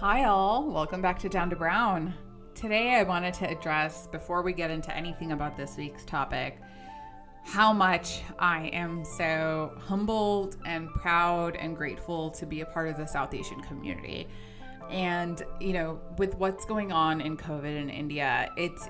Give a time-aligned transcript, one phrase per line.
[0.00, 0.70] Hi, all.
[0.70, 2.14] Welcome back to Down to Brown.
[2.54, 6.60] Today, I wanted to address, before we get into anything about this week's topic,
[7.42, 12.96] how much I am so humbled and proud and grateful to be a part of
[12.96, 14.28] the South Asian community.
[14.88, 18.88] And, you know, with what's going on in COVID in India, it's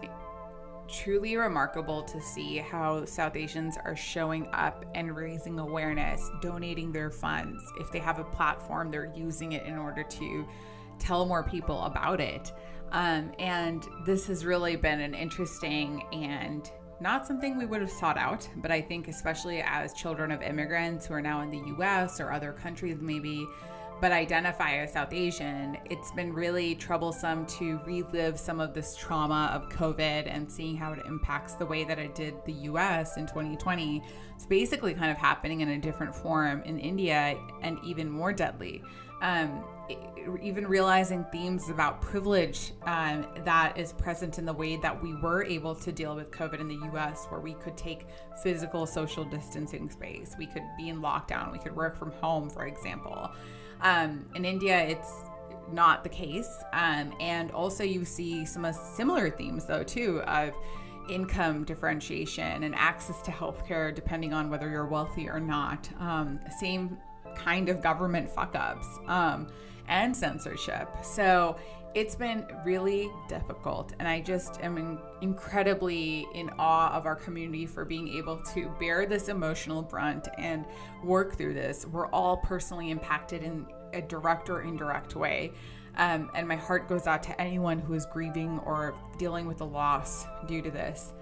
[0.88, 7.10] truly remarkable to see how South Asians are showing up and raising awareness, donating their
[7.10, 7.62] funds.
[7.80, 10.46] If they have a platform, they're using it in order to
[10.98, 12.52] tell more people about it.
[12.92, 18.18] Um, and this has really been an interesting and not something we would have sought
[18.18, 22.20] out, but I think, especially as children of immigrants who are now in the US
[22.20, 23.46] or other countries, maybe
[24.00, 29.50] but identify as South Asian, it's been really troublesome to relive some of this trauma
[29.52, 33.26] of COVID and seeing how it impacts the way that it did the US in
[33.26, 34.02] 2020.
[34.36, 38.82] It's basically kind of happening in a different form in India and even more deadly.
[39.20, 39.64] Um,
[40.42, 45.44] even realizing themes about privilege um, that is present in the way that we were
[45.44, 48.06] able to deal with COVID in the US, where we could take
[48.42, 52.66] physical social distancing space, we could be in lockdown, we could work from home, for
[52.66, 53.30] example.
[53.80, 55.12] Um, in India, it's
[55.72, 56.50] not the case.
[56.72, 60.54] Um, and also, you see some similar themes, though, too, of
[61.08, 65.88] income differentiation and access to healthcare, depending on whether you're wealthy or not.
[65.98, 66.98] Um, same
[67.34, 69.46] kind of government fuck ups um,
[69.88, 70.88] and censorship.
[71.02, 71.56] So
[71.94, 73.94] it's been really difficult.
[73.98, 78.68] And I just am in- incredibly in awe of our community for being able to
[78.78, 80.64] bear this emotional brunt and
[81.02, 81.86] work through this.
[81.86, 85.52] We're all personally impacted in a direct or indirect way.
[85.96, 89.64] Um, and my heart goes out to anyone who is grieving or dealing with a
[89.64, 91.12] loss due to this.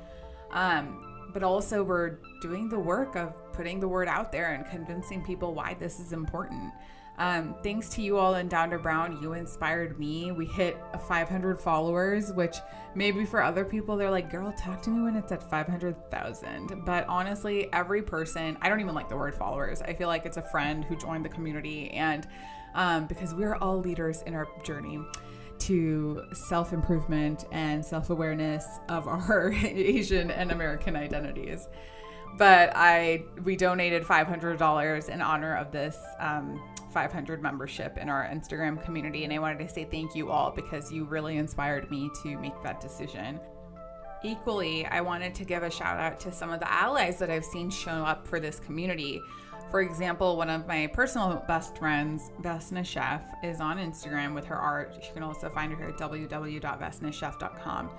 [0.50, 5.24] Um, but also, we're doing the work of putting the word out there and convincing
[5.24, 6.72] people why this is important.
[7.18, 10.32] Um, thanks to you all Down to Brown, you inspired me.
[10.32, 10.76] We hit
[11.08, 12.56] 500 followers, which
[12.94, 16.84] maybe for other people, they're like, girl, talk to me when it's at 500,000.
[16.84, 19.80] But honestly, every person, I don't even like the word followers.
[19.80, 21.90] I feel like it's a friend who joined the community.
[21.90, 22.26] And
[22.74, 25.00] um, because we're all leaders in our journey
[25.58, 31.68] to self improvement and self awareness of our Asian and American identities
[32.36, 36.60] but I we donated five hundred dollars in honor of this um,
[36.96, 40.90] 500 membership in our Instagram community, and I wanted to say thank you all because
[40.90, 43.38] you really inspired me to make that decision.
[44.24, 47.44] Equally, I wanted to give a shout out to some of the allies that I've
[47.44, 49.20] seen show up for this community.
[49.70, 54.56] For example, one of my personal best friends, Vesna Chef, is on Instagram with her
[54.56, 54.94] art.
[54.94, 57.90] You can also find her at www.vesnachef.com.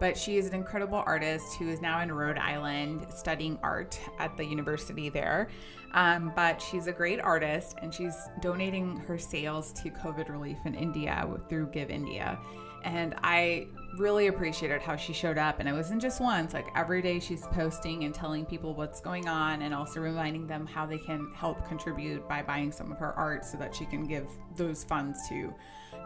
[0.00, 4.36] But she is an incredible artist who is now in Rhode Island studying art at
[4.36, 5.48] the university there.
[5.92, 10.74] Um, but she's a great artist and she's donating her sales to COVID relief in
[10.74, 12.38] India through Give India.
[12.84, 15.60] And I really appreciated how she showed up.
[15.60, 19.28] And it wasn't just once, like every day she's posting and telling people what's going
[19.28, 23.14] on and also reminding them how they can help contribute by buying some of her
[23.14, 25.54] art so that she can give those funds to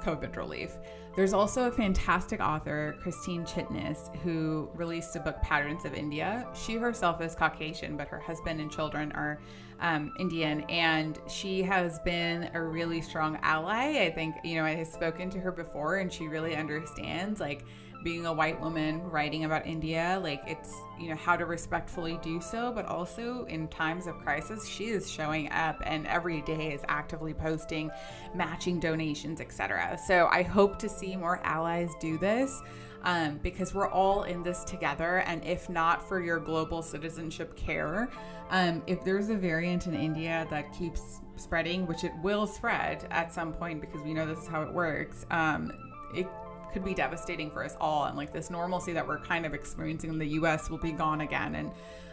[0.02, 0.76] COVID relief.
[1.16, 6.46] There's also a fantastic author, Christine Chitnis, who released a book, Patterns of India.
[6.54, 9.40] She herself is Caucasian, but her husband and children are
[9.80, 14.00] um, Indian, and she has been a really strong ally.
[14.04, 17.64] I think, you know, I have spoken to her before, and she really understands, like,
[18.02, 22.40] being a white woman writing about India, like it's, you know, how to respectfully do
[22.40, 26.82] so, but also in times of crisis, she is showing up and every day is
[26.88, 27.90] actively posting,
[28.34, 29.98] matching donations, etc.
[30.06, 32.62] So I hope to see more allies do this.
[33.04, 35.18] Um, because we're all in this together.
[35.18, 38.10] And if not for your global citizenship care,
[38.50, 43.32] um, if there's a variant in India that keeps spreading, which it will spread at
[43.32, 45.70] some point because we know this is how it works, um,
[46.12, 46.26] it
[46.72, 48.04] could be devastating for us all.
[48.04, 51.22] And like this normalcy that we're kind of experiencing in the US will be gone
[51.22, 51.54] again.
[51.54, 51.70] And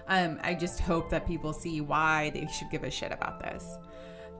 [0.07, 3.77] um, I just hope that people see why they should give a shit about this.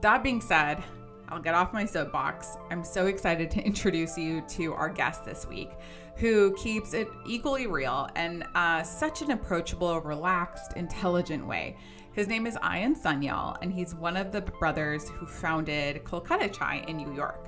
[0.00, 0.82] That being said,
[1.28, 2.56] I'll get off my soapbox.
[2.70, 5.70] I'm so excited to introduce you to our guest this week,
[6.16, 11.76] who keeps it equally real and uh, such an approachable, relaxed, intelligent way.
[12.12, 16.82] His name is Ayan Sanyal, and he's one of the brothers who founded Kolkata Chai
[16.88, 17.46] in New York.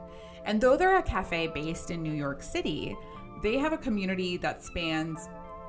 [0.49, 2.97] And though they're a cafe based in New York City,
[3.43, 5.29] they have a community that spans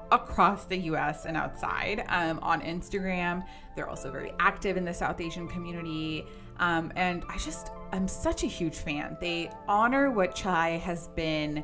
[0.09, 3.43] across the US and outside um, on Instagram.
[3.75, 6.25] They're also very active in the South Asian community.
[6.59, 9.17] Um, and I just, I'm such a huge fan.
[9.19, 11.61] They honor what chai has been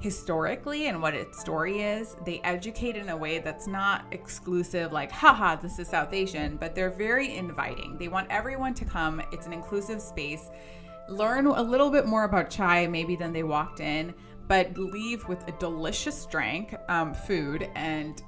[0.00, 2.16] historically and what its story is.
[2.24, 6.74] They educate in a way that's not exclusive, like, haha, this is South Asian, but
[6.74, 7.98] they're very inviting.
[7.98, 9.22] They want everyone to come.
[9.30, 10.50] It's an inclusive space
[11.08, 14.14] learn a little bit more about chai maybe than they walked in,
[14.48, 18.22] but leave with a delicious drink, um, food, and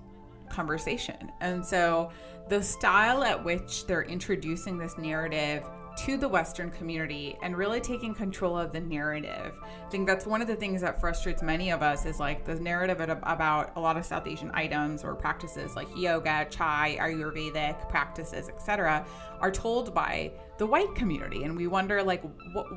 [0.51, 1.31] conversation.
[1.41, 2.11] And so
[2.49, 5.65] the style at which they're introducing this narrative
[5.97, 9.59] to the Western community and really taking control of the narrative.
[9.65, 12.55] I think that's one of the things that frustrates many of us is like the
[12.57, 18.49] narrative about a lot of South Asian items or practices like yoga, chai, Ayurvedic practices,
[18.49, 19.07] etc.,
[19.41, 22.23] are told by the white community, and we wonder like,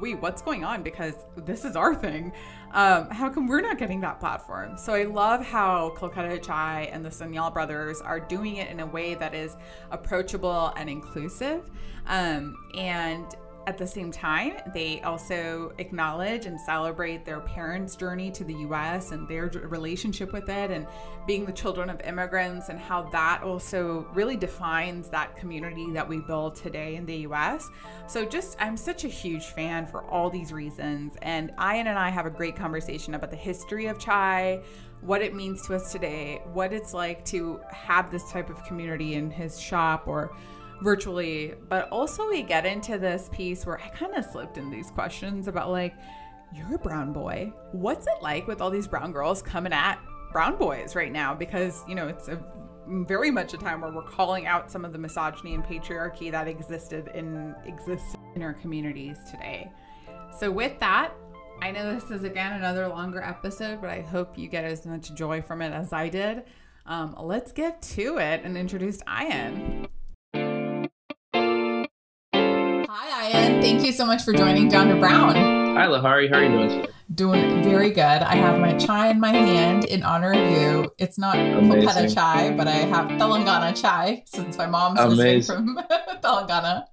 [0.02, 0.84] wait, what's going on?
[0.84, 2.32] Because this is our thing.
[2.74, 4.78] Um, how come we're not getting that platform?
[4.78, 8.86] So I love how Kolkata Chai and the Sanyal brothers are doing it in a
[8.86, 9.56] way that is
[9.92, 11.70] approachable and inclusive.
[12.08, 13.26] Um, and
[13.70, 19.12] at the same time, they also acknowledge and celebrate their parents' journey to the US
[19.12, 20.88] and their relationship with it and
[21.28, 26.18] being the children of immigrants and how that also really defines that community that we
[26.18, 27.70] build today in the US.
[28.08, 31.14] So, just I'm such a huge fan for all these reasons.
[31.22, 34.64] And Ian and I have a great conversation about the history of chai,
[35.02, 39.14] what it means to us today, what it's like to have this type of community
[39.14, 40.36] in his shop or
[40.82, 41.54] virtually.
[41.68, 45.48] But also, we get into this piece where I kind of slipped in these questions
[45.48, 45.94] about like,
[46.54, 47.54] you're a brown boy.
[47.72, 50.00] What's it like with all these brown girls coming at
[50.32, 51.36] brown boys right now?
[51.36, 52.44] Because, you know, it's a
[52.88, 56.48] very much a time where we're calling out some of the misogyny and patriarchy that
[56.48, 59.72] existed in exists in our communities today.
[60.40, 61.14] So with that,
[61.62, 65.14] I know this is again another longer episode, but I hope you get as much
[65.14, 66.46] joy from it as I did.
[66.88, 69.88] Um, let's get to it and introduce Ian.
[73.30, 73.62] Ian.
[73.62, 75.36] Thank you so much for joining to Brown.
[75.36, 76.30] Hi, Lahari.
[76.30, 76.92] How are you doing today?
[77.14, 78.00] Doing very good.
[78.02, 80.92] I have my chai in my hand in honor of you.
[80.98, 85.56] It's not Kolkata chai, but I have Telangana chai since my mom's Amazing.
[85.56, 85.78] from
[86.24, 86.86] Telangana.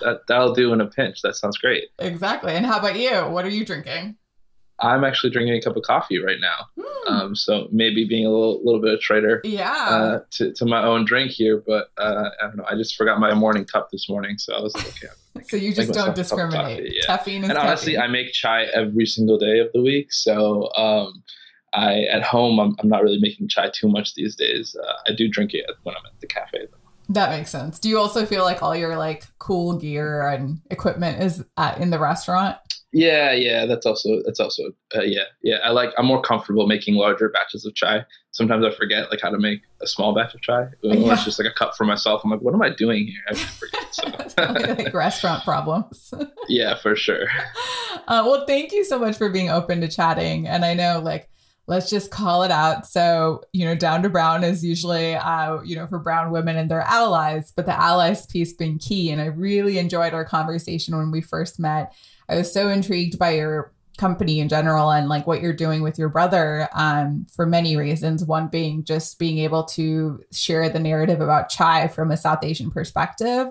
[0.00, 1.22] That, that'll do in a pinch.
[1.22, 1.84] That sounds great.
[2.00, 2.52] Exactly.
[2.52, 3.12] And how about you?
[3.28, 4.16] What are you drinking?
[4.82, 6.66] I'm actually drinking a cup of coffee right now.
[6.78, 7.10] Mm.
[7.10, 9.72] Um, so maybe being a little little bit of traitor yeah.
[9.72, 12.64] Uh, to, to my own drink here, but uh, I don't know.
[12.68, 15.08] I just forgot my morning cup this morning, so I was like, okay.
[15.48, 16.92] so you just don't discriminate.
[16.94, 17.02] Yeah.
[17.06, 18.10] Caffeine and honestly, caffeine.
[18.10, 21.22] I make chai every single day of the week, so um,
[21.74, 24.76] I at home I'm, I'm not really making chai too much these days.
[24.76, 26.66] Uh, I do drink it when I'm at the cafe.
[26.70, 26.76] Though.
[27.10, 27.80] That makes sense.
[27.80, 31.90] Do you also feel like all your like cool gear and equipment is at, in
[31.90, 32.56] the restaurant?
[32.92, 34.64] Yeah, yeah, that's also that's also
[34.96, 35.58] uh, yeah, yeah.
[35.64, 38.04] I like I'm more comfortable making larger batches of chai.
[38.32, 40.62] Sometimes I forget like how to make a small batch of chai.
[40.62, 41.12] Or yeah.
[41.12, 42.22] it's just like a cup for myself.
[42.24, 43.22] I'm like, what am I doing here?
[43.28, 43.94] I forget.
[43.94, 44.04] So.
[44.84, 46.12] like restaurant problems.
[46.48, 47.26] yeah, for sure.
[48.08, 50.48] Uh, well, thank you so much for being open to chatting.
[50.48, 51.30] And I know like
[51.70, 52.84] let's just call it out.
[52.84, 56.68] So, you know, down to brown is usually, uh, you know, for brown women and
[56.68, 59.12] their allies, but the allies piece being key.
[59.12, 61.94] And I really enjoyed our conversation when we first met.
[62.30, 65.98] I was so intrigued by your company in general and like what you're doing with
[65.98, 68.24] your brother um, for many reasons.
[68.24, 72.70] One being just being able to share the narrative about chai from a South Asian
[72.70, 73.48] perspective.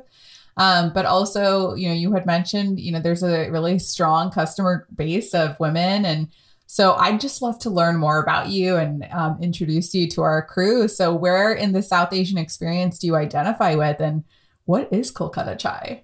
[0.58, 4.88] Um, but also, you know, you had mentioned, you know, there's a really strong customer
[4.96, 6.06] base of women.
[6.06, 6.30] And
[6.66, 10.46] so I'd just love to learn more about you and um, introduce you to our
[10.46, 10.88] crew.
[10.88, 14.24] So, where in the South Asian experience do you identify with, and
[14.66, 16.04] what is Kolkata chai?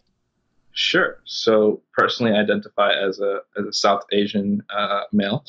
[0.75, 1.21] Sure.
[1.23, 5.45] So personally, I identify as a as a South Asian uh, male.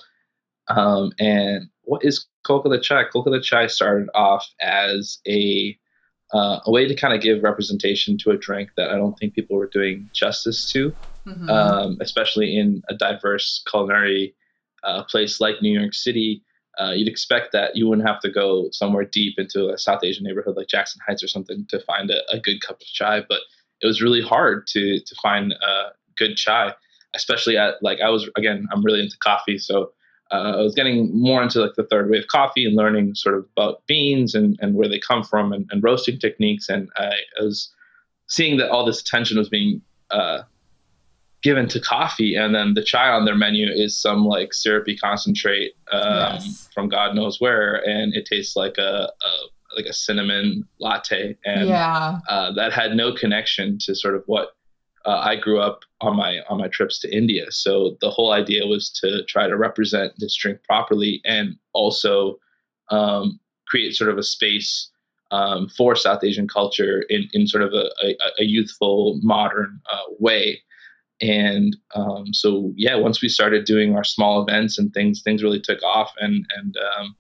[0.69, 3.05] Um, and what is Kolkata chai?
[3.13, 5.77] Kolkata chai started off as a
[6.33, 9.35] uh, a way to kind of give representation to a drink that I don't think
[9.35, 10.93] people were doing justice to,
[11.27, 11.51] mm-hmm.
[11.51, 14.35] um, especially in a diverse culinary
[14.85, 16.43] uh, place like New York City.
[16.79, 20.23] Uh, you'd expect that you wouldn't have to go somewhere deep into a South Asian
[20.23, 23.41] neighborhood like Jackson Heights or something to find a, a good cup of chai, but
[23.81, 26.75] it was really hard to to find uh, good chai,
[27.15, 29.93] especially at like I was again I'm really into coffee, so
[30.33, 33.47] uh, I was getting more into like the third wave coffee and learning sort of
[33.57, 37.43] about beans and, and where they come from and, and roasting techniques, and I, I,
[37.43, 37.73] was
[38.27, 40.43] seeing that all this attention was being uh,
[41.43, 45.75] given to coffee, and then the chai on their menu is some like syrupy concentrate
[45.93, 46.69] um, yes.
[46.75, 49.31] from God knows where, and it tastes like a, a
[49.77, 52.19] like a cinnamon latte, and yeah.
[52.29, 54.51] uh, that had no connection to sort of what
[55.05, 57.47] uh, I grew up on my on my trips to India.
[57.51, 62.39] So the whole idea was to try to represent this drink properly, and also
[62.91, 64.91] um, create sort of a space
[65.31, 70.13] um, for South Asian culture in in sort of a, a, a youthful, modern uh,
[70.19, 70.61] way.
[71.23, 75.61] And um, so, yeah, once we started doing our small events and things, things really
[75.61, 77.17] took off, and and um,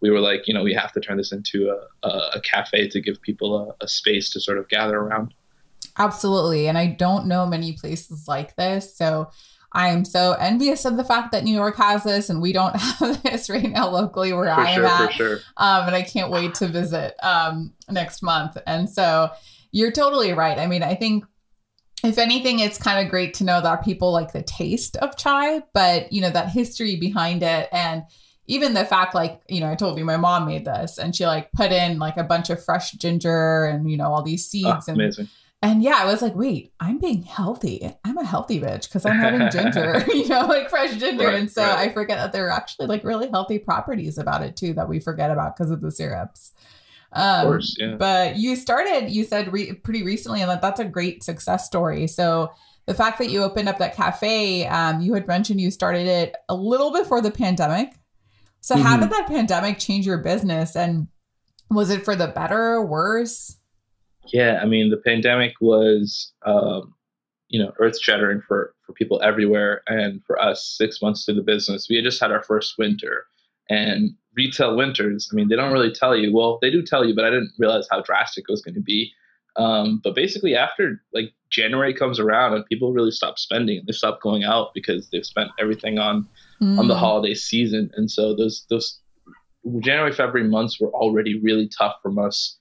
[0.00, 3.00] we were like, you know, we have to turn this into a, a, cafe to
[3.00, 5.34] give people a, a, space to sort of gather around.
[5.98, 6.68] Absolutely.
[6.68, 8.96] And I don't know many places like this.
[8.96, 9.30] So
[9.72, 12.74] I am so envious of the fact that New York has this and we don't
[12.80, 15.12] have this right now locally where For I sure, am for at.
[15.12, 15.38] sure.
[15.56, 18.56] Um, and I can't wait to visit um, next month.
[18.66, 19.30] And so
[19.70, 20.58] you're totally right.
[20.58, 21.24] I mean, I think
[22.02, 25.62] if anything, it's kind of great to know that people like the taste of chai,
[25.74, 28.04] but you know, that history behind it and
[28.50, 31.24] even the fact like, you know, I told you my mom made this and she
[31.24, 34.50] like put in like a bunch of fresh ginger and you know, all these Oh,
[34.50, 35.28] seeds and amazing.
[35.62, 37.90] and yeah, I was like, wait, I'm being healthy.
[38.04, 41.26] I'm a healthy bitch because I'm having ginger, you know, like fresh ginger.
[41.26, 41.88] Right, and so right.
[41.90, 44.98] I forget that there are actually like really healthy properties about it too that we
[45.00, 46.52] forget about because of the syrups.
[47.12, 47.94] Um, Of course, yeah.
[47.98, 52.06] But you started, you said re- pretty recently, and that that's a great success story.
[52.06, 52.50] So
[52.86, 56.34] the fact that you opened up that cafe, um, you had mentioned you started it
[56.48, 57.92] a little before the pandemic.
[58.60, 59.02] So how Mhm.
[59.02, 60.76] did that pandemic change your business?
[60.76, 61.08] And
[61.70, 63.56] was it for the better or worse?
[64.32, 66.94] Yeah, I mean, the pandemic was, um,
[67.48, 71.42] you know, earth shattering for for people everywhere, and for us, six months through the
[71.42, 73.24] business, we had just had our first winter,
[73.68, 75.28] and retail winters.
[75.32, 76.32] I mean, they don't really tell you.
[76.34, 78.80] Well, they do tell you, but I didn't realize how drastic it was going to
[78.80, 79.12] be.
[79.56, 84.20] Um, but basically, after like January comes around and people really stop spending, they stop
[84.20, 86.28] going out because they've spent everything on
[86.60, 86.98] on the Mm.
[86.98, 89.00] holiday season, and so those those
[89.80, 92.56] January February months were already really tough from us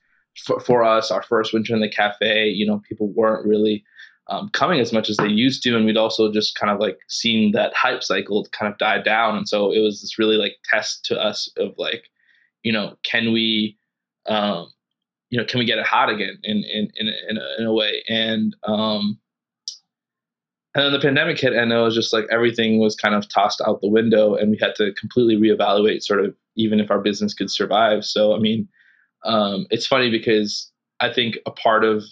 [0.45, 1.11] for, for us.
[1.11, 3.83] Our first winter in the cafe, you know, people weren't really
[4.27, 6.99] um, coming as much as they used to, and we'd also just kind of like
[7.07, 10.55] seen that hype cycle kind of die down, and so it was this really like
[10.69, 12.03] test to us of like,
[12.63, 13.77] you know, can we,
[14.27, 14.71] um,
[15.29, 17.65] you know, can we get it hot again in in in a, in a, in
[17.65, 19.19] a way, and um,
[20.75, 23.61] and then the pandemic hit, and it was just like everything was kind of tossed
[23.65, 27.33] out the window, and we had to completely reevaluate sort of even if our business
[27.33, 28.03] could survive.
[28.05, 28.67] So, I mean,
[29.23, 32.03] um, it's funny because I think a part of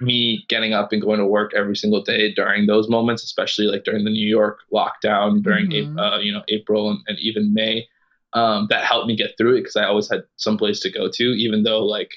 [0.00, 3.84] me getting up and going to work every single day during those moments, especially like
[3.84, 5.98] during the New York lockdown, during Mhm.
[5.98, 7.86] uh, you know April and, and even May,
[8.32, 11.08] um, that helped me get through it because I always had some place to go
[11.08, 12.10] to, even though like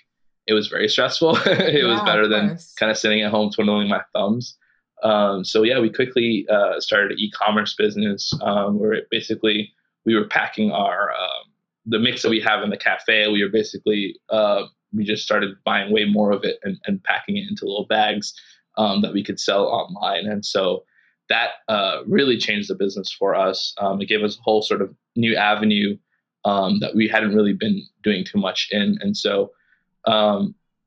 [0.47, 1.37] it was very stressful.
[1.45, 4.57] it was better than kind of sitting at home twiddling my thumbs.
[5.03, 9.71] Um, so yeah, we quickly uh, started an e-commerce business um, where basically
[10.05, 11.51] we were packing our um,
[11.85, 13.27] the mix that we have in the cafe.
[13.27, 14.63] We were basically uh,
[14.93, 18.33] we just started buying way more of it and, and packing it into little bags
[18.77, 20.25] um, that we could sell online.
[20.25, 20.83] And so
[21.29, 23.73] that uh, really changed the business for us.
[23.79, 25.97] Um, it gave us a whole sort of new avenue
[26.45, 28.97] um, that we hadn't really been doing too much in.
[29.01, 29.51] And so,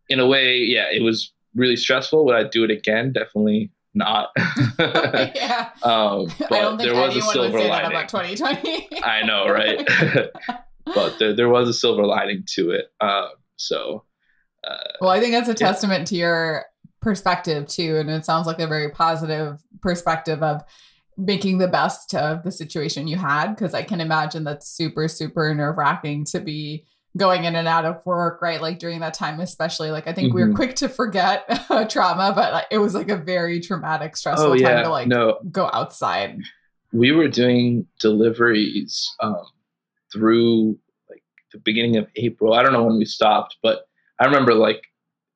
[0.08, 2.24] in a way, yeah, it was really stressful.
[2.24, 3.12] Would I do it again?
[3.12, 4.28] Definitely not.
[4.78, 5.70] yeah.
[5.82, 7.90] um, but I don't think there was a anyone would silver say that lining.
[7.90, 9.02] about 2020.
[9.02, 9.86] I know, right?
[10.84, 12.86] but there, there was a silver lining to it.
[13.00, 14.04] Um, so,
[14.66, 15.68] uh, well, I think that's a Yeah.
[15.68, 16.64] testament to your
[17.00, 20.62] perspective too, and it sounds like a very positive perspective of
[21.16, 23.54] making the best of the situation you had.
[23.54, 26.84] Because I can imagine that's super, super nerve wracking to be
[27.16, 28.60] going in and out of work, right?
[28.60, 29.90] Like during that time, especially.
[29.90, 30.54] Like I think we were Mhm.
[30.54, 31.44] quick to forget
[31.90, 35.38] trauma, but like, it was like a very traumatic, stressful oh time to like no,
[35.50, 36.38] go outside.
[36.92, 39.42] we were doing deliveries um,
[40.12, 42.54] through like the beginning of April.
[42.54, 43.88] I don't know when we stopped, but
[44.20, 44.82] I remember like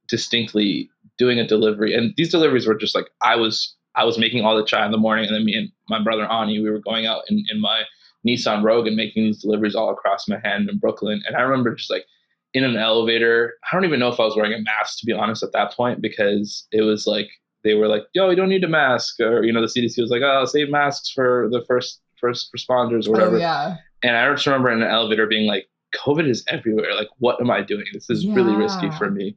[0.08, 4.44] distinctly doing a delivery, and these deliveries were just like I was I was making
[4.44, 6.80] all the chai in the morning, and then me and my brother Ani, we were
[6.80, 7.82] going out in, in my
[8.26, 11.22] Nissan Rogue and making these deliveries all across Manhattan and Brooklyn.
[11.26, 12.06] And I remember just like
[12.54, 13.54] in an elevator.
[13.64, 15.72] I don't even know if I was wearing a mask to be honest at that
[15.72, 17.28] point because it was like
[17.64, 20.10] they were like, "Yo, you don't need a mask," or you know, the CDC was
[20.10, 23.76] like, "Oh, save masks for the first first responders or whatever." Oh yeah.
[24.02, 25.66] And I just remember in an elevator being like,
[25.96, 26.94] "COVID is everywhere.
[26.94, 27.86] Like, what am I doing?
[27.92, 29.36] This is really risky for me."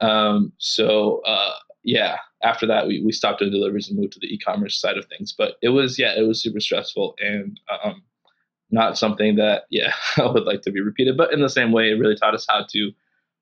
[0.00, 4.32] Um, so uh, yeah, after that, we we stopped doing deliveries and moved to the
[4.34, 5.32] e-commerce side of things.
[5.32, 8.02] But it was yeah, it was super stressful and um,
[8.70, 11.16] not something that yeah I would like to be repeated.
[11.16, 12.92] But in the same way, it really taught us how to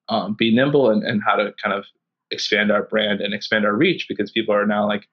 [0.08, 1.84] um, be nimble and, and how to kind of
[2.30, 5.08] expand our brand and expand our reach because people are now like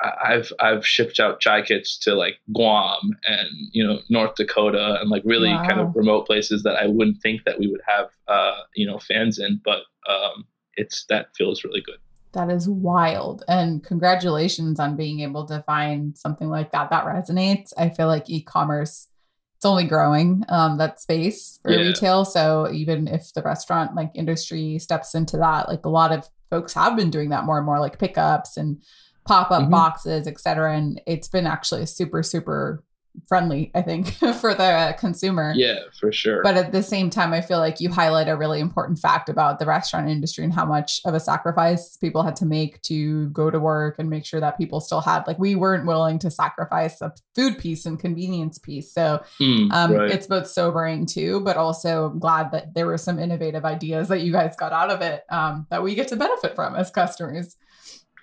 [0.00, 5.08] I've I've shipped out chai kits to like Guam and you know North Dakota and
[5.08, 8.60] like really kind of remote places that I wouldn't think that we would have uh,
[8.74, 11.96] you know fans in, but um, it's that feels really good.
[12.32, 13.42] That is wild.
[13.48, 17.72] And congratulations on being able to find something like that that resonates.
[17.78, 19.08] I feel like e-commerce
[19.56, 21.78] it's only growing um that space for Yeah.
[21.80, 22.24] retail.
[22.24, 26.74] So even if the restaurant like industry steps into that, like a lot of folks
[26.74, 28.80] have been doing that more and more like pickups and
[29.24, 29.70] pop-up Mhm.
[29.70, 30.76] boxes, et cetera.
[30.76, 32.84] And it's been actually a super, super
[33.28, 35.52] friendly, I think, for the consumer.
[35.56, 36.42] Yeah, for sure.
[36.42, 39.58] But at the same time, I feel like you highlight a really important fact about
[39.58, 43.50] the restaurant industry and how much of a sacrifice people had to make to go
[43.50, 47.00] to work and make sure that people still had, like, we weren't willing to sacrifice
[47.00, 48.92] a food piece and convenience piece.
[48.92, 50.10] So Mm, um, right.
[50.10, 54.20] it's both sobering too, but also I'm glad that there were some innovative ideas that
[54.20, 57.56] you guys got out of it um, that we get to benefit from as customers.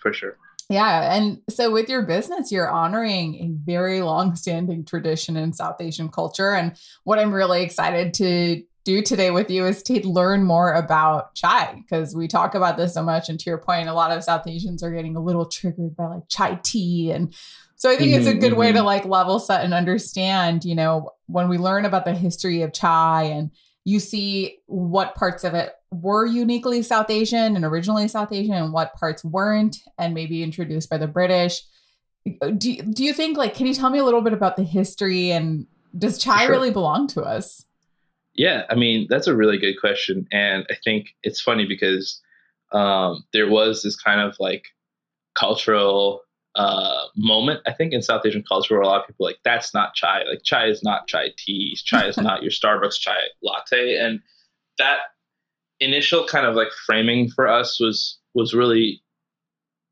[0.01, 0.37] for sure.
[0.69, 1.13] Yeah.
[1.15, 6.09] And so with your business, you're honoring a very long standing tradition in South Asian
[6.09, 6.53] culture.
[6.53, 11.35] And what I'm really excited to do today with you is to learn more about
[11.35, 13.29] chai because we talk about this so much.
[13.29, 16.05] And to your point, a lot of South Asians are getting a little triggered by
[16.07, 17.11] like chai tea.
[17.11, 17.33] And
[17.75, 18.85] so I think it's a Mhm, good way to mhm.
[18.85, 23.23] like level set and understand, you know, when we learn about the history of chai
[23.23, 23.51] and
[23.85, 28.73] you see what parts of it were uniquely South Asian and originally South Asian and
[28.73, 31.61] what parts weren't and maybe introduced by the British.
[32.57, 34.63] Do, you- do you think like can you tell me a little bit about the
[34.63, 36.51] history and does chai Sure.
[36.51, 37.65] really belong to us?
[38.33, 42.19] Yeah, I mean that's a really good question, and I think it's funny because
[42.71, 44.63] um, there was this kind of like
[45.35, 46.21] cultural
[46.55, 49.39] uh, moment I think in South Asian culture where a lot of people are like
[49.43, 53.17] that's not chai, like chai is not chai tea, chai is not your Starbucks chai
[53.41, 54.19] latte, and
[54.77, 54.97] that
[55.79, 59.01] initial kind of like framing for us was was really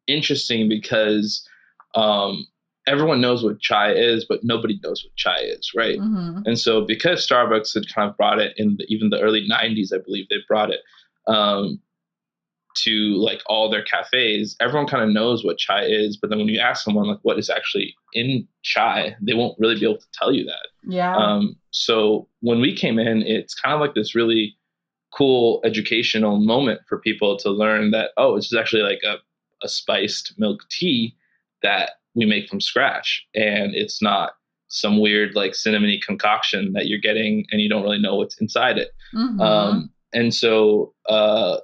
[0.07, 1.47] interesting because
[1.95, 2.45] um,
[2.87, 5.99] everyone knows what chai is, but nobody knows what chai is, right?
[5.99, 6.43] Mhm.
[6.45, 9.93] And so, because Starbucks had kind of brought it in the, even the early '90s,
[9.93, 10.81] I believe they brought it
[11.27, 11.79] um,
[12.83, 14.55] to like all their cafes.
[14.59, 17.39] Everyone kind of knows what chai is, but then when you ask someone like what
[17.39, 20.67] is actually in chai, they won't really be able to tell you that.
[20.83, 21.15] Yeah.
[21.15, 24.55] Um, so when we came in, it's kind of like this really
[25.13, 29.15] cool educational moment for people to learn that oh, this is actually like a,
[29.63, 31.15] a spiced milk tea
[31.61, 34.33] that we make from scratch, and it's not
[34.67, 38.77] some weird like cinnamony concoction that you're getting and you don't really know what's inside
[38.77, 38.91] it.
[39.13, 39.41] Mhm.
[39.41, 41.57] Um, and so, uh,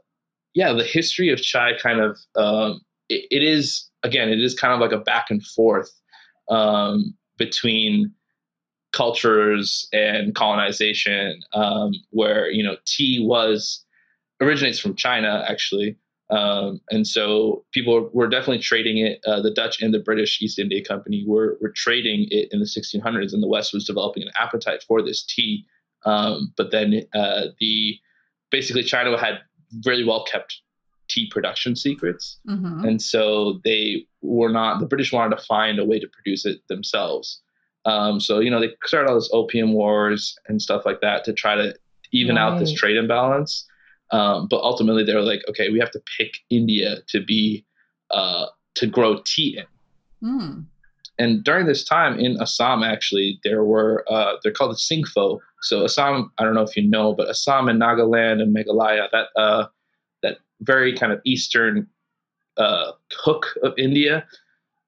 [0.57, 4.73] yeah, the history of chai kind of um, it, it is again, it is kind
[4.73, 5.91] of like a back and forth
[6.49, 8.11] um, between
[8.91, 13.86] cultures and colonization, um, where you know tea was
[14.41, 15.95] originates from China actually.
[16.32, 19.21] Um, and so people were definitely trading it.
[19.27, 22.65] Uh, the Dutch and the British East India Company were, were trading it in the
[22.65, 25.65] 1600s, and the West was developing an appetite for this tea.
[26.03, 27.97] Um, but then uh, the
[28.51, 29.39] basically China had
[29.86, 30.62] really well kept
[31.10, 32.88] tea production secrets, Mhm.
[32.88, 34.80] and so they were not.
[34.80, 37.41] The British wanted to find a way to produce it themselves.
[37.86, 41.34] Um, so you know they started all this opium wars and stuff like that to
[41.34, 41.73] try to
[42.12, 43.65] even out this trade imbalance.
[44.12, 47.65] Um, but ultimately, they were like, okay, we have to pick India to be
[48.12, 49.65] uh, to grow tea in.
[50.27, 50.65] Mm.
[51.19, 55.39] And during this time in Assam, actually, there were uh, they're called the Singpho.
[55.62, 59.27] So Assam, I don't know if you know, but Assam and Nagaland and Meghalaya, that
[59.36, 59.67] uh,
[60.21, 61.88] that very kind of eastern
[62.58, 64.25] uh, hook of India,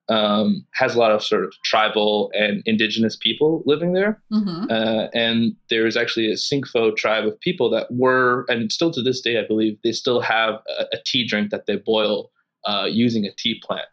[0.10, 4.22] um, has a lot of sort of tribal and indigenous people living there.
[4.32, 4.70] Mhm.
[4.70, 9.02] Uh, and there is actually a Singpho tribe of people that were, and still to
[9.02, 12.32] this day, I believe, they still have a, a tea drink that they boil
[12.65, 13.86] uh, using a tea plant.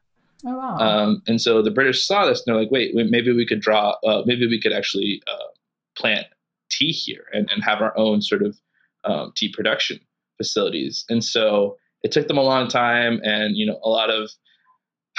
[0.44, 0.76] Oh wow.
[0.78, 3.60] Um, and so the British saw this and they're like, wait, wait maybe we could
[3.60, 5.48] draw, uh, maybe we could actually uh,
[5.96, 6.26] plant
[6.70, 8.58] tea here and, and have our own sort of
[9.04, 9.98] um, tea production
[10.36, 11.04] facilities.
[11.08, 14.30] And so it took them a long time and, you know, a lot of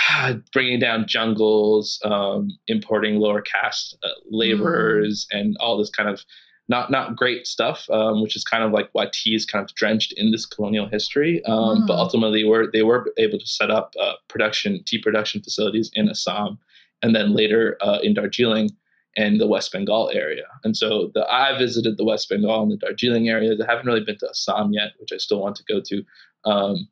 [0.54, 6.24] bringing down jungles, um, importing lower caste uh, laborers, and all this kind of
[6.70, 9.74] not not great stuff, um, which is kind of like why tea is kind of
[9.76, 11.44] drenched in this colonial history.
[11.46, 12.00] Um, But Mm.
[12.00, 16.60] ultimately, were they were able to set up uh, production tea production facilities in Assam,
[17.02, 18.70] and then later uh, in Darjeeling
[19.16, 20.46] and the West Bengal area.
[20.64, 23.60] And so the I visited the West Bengal and the Darjeeling areas.
[23.62, 26.04] I haven't really been to Assam yet, which I still want to go to.
[26.46, 26.88] Um,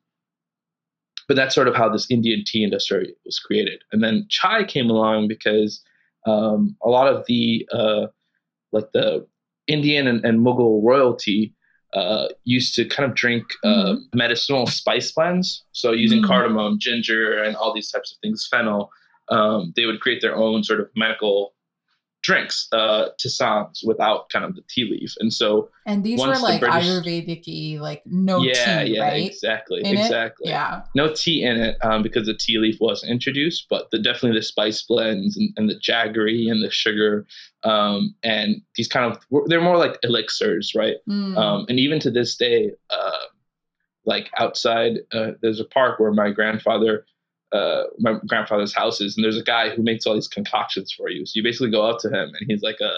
[1.28, 3.82] but that's sort of how this Indian tea industry was created.
[3.92, 5.82] And then chai came along because
[6.24, 8.06] um, a lot of the uh,
[8.72, 9.26] like the
[9.66, 11.54] Indian and, and Mughal royalty
[11.94, 15.64] uh, used to kind of drink uh, medicinal spice blends.
[15.72, 16.26] So using Mhm.
[16.26, 18.90] cardamom, ginger, and all these types of things, fennel,
[19.28, 21.54] um, they would create their own sort of medical
[22.26, 25.14] drinks, uh, tisanes, without kind of the tea leaf.
[25.20, 29.26] And so, and these were the like British- Ayurvedic like no yeah, tea, yeah, right?
[29.30, 30.00] exactly, In it?
[30.00, 30.82] exactly Yeah.
[30.96, 34.42] no tea in it um, because the tea leaf wasn't introduced, but the definitely the
[34.42, 37.26] spice blends and, and the jaggery and the sugar
[37.62, 40.96] um, and these kind of they're more like elixirs, right?
[41.08, 41.36] Mm.
[41.38, 43.24] Um, and even to this day, uh,
[44.04, 47.04] like outside, uh, there's a park where my grandfather
[47.52, 51.24] uh, my grandfather's houses, and there's a guy who makes all these concoctions for you.
[51.26, 52.92] So you basically go up to him, and he's like a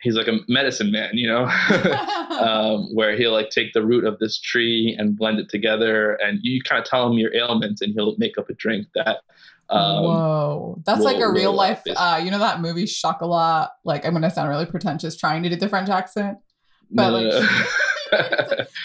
[0.00, 1.44] he's like a medicine man, you know,
[2.40, 6.40] um, where he'll like take the root of this tree and blend it together, and
[6.42, 9.18] you kind of tell him your ailments, and he'll make up a drink that.
[9.68, 11.80] Um, Whoa, that's like a real life.
[11.94, 13.70] Uh, you know that movie Chocolat?
[13.84, 16.38] Like I'm gonna sound really pretentious trying to do the French accent,
[16.90, 17.50] but no, like.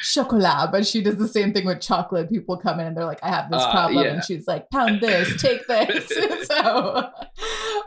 [0.03, 2.29] chocolat, but she does the same thing with chocolate.
[2.29, 4.05] People come in and they're like, I have this uh, problem.
[4.05, 4.13] Yeah.
[4.13, 6.07] And she's like, pound this, take this.
[6.47, 7.09] so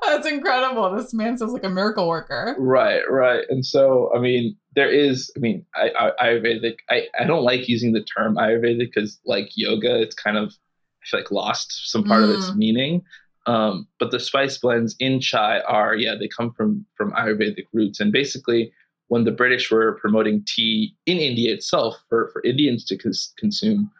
[0.06, 0.94] that's incredible.
[0.96, 2.56] This man sounds like a miracle worker.
[2.58, 3.44] Right, right.
[3.48, 7.68] And so, I mean, there is, I mean, I, I, Ayurvedic, I, I don't like
[7.68, 10.54] using the term Ayurvedic because, like yoga, it's kind of,
[11.02, 12.24] I feel like lost some part mm.
[12.24, 12.56] of its mm.
[12.56, 13.02] meaning.
[13.46, 17.98] Um, but the spice blends in chai are, yeah, they come from from Ayurvedic roots.
[17.98, 18.70] And basically,
[19.08, 23.90] when the British were promoting tea in India itself for, for Indians to cons- consume,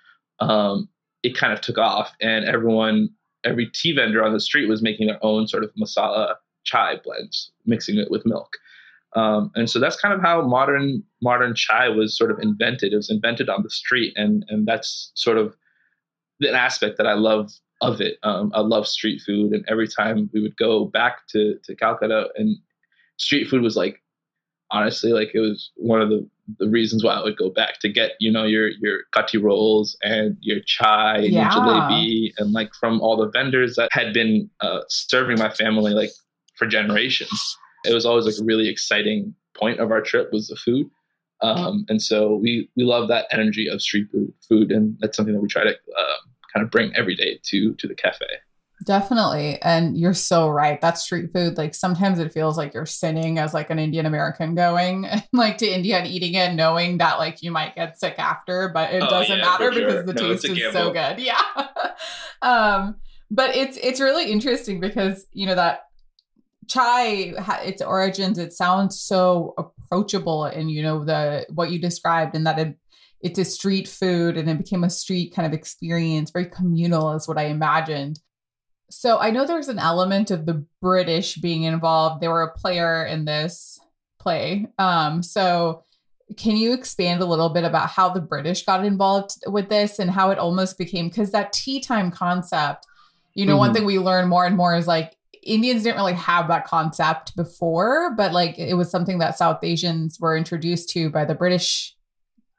[0.41, 0.89] um,
[1.23, 3.09] it kind of took off, and everyone,
[3.45, 7.51] every tea vendor on the street was making their own sort of masala chai blends,
[7.67, 8.57] mixing it with milk.
[9.17, 12.93] Um, and so that's kind of how modern modern chai was sort of invented.
[12.93, 15.57] It was invented on the street, and and that's sort of
[16.41, 18.19] an aspect that I love of it.
[18.23, 22.29] Um, I love street food, and every time we would go back to to Calcutta,
[22.37, 22.59] and
[23.17, 24.03] street food was like
[24.71, 26.29] honestly like it was one of the,
[26.59, 29.97] the reasons why I would go back to get you know your your kati rolls
[30.03, 31.43] and your chai and yeah.
[31.43, 35.93] your jalebi and like from all the vendors that had been uh, serving my family
[35.93, 36.11] like
[36.57, 37.57] for generations.
[37.85, 40.91] It was always like a really exciting point of our trip was the food.
[41.41, 45.35] Um, and so we we love that energy of street food, food, and that's something
[45.35, 46.17] that we try to uh,
[46.53, 48.27] kind of bring every day to to the cafe.
[48.89, 49.61] Definitely.
[49.61, 50.81] And you're so right.
[50.81, 54.55] That street food, like sometimes it feels like you're sinning as like an Indian American
[54.55, 58.71] going like to India and eating it, knowing that like you might get sick after,
[58.71, 61.19] but it oh, doesn't yeah, matter because the no, taste is so good.
[61.29, 61.39] Yeah.
[62.41, 62.97] um,
[63.31, 65.83] but it's it's really interesting because you know that
[66.67, 72.47] chai its origins it sounds so approachable and you know the what you described and
[72.47, 72.79] that it
[73.21, 77.29] it's a street food and it became a street kind of experience very communal is
[77.29, 78.19] what i imagined
[78.91, 82.21] so I know there's an element of the British being involved.
[82.21, 83.79] They were a player in this
[84.19, 84.67] play.
[84.79, 85.85] Um, so
[86.37, 90.11] can you expand a little bit about how the British got involved with this and
[90.11, 92.87] how it almost became because that tea time concept,
[93.35, 93.59] you know, mm-hmm.
[93.59, 97.35] one thing we learn more and more is like Indians didn't really have that concept
[97.37, 101.95] before, but like it was something that South Asians were introduced to by the British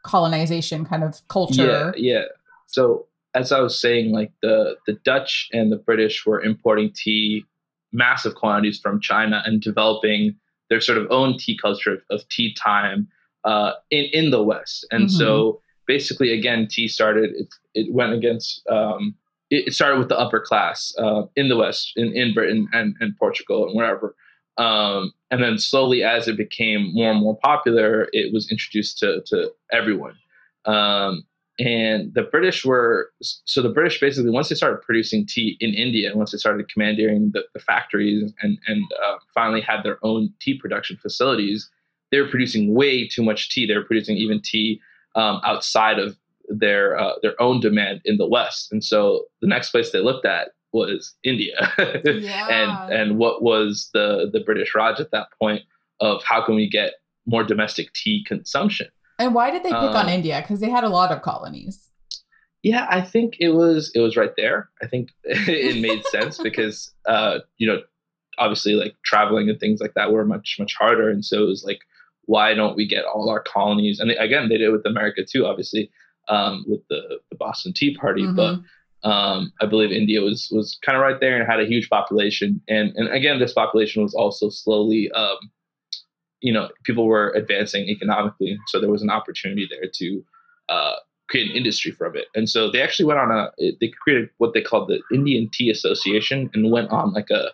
[0.03, 1.93] colonization kind of culture.
[1.95, 2.23] Yeah, yeah.
[2.67, 7.45] So as I was saying, like the the Dutch and the British were importing tea
[7.91, 10.35] massive quantities from China and developing
[10.69, 13.07] their sort of own tea culture of, of tea time
[13.43, 14.85] uh, in in the West.
[14.91, 15.17] And mm-hmm.
[15.17, 17.31] so basically, again, tea started.
[17.35, 18.61] It, it went against.
[18.69, 19.15] Um,
[19.49, 22.95] it, it, started with the upper class uh, in the West, in, in Britain and,
[22.99, 24.15] and Portugal and wherever.
[24.59, 29.21] Um, and then slowly, as it became more and more popular, it was introduced to
[29.27, 30.15] to everyone.
[30.65, 31.23] Um,
[31.59, 36.15] and the British were so the British basically once they started producing tea in India,
[36.15, 40.57] once they started commandeering the, the factories and and uh, finally had their own tea
[40.57, 41.69] production facilities,
[42.11, 43.65] they were producing way too much tea.
[43.67, 44.79] They were producing even tea
[45.15, 46.17] um, outside of
[46.47, 50.25] their uh, their own demand in the West, and so the next place they looked
[50.25, 51.73] at was India,
[52.05, 52.47] yeah.
[52.47, 55.63] and and what was the the British Raj at that point
[55.99, 56.93] of how can we get
[57.25, 58.87] more domestic tea consumption
[59.19, 60.41] and why did they pick um, on India?
[60.41, 61.89] Because they had a lot of colonies.
[62.63, 64.69] Yeah, I think it was it was right there.
[64.81, 67.81] I think it made sense because uh, you know,
[68.37, 71.63] obviously like traveling and things like that were much much harder, and so it was
[71.63, 71.81] like,
[72.25, 73.99] why don't we get all our colonies?
[73.99, 75.91] And they, again, they did it with America too, obviously,
[76.27, 78.35] um, with the, the Boston Tea Party, mm-hmm.
[78.35, 78.59] but.
[79.01, 82.61] Um, I believe India was was kind of right there and had a huge population,
[82.67, 85.37] and and again, this population was also slowly um,
[86.41, 90.23] you know, people were advancing economically, so there was an opportunity there to
[90.69, 90.95] uh,
[91.29, 92.25] create an industry from it.
[92.35, 95.69] And so they actually went on a they created what they called the Indian Tea
[95.69, 97.51] Association and went on like a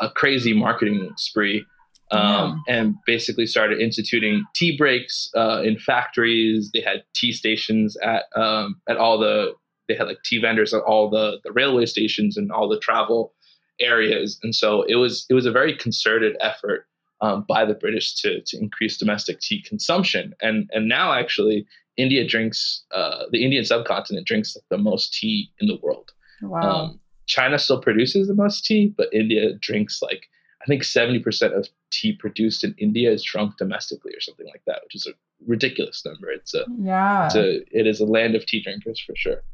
[0.00, 1.64] a crazy marketing spree.
[2.10, 2.74] Um, yeah.
[2.76, 6.70] And basically started instituting tea breaks uh, in factories.
[6.74, 9.54] They had tea stations at um, at all the.
[9.88, 13.34] They had like tea vendors at all the the railway stations and all the travel
[13.80, 14.38] areas.
[14.42, 16.86] And so it was it was a very concerted effort
[17.22, 20.34] um, by the British to, to increase domestic tea consumption.
[20.42, 25.68] And, and now, actually, India drinks, uh, the Indian subcontinent drinks the most tea in
[25.68, 26.10] the world.
[26.42, 26.60] Wow.
[26.60, 30.28] Um, China still produces the most tea, but India drinks like,
[30.60, 34.80] I think 70% of tea produced in India is drunk domestically or something like that,
[34.84, 35.12] which is a
[35.46, 36.30] ridiculous number.
[36.30, 37.26] It's a, yeah.
[37.26, 39.44] It's a, it is a land of tea drinkers for sure.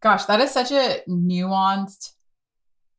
[0.00, 2.12] Gosh, that is such a nuanced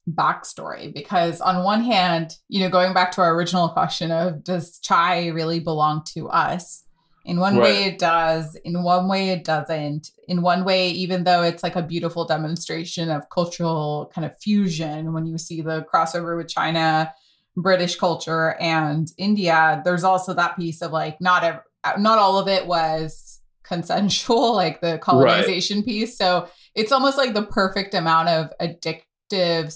[0.10, 4.80] backstory because on one hand, you know, going back to our original question of does
[4.80, 6.84] chai really belong to us?
[7.26, 7.64] In one right.
[7.64, 10.12] way it does, in one way it doesn't.
[10.30, 15.12] In one way, even though it's like a beautiful demonstration of cultural kind of fusion
[15.12, 17.14] when you see the crossover with China,
[17.58, 22.48] British culture and India, there's also that piece of like not ev- not all of
[22.48, 25.86] it was consensual, like the colonization right.
[25.86, 26.18] piece.
[26.18, 29.72] So it's almost like the perfect amount of addict addictive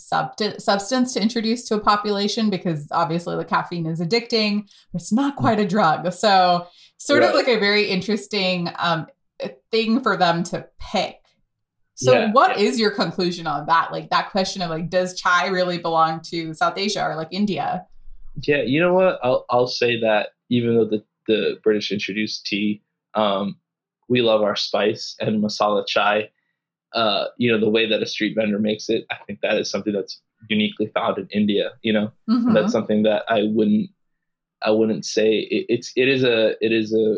[0.62, 5.36] substance to introduce to a population because obviously the caffeine is addicting, but it's not
[5.36, 6.12] quite a drug.
[6.14, 7.30] So, sort right.
[7.30, 9.08] of like a very interesting um,
[9.72, 11.18] thing for them to pick.
[11.96, 12.32] So, yeah.
[12.32, 13.92] what is your conclusion on that?
[13.92, 17.86] Like that question of like, does chai really belong to South Asia or like India?
[18.48, 19.20] Yeah, you know what?
[19.24, 22.82] I'll I'll say that even though the the British introduced tea,
[23.14, 23.58] um,
[24.08, 26.30] we love our spice and masala chai
[26.94, 29.70] uh, you know, the way that a street vendor makes it, I think that is
[29.70, 31.72] something that's uniquely found in India.
[31.82, 32.54] You know, mm-hmm.
[32.54, 33.90] that's something that I wouldn't,
[34.62, 37.18] I wouldn't say it, it's it is a it is a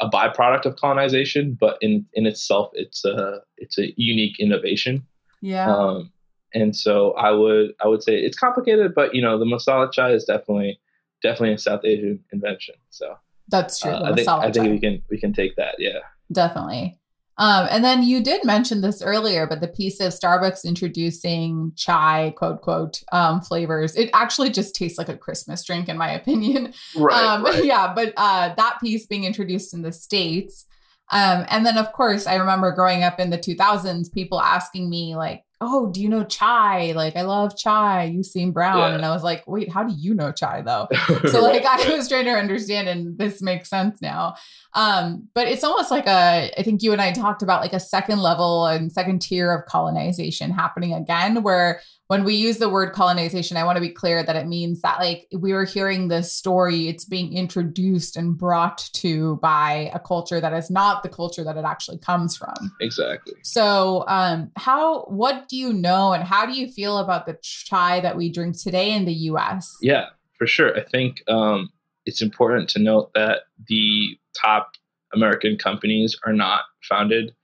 [0.00, 5.06] a byproduct of colonization, but in in itself, it's a it's a unique innovation.
[5.40, 5.74] Yeah.
[5.74, 6.12] Um,
[6.54, 10.12] and so I would I would say it's complicated, but you know, the masala chai
[10.12, 10.80] is definitely
[11.22, 12.74] definitely a South Asian invention.
[12.90, 13.16] So
[13.48, 13.92] that's true.
[13.92, 15.76] Uh, I think I think we can we can take that.
[15.78, 16.00] Yeah.
[16.32, 16.98] Definitely.
[17.38, 22.32] Um, and then you did mention this earlier, but the piece of Starbucks introducing chai,
[22.36, 26.72] quote, quote, um, flavors, it actually just tastes like a Christmas drink, in my opinion.
[26.96, 27.22] Right.
[27.22, 27.64] Um, right.
[27.64, 27.92] Yeah.
[27.94, 30.64] But uh, that piece being introduced in the States.
[31.12, 35.14] Um, and then, of course, I remember growing up in the 2000s, people asking me,
[35.14, 36.92] like, oh, do you know chai?
[36.92, 38.04] Like, I love chai.
[38.04, 38.90] You seem brown.
[38.90, 38.94] Yeah.
[38.94, 40.86] And I was like, wait, how do you know chai though?
[41.30, 44.34] so like I was trying to understand and this makes sense now.
[44.74, 47.80] Um, but it's almost like a, I think you and I talked about like a
[47.80, 52.92] second level and second tier of colonization happening again, where when we use the word
[52.92, 56.32] colonization, I want to be clear that it means that like we were hearing this
[56.32, 61.42] story, it's being introduced and brought to by a culture that is not the culture
[61.42, 62.54] that it actually comes from.
[62.80, 63.34] Exactly.
[63.42, 68.00] So, um, how what do you know and how do you feel about the chai
[68.00, 69.76] that we drink today in the US?
[69.82, 70.06] Yeah,
[70.38, 70.76] for sure.
[70.76, 71.70] I think um,
[72.04, 74.72] it's important to note that the top
[75.12, 77.34] American companies are not founded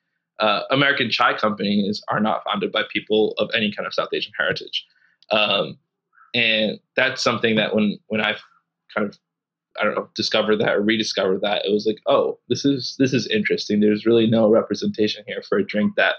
[0.43, 4.33] uh, American chai companies are not founded by people of any kind of South Asian
[4.37, 4.85] heritage.
[5.31, 5.79] Um,
[6.35, 8.35] and that's something that when when I
[8.95, 9.17] kind of
[9.81, 13.13] I don't know discovered that or rediscovered that it was like oh this is this
[13.13, 13.79] is interesting.
[13.79, 16.17] There's really no representation here for a drink that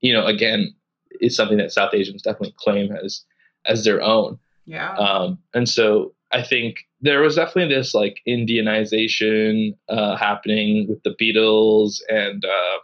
[0.00, 0.72] you know again
[1.20, 3.24] is something that South Asians definitely claim as
[3.66, 4.38] as their own.
[4.66, 4.94] Yeah.
[4.94, 11.16] Um, and so I think there was definitely this like Indianization uh, happening with the
[11.20, 12.78] Beatles and uh,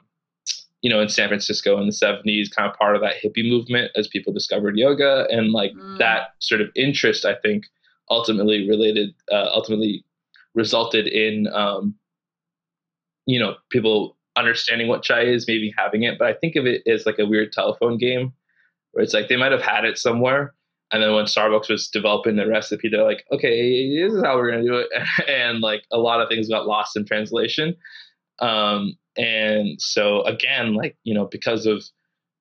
[0.84, 3.90] you know, in San Francisco in the 70s, kind of part of that hippie movement
[3.96, 5.26] as people discovered yoga.
[5.30, 5.96] And like mm.
[5.96, 7.64] that sort of interest, I think,
[8.10, 10.04] ultimately related, uh, ultimately
[10.54, 11.94] resulted in, um,
[13.24, 16.18] you know, people understanding what chai is, maybe having it.
[16.18, 18.34] But I think of it as like a weird telephone game
[18.92, 20.52] where it's like they might have had it somewhere.
[20.92, 24.50] And then when Starbucks was developing the recipe, they're like, okay, this is how we're
[24.50, 24.88] going to do it.
[25.30, 27.74] and like a lot of things got lost in translation.
[28.40, 31.84] Um, and so again, like you know, because of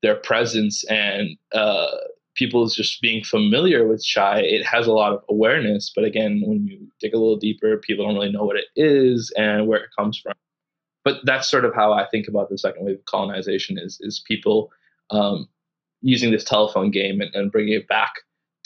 [0.01, 1.87] their presence and uh,
[2.35, 5.91] people's just being familiar with chai, it has a lot of awareness.
[5.95, 9.31] But again, when you dig a little deeper, people don't really know what it is
[9.37, 10.33] and where it comes from.
[11.03, 14.23] But that's sort of how I think about the second wave of colonization: is is
[14.25, 14.71] people
[15.11, 15.47] um,
[16.01, 18.13] using this telephone game and, and bringing it back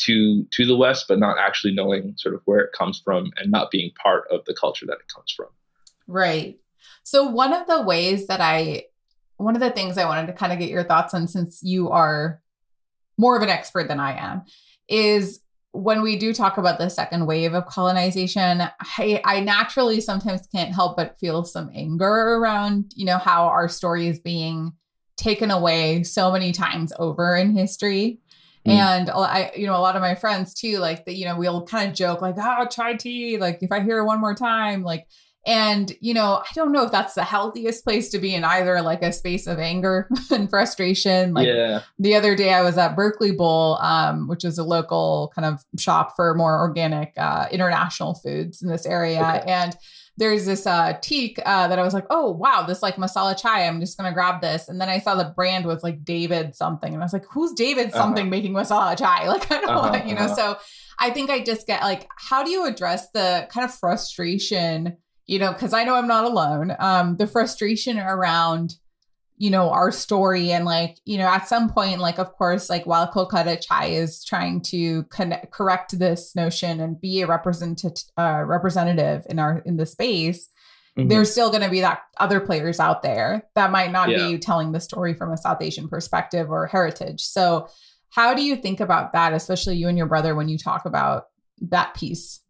[0.02, 3.52] to to the West, but not actually knowing sort of where it comes from and
[3.52, 5.48] not being part of the culture that it comes from.
[6.08, 6.60] Right.
[7.04, 8.86] So, one of the ways that I,
[9.38, 11.90] one of the things I wanted to kind of get your thoughts on, since you
[11.90, 12.42] are
[13.18, 14.44] more of an expert than I am,
[14.88, 20.48] is when we do talk about the second wave of colonization, I, I naturally sometimes
[20.48, 24.74] can't help but feel some anger around, you know, how our story is being
[25.18, 28.20] taken away so many times over in history.
[28.66, 28.72] Mm.
[28.72, 31.66] And I, you know, a lot of my friends too, like that, you know, we'll
[31.66, 33.38] kind of joke like, oh, chai tea.
[33.38, 35.08] Like if I hear it one more time, like
[35.48, 38.82] and, you know, I don't know if that's the healthiest place to be in either
[38.82, 41.34] like a space of anger and frustration.
[41.34, 41.84] Like yeah.
[41.98, 45.64] the other day I was at Berkeley Bowl, um, which is a local kind of
[45.80, 49.22] shop for more organic uh, international foods in this area.
[49.22, 49.50] Okay.
[49.50, 49.74] And
[50.18, 53.68] there's this uh teak uh, that I was like, oh wow, this like masala chai.
[53.68, 54.68] I'm just gonna grab this.
[54.68, 56.92] And then I saw the brand was like David something.
[56.92, 58.00] And I was like, who's David uh-huh.
[58.00, 58.30] something uh-huh.
[58.32, 59.28] making masala chai?
[59.38, 60.22] Like I don't uh-huh, want, you know.
[60.22, 60.36] Uh-huh.
[60.36, 60.58] So
[61.00, 64.98] I think I just get like, how do you address the kind of frustration?
[65.28, 66.76] You know, because I know I'm not alone.
[66.80, 68.76] Um, the frustration around,
[69.38, 72.86] you know our story and like you know at some point like of course like
[72.86, 78.44] while kolkata chai is trying to connect, correct this notion and be a representative uh,
[78.46, 80.50] representative in our in the space
[80.98, 81.08] mm-hmm.
[81.08, 84.28] there's still going to be that other players out there that might not yeah.
[84.28, 87.68] be telling the story from a south asian perspective or heritage so
[88.10, 91.26] how do you think about that especially you and your brother when you talk about
[91.62, 92.42] that piece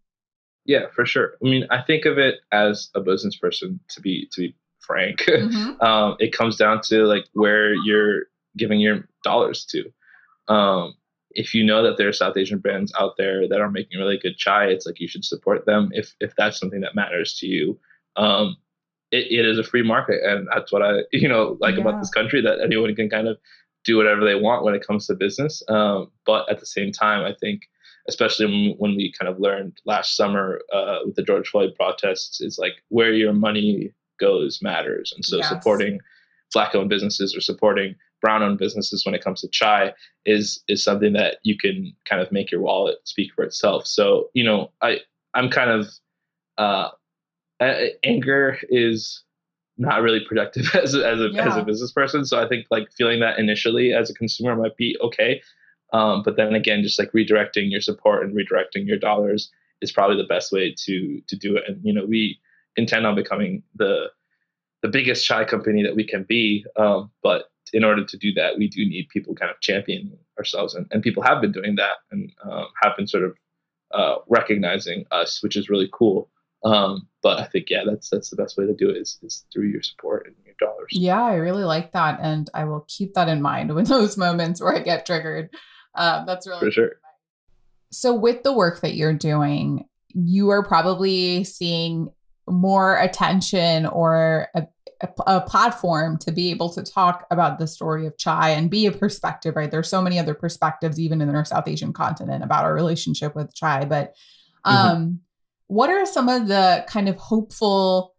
[0.67, 4.27] yeah for sure i mean i think of it as a business person to be
[4.31, 4.55] to be
[4.87, 5.25] frank.
[5.37, 5.81] Mm-hmm.
[5.81, 8.23] um, it comes down to like where you're
[8.57, 9.83] giving your dollars to.
[10.51, 10.95] Um,
[11.31, 14.17] if you know that there are South Asian brands out there that are making really
[14.17, 17.45] good chai, it's like you should support them if if that's something that matters to
[17.45, 17.79] you.
[18.15, 18.57] Um,
[19.11, 21.81] it, it is a free market, and that's what I you know like yeah.
[21.81, 23.37] about this country that anyone can kind of
[23.85, 25.61] do whatever they want when it comes to business.
[25.69, 27.61] Um, but at the same time, I think
[28.07, 32.41] especially when, when we kind of learned last summer uh, with the George Floyd protests,
[32.41, 35.13] is like where your money goes matters.
[35.15, 35.49] And so yes.
[35.49, 35.99] supporting
[36.53, 39.93] black owned businesses or supporting brown owned businesses when it comes to chai
[40.25, 43.85] is is something that you can kind of make your wallet speak for itself.
[43.85, 44.99] So, you know, I
[45.33, 45.87] I'm kind of
[46.57, 46.89] uh,
[48.03, 49.23] anger is
[49.77, 51.47] not really productive as a, as a yeah.
[51.47, 52.25] as a business person.
[52.25, 55.41] So I think like feeling that initially as a consumer might be okay.
[55.93, 60.17] Um, but then again, just like redirecting your support and redirecting your dollars is probably
[60.17, 61.63] the best way to to do it.
[61.67, 62.39] And you know, we
[62.75, 64.07] intend on becoming the
[64.81, 66.65] the biggest chai company that we can be.
[66.75, 70.75] Um, but in order to do that, we do need people kind of championing ourselves,
[70.75, 73.35] and, and people have been doing that and um, have been sort of
[73.93, 76.29] uh, recognizing us, which is really cool.
[76.63, 79.45] Um, but I think yeah, that's that's the best way to do it is, is
[79.53, 80.89] through your support and your dollars.
[80.91, 84.61] Yeah, I really like that, and I will keep that in mind when those moments
[84.61, 85.49] where I get triggered.
[85.97, 86.91] Uh, that's really for sure.
[87.91, 92.09] So, with the work that you're doing, you are probably seeing
[92.47, 94.67] more attention or a,
[95.01, 98.85] a, a, platform to be able to talk about the story of chai and be
[98.85, 102.63] a perspective right there's so many other perspectives even in our south asian continent about
[102.63, 104.15] our relationship with chai but
[104.65, 104.75] mm-hmm.
[104.75, 105.13] um, mm-hmm.
[105.67, 108.15] what are some of the kind of hopeful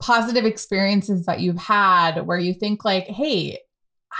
[0.00, 3.58] positive experiences that you've had where you think like hey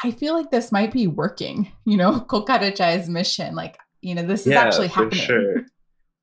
[0.05, 4.23] i feel like this might be working you know kolkata chai's mission like you know
[4.23, 5.67] this is yeah, actually happening For sure.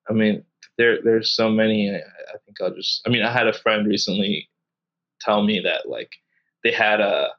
[0.10, 0.44] i mean
[0.78, 1.90] there there's so many.
[1.90, 3.02] I, I think I'll just.
[3.06, 4.50] I mean, I had a friend recently
[5.20, 6.12] tell me that like
[6.64, 7.30] they had a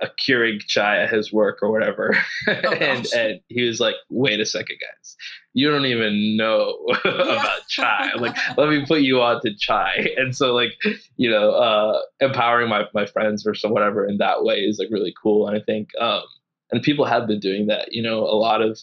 [0.00, 2.16] a Keurig chai at his work or whatever.
[2.48, 5.16] Oh, and and he was like, wait a second, guys.
[5.52, 8.12] You don't even know about chai.
[8.16, 10.10] Like, let me put you on to chai.
[10.16, 10.72] And so like,
[11.16, 14.88] you know, uh, empowering my, my friends or so whatever in that way is like
[14.90, 15.48] really cool.
[15.48, 16.22] And I think um
[16.70, 17.92] and people have been doing that.
[17.92, 18.78] You know, a lot of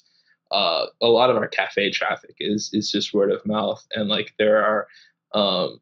[0.51, 4.33] uh, a lot of our cafe traffic is is just word of mouth, and like
[4.37, 4.87] there are.
[5.33, 5.79] Um,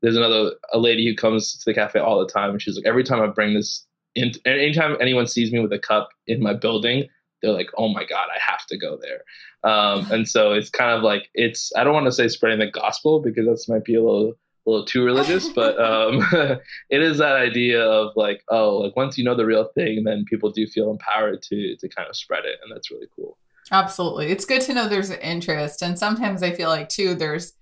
[0.00, 2.86] there's another a lady who comes to the cafe all the time, and she's like,
[2.86, 6.54] every time I bring this in, anytime anyone sees me with a cup in my
[6.54, 7.08] building,
[7.40, 9.22] they're like, oh my god, I have to go there.
[9.70, 12.70] Um, and so it's kind of like it's I don't want to say spreading the
[12.70, 14.34] gospel because that might be a little
[14.66, 16.24] a little too religious, but um,
[16.90, 20.24] it is that idea of like, oh, like once you know the real thing, then
[20.24, 23.38] people do feel empowered to to kind of spread it, and that's really cool.
[23.70, 24.26] Absolutely.
[24.28, 25.82] It's good to know there's an interest.
[25.82, 27.54] And sometimes I feel like too there's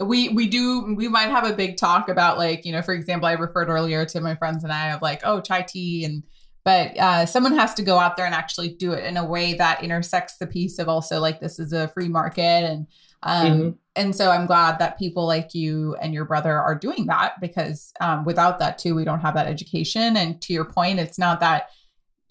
[0.00, 3.26] we we do we might have a big talk about like, you know, for example,
[3.26, 6.22] I referred earlier to my friends and I of like, oh, chai tea and
[6.64, 9.54] but uh, someone has to go out there and actually do it in a way
[9.54, 12.88] that intersects the piece of also like this is a free market and
[13.22, 13.70] um, mm-hmm.
[13.94, 17.92] and so I'm glad that people like you and your brother are doing that because
[18.00, 20.16] um, without that too, we don't have that education.
[20.16, 21.70] And to your point, it's not that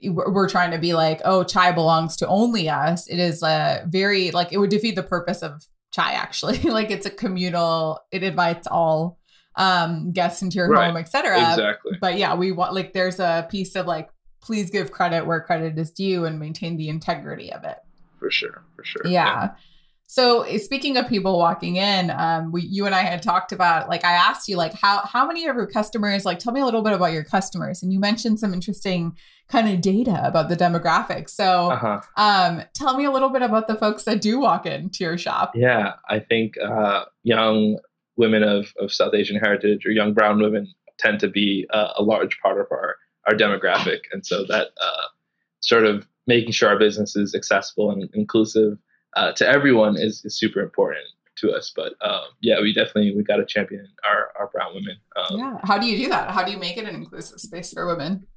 [0.03, 3.07] we're trying to be like, oh, chai belongs to only us.
[3.07, 6.57] It is a very like it would defeat the purpose of chai actually.
[6.63, 7.99] like it's a communal.
[8.11, 9.19] It invites all
[9.55, 10.87] um guests into your right.
[10.87, 11.37] home, etc.
[11.51, 11.97] Exactly.
[11.99, 14.09] But yeah, we want like there's a piece of like
[14.41, 17.77] please give credit where credit is due and maintain the integrity of it.
[18.19, 18.63] For sure.
[18.75, 19.01] For sure.
[19.05, 19.11] yeah.
[19.11, 19.49] yeah.
[20.07, 23.89] So eh, speaking of people walking in, um, we you and I had talked about
[23.89, 26.65] like I asked you like how how many of your customers like tell me a
[26.65, 29.15] little bit about your customers, and you mentioned some interesting
[29.47, 31.29] kind of data about the demographics.
[31.29, 32.01] So uh-huh.
[32.17, 35.51] um, tell me a little bit about the folks that do walk into your shop.
[35.55, 37.77] Yeah, I think uh, young
[38.17, 42.03] women of of South Asian heritage or young brown women tend to be uh, a
[42.03, 42.95] large part of our
[43.27, 45.07] our demographic, and so that uh,
[45.59, 48.77] sort of making sure our business is accessible and inclusive
[49.15, 51.05] uh, to everyone is, is super important
[51.37, 51.71] to us.
[51.75, 54.97] But um, yeah, we definitely we got to champion our our brown women.
[55.15, 56.31] Um, yeah, how do you do that?
[56.31, 58.27] How do you make it an inclusive space for women?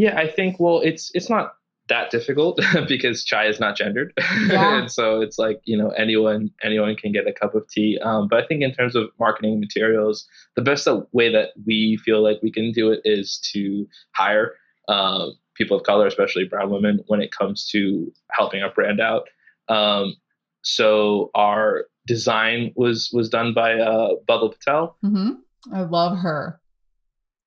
[0.00, 1.52] Yeah, I think well, it's it's not
[1.90, 4.14] that difficult because chai is not gendered,
[4.48, 4.78] yeah.
[4.78, 7.98] and so it's like you know anyone anyone can get a cup of tea.
[8.02, 10.26] Um, but I think in terms of marketing materials,
[10.56, 14.54] the best way that we feel like we can do it is to hire
[14.88, 19.28] um, people of color, especially brown women, when it comes to helping our brand out.
[19.68, 20.16] Um,
[20.62, 24.96] so our design was was done by uh, Bubble Patel.
[25.04, 25.74] Mm-hmm.
[25.74, 26.58] I love her.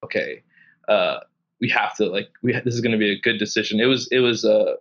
[0.04, 0.44] Okay,
[0.88, 1.22] uh,
[1.62, 3.80] we have to like we this is going to be a good decision.
[3.80, 4.76] It was it was a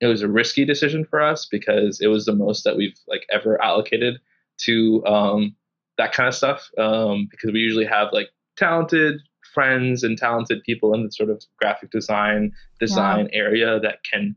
[0.00, 3.26] it was a risky decision for us because it was the most that we've like
[3.32, 4.20] ever allocated
[4.58, 5.56] to um,
[5.96, 9.20] that kind of stuff um, because we usually have like talented
[9.52, 13.38] friends and talented people in the sort of graphic design design yeah.
[13.38, 14.34] area that can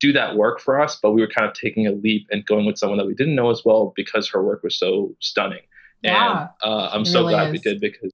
[0.00, 2.66] do that work for us but we were kind of taking a leap and going
[2.66, 5.62] with someone that we didn't know as well because her work was so stunning
[6.02, 7.52] yeah, and uh, i'm so really glad is.
[7.52, 8.12] we did because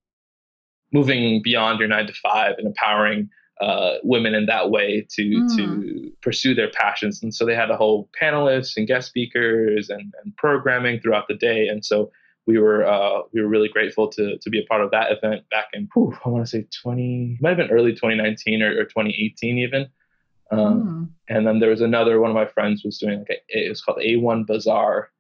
[0.97, 3.29] moving beyond your nine to five and empowering
[3.61, 5.57] uh, women in that way to mm.
[5.57, 10.13] to pursue their passions and so they had a whole panelists and guest speakers and,
[10.23, 12.11] and programming throughout the day and so
[12.47, 15.49] we were uh, we were really grateful to to be a part of that event
[15.51, 18.85] back in whew, I want to say 20 might have been early 2019 or, or
[18.85, 19.89] 2018 even.
[20.53, 21.09] Um, mm.
[21.29, 23.83] And then there was another one of my friends was doing like a, it was
[23.83, 25.11] called A1 Bazaar,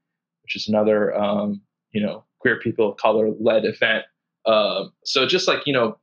[0.42, 1.60] which is another um,
[1.90, 4.04] you know queer people of color led event.
[4.46, 5.98] Um, so just like you know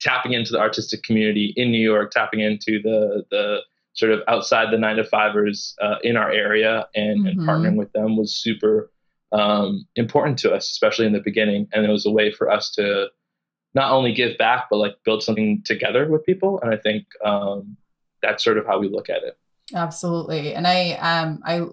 [0.00, 3.60] tapping into the artistic community in New York, tapping into the the
[3.98, 7.26] sort of outside the nine to fivers uh, in our area and, mm-hmm.
[7.26, 8.92] and partnering with them was super
[9.32, 11.66] um, important to us, especially in the beginning.
[11.72, 13.08] And it was a way for us to
[13.74, 16.60] not only give back, but like build something together with people.
[16.60, 17.76] And I think um,
[18.22, 19.36] that's sort of how we look at it.
[19.74, 20.54] Absolutely.
[20.54, 21.66] And I, um, I,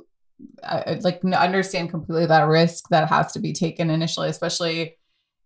[0.63, 4.97] I like understand completely that risk that has to be taken initially, especially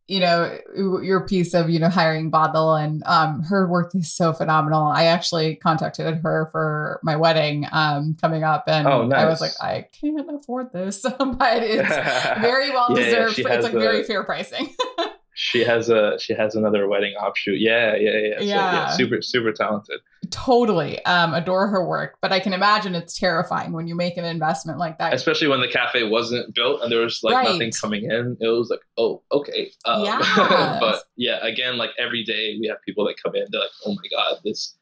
[0.09, 4.33] you know your piece of you know hiring Badal and um, her work is so
[4.33, 4.87] phenomenal.
[4.87, 9.19] I actually contacted her for my wedding um, coming up, and oh, nice.
[9.19, 11.89] I was like, I can't afford this, but it's
[12.41, 13.37] very well deserved.
[13.37, 14.75] Yeah, it's like a, very fair pricing.
[15.35, 17.59] she has a she has another wedding offshoot.
[17.59, 18.39] Yeah, yeah, yeah.
[18.39, 18.73] So, yeah.
[18.73, 19.99] yeah super super talented.
[20.31, 24.25] Totally um, adore her work, but I can imagine it's terrifying when you make an
[24.25, 25.13] investment like that.
[25.13, 27.49] Especially when the cafe wasn't built and there was like right.
[27.49, 28.37] nothing coming in.
[28.39, 29.71] It was like, oh, okay.
[29.85, 30.77] Um, yeah.
[30.79, 33.45] but yeah, again, like every day we have people that come in.
[33.49, 34.75] They're like, oh my god, this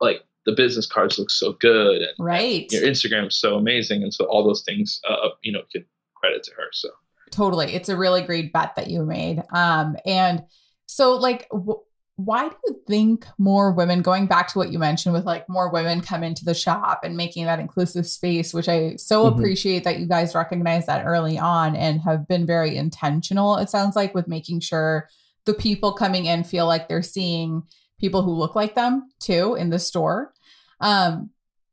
[0.00, 4.02] like the business cards look so good, and right, and your Instagram is so amazing,
[4.02, 5.84] and so all those things, uh, you know, give
[6.16, 6.68] credit to her.
[6.72, 6.88] So
[7.30, 9.42] totally, it's a really great bet that you made.
[9.52, 10.44] Um, and
[10.86, 11.48] so like.
[11.50, 11.82] W-
[12.24, 15.72] why do you think more women going back to what you mentioned with like more
[15.72, 19.38] women come into the shop and making that inclusive space which i so mm-hmm.
[19.38, 23.96] appreciate that you guys recognize that early on and have been very intentional it sounds
[23.96, 25.08] like with making sure
[25.46, 27.62] the people coming in feel like they're seeing
[27.98, 30.32] people who look like them too in the store
[30.80, 31.30] um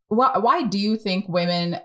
[0.10, 1.78] why, why do you think women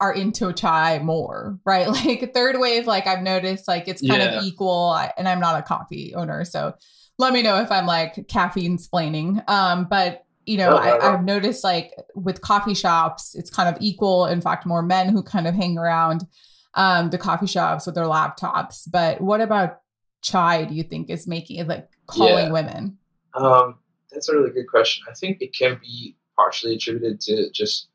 [0.00, 1.86] are into chai more, right?
[2.06, 4.38] Like third wave, like I've noticed, like it's kind yeah.
[4.38, 4.94] of equal.
[5.18, 6.74] And I'm not a coffee owner, so
[7.20, 9.48] let me know if I'm like caffeine splaining.
[9.48, 14.26] Um, but you know, I, have noticed like with coffee shops, it's kind of equal.
[14.26, 16.26] In fact, more men who kind of hang around
[16.74, 18.90] um, the coffee shops with their laptops.
[18.90, 19.82] But what about
[20.22, 20.64] chai?
[20.64, 22.52] Do you think is making it like calling yeah.
[22.52, 22.98] women?
[23.34, 23.78] Um,
[24.10, 25.04] that's a really good question.
[25.08, 27.88] I think it can be partially attributed to just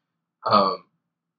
[0.45, 0.85] um,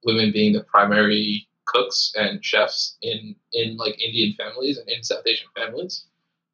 [0.03, 5.25] women being the primary cooks and chefs in in like Indian families and in South
[5.25, 6.05] Asian families.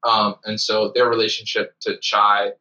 [0.04, 2.52] Um, and so their relationship to chai,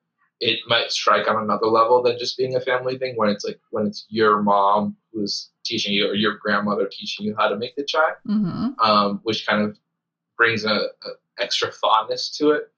[0.41, 3.61] it might strike on another level than just being a family thing when it's like
[3.71, 7.77] when it's your mom who's teaching you or your grandmother teaching you how to make
[7.77, 8.69] the chai, mm-hmm.
[8.81, 9.79] um, which kind of
[10.37, 12.73] brings a, a extra fondness to it.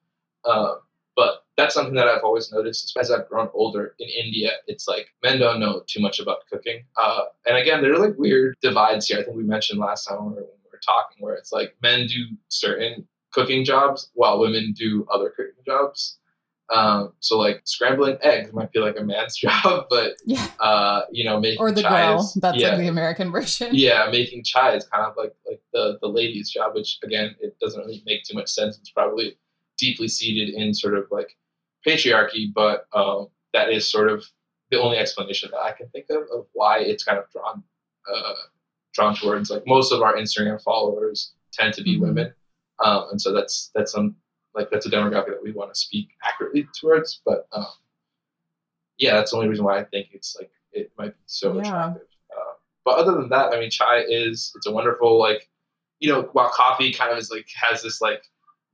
[0.44, 0.74] Uh,
[1.16, 4.50] but that's something that I've always noticed as I've grown older in India.
[4.66, 6.84] It's like men don't know too much about cooking.
[7.00, 9.20] Uh, and again, there are like weird divides here.
[9.20, 11.52] I think we mentioned last time when we were, when we were talking where it's
[11.52, 16.18] like men do certain cooking jobs while women do other cooking jobs.
[16.70, 21.24] Um, so like scrambling eggs might be like a man's job, but yeah, uh, you
[21.24, 22.32] know, making or the chai grill.
[22.37, 23.68] That's yeah, like the American version.
[23.72, 27.59] Yeah, making chai is kind of like like the the lady's job, which again, it
[27.61, 28.78] doesn't really make too much sense.
[28.78, 29.37] It's probably
[29.76, 31.37] deeply seated in sort of like
[31.87, 34.24] patriarchy, but um, that is sort of
[34.70, 37.62] the only explanation that I can think of of why it's kind of drawn
[38.11, 38.35] uh,
[38.95, 42.07] drawn towards like most of our Instagram followers tend to be mm-hmm.
[42.07, 42.35] women
[42.82, 44.16] um, and so that's that's some
[44.54, 47.20] like that's a demographic that we want to speak accurately towards.
[47.24, 47.66] But um,
[48.98, 51.60] yeah, that's the only reason why I think it's like it might be so yeah.
[51.60, 52.08] attractive.
[52.30, 52.52] Uh,
[52.84, 55.48] but other than that, I mean, chai is it's a wonderful like
[56.00, 58.22] you know while coffee kind of is like has this like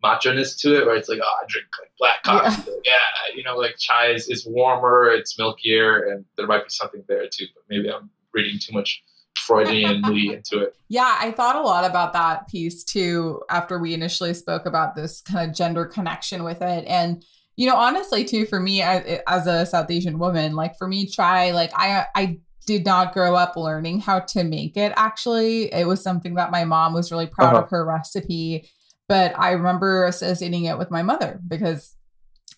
[0.03, 2.71] macho ness to it, where it's like, oh, I drink like black coffee.
[2.85, 6.71] Yeah, yeah you know, like chai is, is warmer, it's milkier, and there might be
[6.71, 7.47] something there too.
[7.55, 9.03] But maybe I'm reading too much
[9.39, 10.77] Freudianly into it.
[10.89, 15.21] Yeah, I thought a lot about that piece too after we initially spoke about this
[15.21, 16.85] kind of gender connection with it.
[16.87, 17.25] And,
[17.57, 21.07] You know, honestly, too, for me as, as a South Asian woman, like for me,
[21.07, 24.93] try, like I, I did not grow up learning how to make it.
[24.97, 27.65] Actually, it was something that my mom was really proud uh-huh.
[27.65, 28.69] of her recipe,
[29.09, 31.97] but I remember associating it with my mother because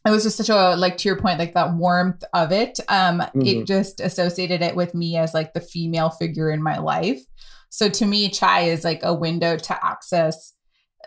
[0.05, 3.21] it was just such a like to your point like that warmth of it um
[3.21, 3.43] mm-hmm.
[3.43, 7.21] it just associated it with me as like the female figure in my life
[7.69, 10.55] so to me chai is like a window to access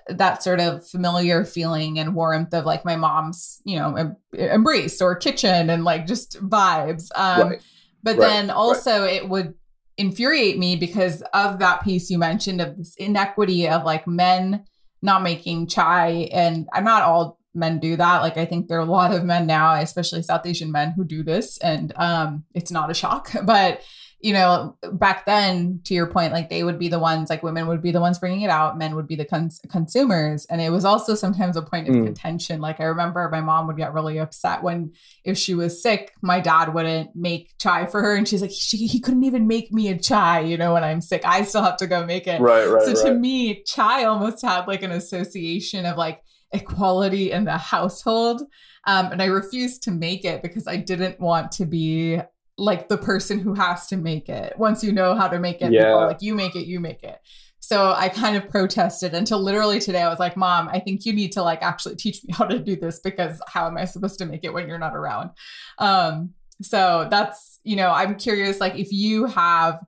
[0.08, 5.02] that sort of familiar feeling and warmth of like my mom's, you know, em- embrace
[5.02, 7.10] or kitchen and like just vibes.
[7.16, 7.62] Um, right.
[8.04, 8.28] But right.
[8.28, 9.14] then also right.
[9.14, 9.56] it would
[9.98, 14.66] infuriate me because of that piece you mentioned of this inequity of like men
[15.02, 16.30] not making chai.
[16.32, 18.22] And I'm not all men do that.
[18.22, 21.04] Like I think there are a lot of men now, especially South Asian men who
[21.04, 21.58] do this.
[21.60, 23.32] And um, it's not a shock.
[23.46, 23.82] But
[24.26, 27.68] you know, back then, to your point, like they would be the ones, like women
[27.68, 30.46] would be the ones bringing it out, men would be the cons- consumers.
[30.46, 32.06] And it was also sometimes a point of mm.
[32.06, 32.60] contention.
[32.60, 34.94] Like I remember my mom would get really upset when,
[35.24, 38.16] if she was sick, my dad wouldn't make chai for her.
[38.16, 41.02] And she's like, she, he couldn't even make me a chai, you know, when I'm
[41.02, 41.22] sick.
[41.24, 42.42] I still have to go make it.
[42.42, 42.84] Right, right.
[42.84, 43.10] So right.
[43.10, 48.44] to me, chai almost had like an association of like equality in the household.
[48.88, 52.22] Um, and I refused to make it because I didn't want to be
[52.58, 54.58] like the person who has to make it.
[54.58, 55.94] Once you know how to make it, yeah.
[55.94, 57.20] like you make it, you make it.
[57.60, 61.14] So I kind of protested until literally today I was like, "Mom, I think you
[61.14, 64.20] need to like actually teach me how to do this because how am I supposed
[64.20, 65.32] to make it when you're not around?"
[65.80, 69.80] Um so that's, you know, I'm curious like if you have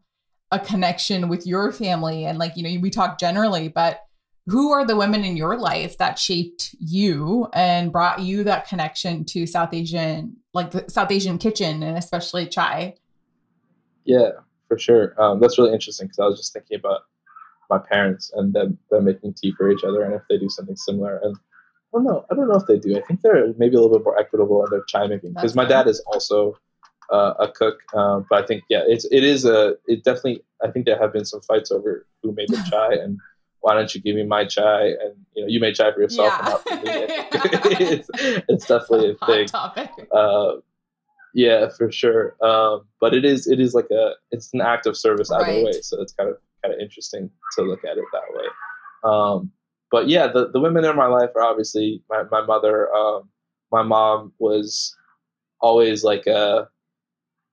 [0.52, 4.02] a connection with your family and like, you know, we talk generally, but
[4.48, 9.26] who are the women in your life that shaped you and brought you that connection
[9.26, 12.96] to South Asian, like the South Asian kitchen and especially chai?
[14.06, 14.32] Yeah,
[14.70, 15.22] for sure.
[15.22, 17.02] Um, that's really interesting because I was just thinking about
[17.70, 20.78] my parents and them, them making tea for each other and if they do something
[20.78, 21.20] similar.
[21.22, 21.36] And
[21.94, 22.26] I don't know.
[22.32, 22.98] I don't know if they do.
[22.98, 25.66] I think they're maybe a little bit more equitable in their chai making because my
[25.66, 26.58] dad is also
[27.12, 27.80] uh, a cook.
[27.94, 30.44] Um, but I think yeah, it's it is a it definitely.
[30.64, 33.20] I think there have been some fights over who made the chai and
[33.62, 36.34] why don't you give me my chai and you know you made chai for yourself
[36.34, 36.40] yeah.
[36.40, 36.82] and not for me
[37.86, 38.10] it's,
[38.50, 39.90] it's, definitely a thing topic.
[40.12, 40.54] Uh,
[41.34, 44.98] yeah for sure um, but it is it is like a it's an act of
[44.98, 45.66] service either right.
[45.66, 48.46] way so it's kind of kind of interesting to look at it that way
[49.04, 49.52] um,
[49.92, 53.30] but yeah the, the women in my life are obviously my, my mother um,
[53.72, 54.96] my mom was
[55.60, 56.66] always like a uh,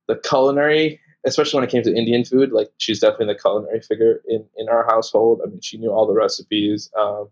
[0.07, 4.22] the culinary especially when it came to Indian food, like she's definitely the culinary figure
[4.29, 5.41] in, in our household.
[5.45, 6.91] I mean, she knew all the recipes.
[6.99, 7.29] Um,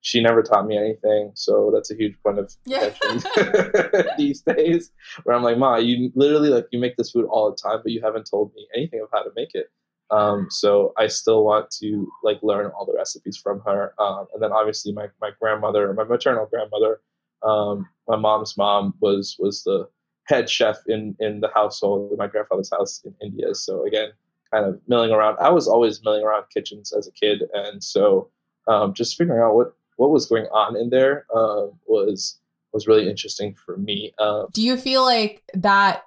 [0.00, 3.22] she never taught me anything, so that's a huge point of contention
[3.94, 4.02] yeah.
[4.18, 4.90] these days.
[5.22, 7.92] Where I'm like, Ma, you literally like you make this food all the time, but
[7.92, 9.68] you haven't told me anything of how to make it.
[10.10, 13.94] Um, so I still want to like learn all the recipes from her.
[13.98, 17.00] Um, and then obviously my, my grandmother, my maternal grandmother,
[17.42, 19.88] um, my mom's mom was was the
[20.26, 23.54] head chef in in the household in my grandfather's house in India.
[23.54, 24.10] So again,
[24.52, 25.36] kind of milling around.
[25.40, 28.30] I was always milling around kitchens as a kid, and so
[28.68, 32.38] um, just figuring out what what was going on in there um, was
[32.72, 34.12] was really interesting for me.
[34.18, 36.02] Um, Do you feel like that?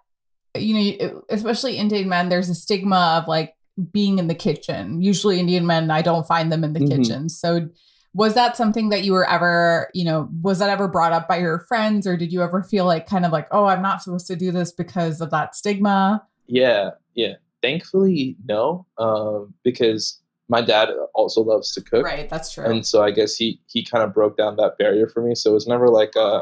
[0.55, 3.53] You know, especially Indian men, there's a stigma of like
[3.91, 5.01] being in the kitchen.
[5.01, 7.01] Usually, Indian men, I don't find them in the mm-hmm.
[7.01, 7.29] kitchen.
[7.29, 7.69] So
[8.17, 11.37] was that something that you were ever you know was that ever brought up by
[11.37, 14.27] your friends or did you ever feel like kind of like oh i'm not supposed
[14.27, 17.33] to do this because of that stigma yeah yeah.
[17.61, 22.05] Thankfully no um, because my dad also loves to cook.
[22.05, 22.63] Right that's true.
[22.63, 25.35] And so i guess he he kind of broke down that barrier for me.
[25.35, 26.41] So it was never like a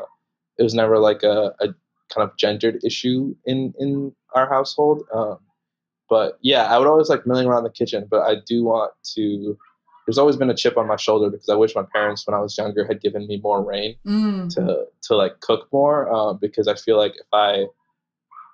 [0.57, 1.67] it was never like a, a
[2.13, 5.03] kind of gendered issue in in our household.
[5.13, 5.39] Um,
[6.09, 9.57] but yeah i would always like milling around the kitchen but i do want to
[10.05, 12.39] there's always been a chip on my shoulder because I wish my parents, when I
[12.39, 14.53] was younger, had given me more reign mm.
[14.55, 16.11] to to like cook more.
[16.13, 17.65] Uh, because I feel like if I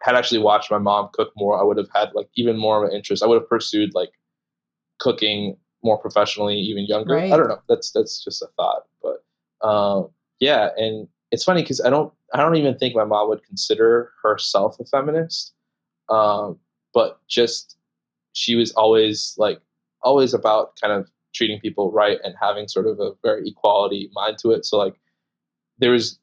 [0.02, 2.90] had actually watched my mom cook more, I would have had like even more of
[2.90, 3.22] an interest.
[3.22, 4.12] I would have pursued like
[5.00, 7.16] cooking more professionally, even younger.
[7.16, 7.32] Right.
[7.32, 7.62] I don't know.
[7.68, 10.70] That's that's just a thought, but um, yeah.
[10.78, 14.80] And it's funny because I don't I don't even think my mom would consider herself
[14.80, 15.54] a feminist,
[16.10, 16.60] um,
[16.94, 17.78] but just
[18.34, 19.60] she was always like
[20.02, 24.38] always about kind of treating people right and having sort of a very equality mind
[24.40, 24.66] to it.
[24.66, 24.96] So like
[25.80, 26.20] there was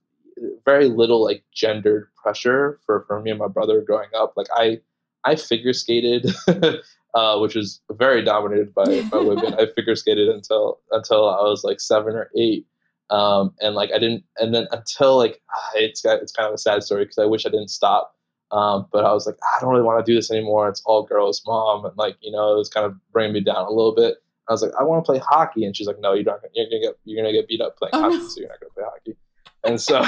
[0.64, 4.34] very little like gendered pressure for, for me and my brother growing up.
[4.36, 4.80] Like I
[5.24, 6.26] I figure skated,
[7.14, 9.54] uh, which was very dominated by, by women.
[9.54, 12.66] I figure skated until until I was like seven or eight.
[13.10, 15.40] Um, and like I didn't, and then until like
[15.74, 18.14] it's it's kind of a sad story because I wish I didn't stop.
[18.50, 20.68] Um, but I was like, I don't really want to do this anymore.
[20.68, 23.66] It's all girls, mom, and like you know, it was kind of bringing me down
[23.66, 24.16] a little bit.
[24.48, 26.40] I was like, I want to play hockey, and she's like, No, you're not.
[26.42, 26.52] going.
[26.54, 28.28] You're gonna get you're gonna get beat up playing oh, hockey, no.
[28.28, 29.16] so you're not gonna play hockey.
[29.64, 30.02] and so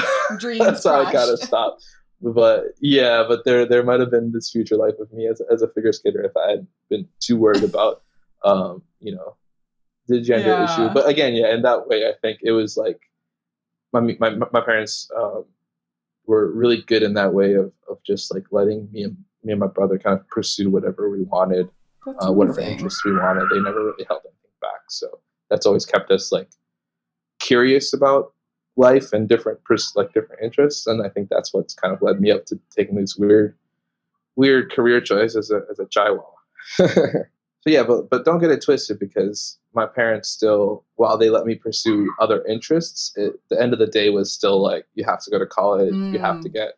[0.65, 1.43] that's how I kind of crushed.
[1.45, 1.85] stopped.
[2.23, 5.63] But yeah, but there there might have been this future life of me as as
[5.63, 8.03] a figure skater if I had been too worried about
[8.45, 9.37] um you know
[10.09, 10.65] the gender Yeah.
[10.65, 10.93] issue.
[10.93, 13.01] But again, yeah, in that way, I think it was like
[13.93, 15.45] my my my parents um,
[16.27, 19.61] were really good in that way of of just like letting me and me and
[19.61, 21.69] my brother kind of pursue whatever we wanted
[22.07, 23.49] uh, whatever interests we wanted.
[23.51, 24.81] They never really held anything back.
[24.89, 26.49] So that's always kept us like
[27.39, 28.33] curious about
[28.77, 30.87] life and different pers- like different interests.
[30.87, 33.57] And I think that's what's kind of led me up to taking these weird,
[34.37, 36.25] weird career choice as a as a chaiwala.
[36.77, 37.25] so
[37.67, 41.55] yeah, but but don't get it twisted because my parents still, while they let me
[41.55, 45.31] pursue other interests, it, the end of the day was still like you have to
[45.31, 46.43] go to college, you have Mm.
[46.43, 46.69] to get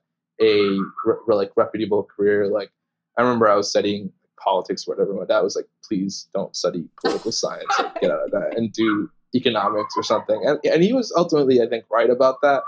[0.40, 2.48] a re- like reputable career.
[2.48, 2.70] Like
[3.16, 4.12] I remember I was studying
[4.42, 5.14] politics or whatever.
[5.14, 7.72] My dad was like, please don't study political science.
[7.78, 10.42] Like, get out of that and do economics or something.
[10.44, 12.62] And, and he was ultimately, I think, right about that.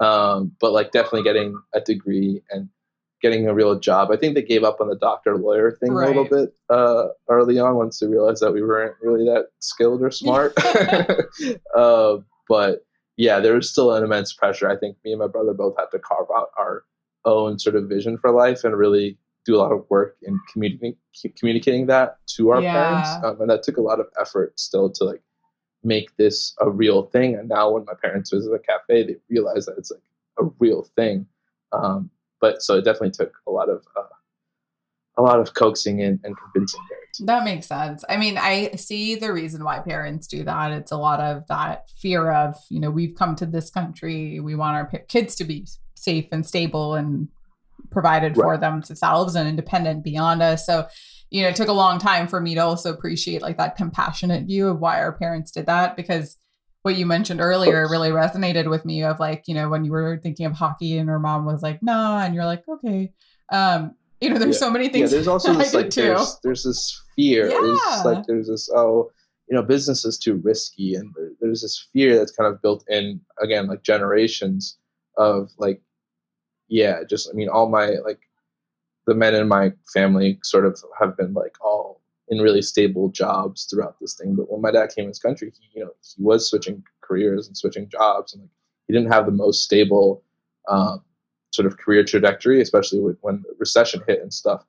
[0.00, 2.68] Um, but like definitely getting a degree and
[3.22, 4.10] getting a real job.
[4.10, 7.58] I think they gave up on the doctor lawyer thing a little bit uh, early
[7.58, 10.52] on once they realized that we weren't really that skilled or smart.
[11.76, 12.16] uh,
[12.48, 12.84] but
[13.16, 14.68] yeah, there was still an immense pressure.
[14.68, 16.84] I think me and my brother both had to carve out our
[17.24, 20.96] own sort of vision for life and really do a lot of work in communicating
[21.38, 22.72] communicating that to our Yeah.
[22.72, 25.22] parents, um, and that took a lot of effort still to like
[25.82, 27.34] make this a real thing.
[27.34, 30.00] And now when my parents visit the cafe, they realize that it's like
[30.38, 31.26] a real thing.
[31.72, 34.02] Um, but so it definitely took a lot of uh,
[35.16, 36.80] a lot of coaxing and, and convincing
[37.16, 37.24] too.
[37.26, 38.04] That makes sense.
[38.08, 40.72] I mean, I see the reason why parents do that.
[40.72, 44.56] It's a lot of that fear of, you know, we've come to this country, we
[44.56, 47.28] want our kids to be safe and stable and
[47.94, 48.60] provided for Right.
[48.60, 50.66] themselves and independent beyond us.
[50.66, 50.86] So,
[51.30, 54.44] you know, it took a long time for me to also appreciate like that compassionate
[54.44, 56.36] view of why our parents did that because
[56.82, 60.20] what you mentioned earlier really resonated with me of like, you know, when you were
[60.22, 63.10] thinking of hockey and her mom was like, nah, and you're like, "Okay."
[63.50, 64.66] Um, you know, there's Yeah.
[64.66, 65.10] so many things.
[65.10, 67.48] Yeah, there's also this like there's, there's this fear.
[67.48, 68.02] There's Yeah.
[68.04, 69.10] like there's this oh
[69.48, 73.20] you know business is too risky and there's this fear that's kind of built in
[73.42, 74.78] again like generations
[75.18, 75.82] of like
[76.74, 78.20] yeah just I mean all my like
[79.06, 83.64] the men in my family sort of have been like all in really stable jobs
[83.64, 84.34] throughout this thing.
[84.34, 87.46] But when my dad came in this country, he you know he was switching careers
[87.46, 88.50] and switching jobs, and like
[88.86, 90.22] he didn't have the most stable
[90.68, 91.02] um,
[91.52, 94.64] sort of career trajectory, especially when the recession hit and stuff.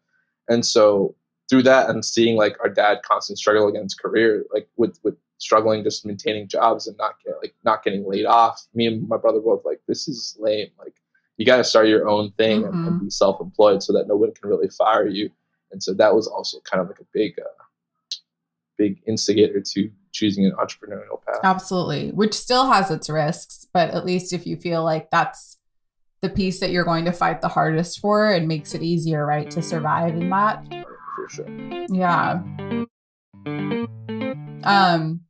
[0.49, 1.15] And so
[1.49, 5.83] through that, and seeing like our dad constantly struggle against career, like with with struggling
[5.83, 8.67] just maintaining jobs and not get like not getting laid off.
[8.73, 10.69] Me and my brother both like this is lame.
[10.77, 10.95] Like
[11.37, 14.33] you got to start your own thing and, and be self-employed so that no one
[14.33, 15.29] can really fire you.
[15.71, 17.43] And so that was also kind of like a big, uh,
[18.77, 21.39] big instigator to choosing an entrepreneurial path.
[21.43, 22.11] Absolutely.
[22.11, 25.57] Which still has its risks, but at least if you feel like that's
[26.21, 29.51] the piece that you're going to fight the hardest for, it makes it easier, right,
[29.51, 30.65] to survive in that.
[31.15, 31.49] For sure.
[31.89, 32.41] Yeah.
[34.63, 35.24] Um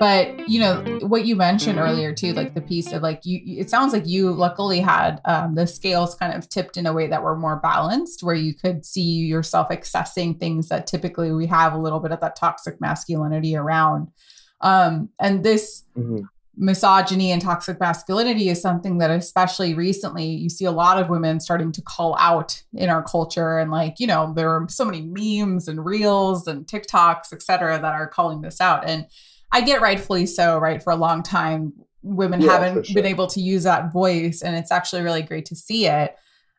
[0.00, 3.68] but you know what you mentioned earlier too like the piece of like you it
[3.70, 7.22] sounds like you luckily had um, the scales kind of tipped in a way that
[7.22, 11.78] were more balanced where you could see yourself accessing things that typically we have a
[11.78, 14.08] little bit of that toxic masculinity around
[14.62, 16.22] um and this Mhm.
[16.56, 21.40] misogyny and toxic masculinity is something that especially recently you see a lot of women
[21.40, 25.02] starting to call out in our culture and like you know there are so many
[25.02, 29.06] memes and reels and tiktoks et cetera that are calling this out and
[29.52, 31.72] i get rightfully so right for a long time
[32.02, 32.94] women Yeah, haven't sure.
[32.94, 36.14] been able to use that voice and it's actually really great to see it.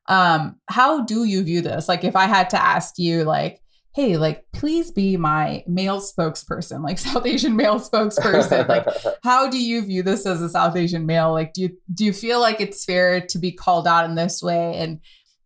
[0.08, 1.88] Um how do you view this?
[1.90, 3.60] Like if i had to ask you like
[3.94, 8.86] hey like please be my male spokesperson like south asian male spokesperson like
[9.24, 11.32] how do you view this as a south asian male?
[11.32, 14.42] Like do you do you feel like it's fair to be called out in this
[14.44, 14.76] way?
[14.78, 15.00] And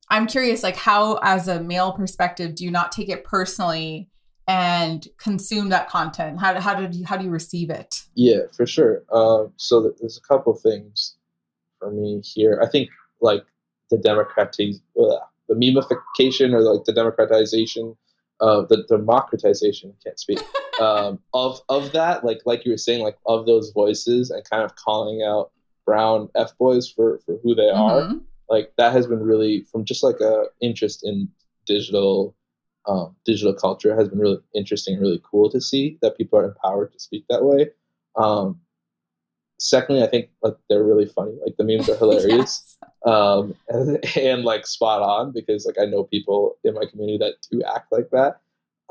[0.10, 4.10] i'm curious like how as a male perspective do you not take it personally
[4.48, 8.66] and consume that content how, how did you how do you receive it Yeah, for
[8.66, 9.04] sure.
[9.12, 11.16] Um, so there's a couple things
[11.80, 12.60] for me here.
[12.62, 12.90] I think
[13.22, 13.44] like
[13.92, 17.96] the democratiz- uh, the memification or like the democratization
[18.40, 20.40] of the democratization can't speak
[20.82, 24.64] um, of of that like like you were saying like of those voices and kind
[24.64, 25.52] of calling out
[25.86, 28.22] brown f boys for for who they are Mhm.
[28.50, 31.30] like that has been really from just like a interest in
[31.66, 32.36] digital
[32.88, 36.46] um, digital culture has been really interesting and really cool to see that people are
[36.46, 37.70] empowered to speak that way
[38.16, 38.60] um,
[39.60, 42.78] secondly i think like they're really funny like the memes are hilarious Yes.
[43.06, 47.36] um, and, and like spot on because like I know people in my community that
[47.52, 48.42] do act like that.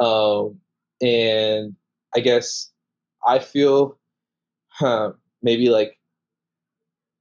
[0.03, 0.61] Um,
[1.01, 1.75] and
[2.15, 2.71] I guess
[3.27, 3.99] I feel
[4.69, 5.99] huh, maybe like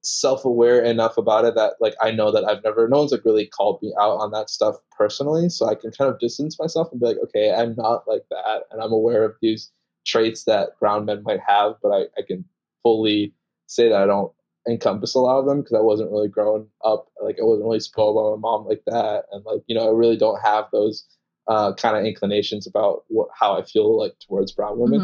[0.04, 3.46] self-aware enough about it that like I know that I've never no one's like really
[3.48, 7.00] called me out on that stuff personally, so I can kind of distance myself and
[7.00, 9.72] be like, okay, I'm not like that, and I'm aware of these
[10.06, 12.44] traits that brown men might have, but I, I can
[12.84, 13.34] fully
[13.68, 14.32] say that I don't
[14.68, 17.80] encompass a lot of them because I wasn't really growing up like I wasn't really
[17.80, 21.06] spoiled by my mom like that, and like you know I really don't have those
[21.48, 25.02] uh, kind of inclinations about what how I feel like towards brown women.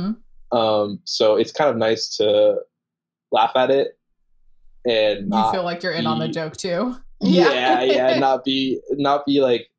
[0.51, 0.57] Mhm.
[0.57, 2.57] Um, so it's kind of nice to
[3.31, 3.98] laugh at it
[4.85, 6.95] and You feel like you're in on the joke too.
[7.21, 9.69] yeah, yeah, not be not be like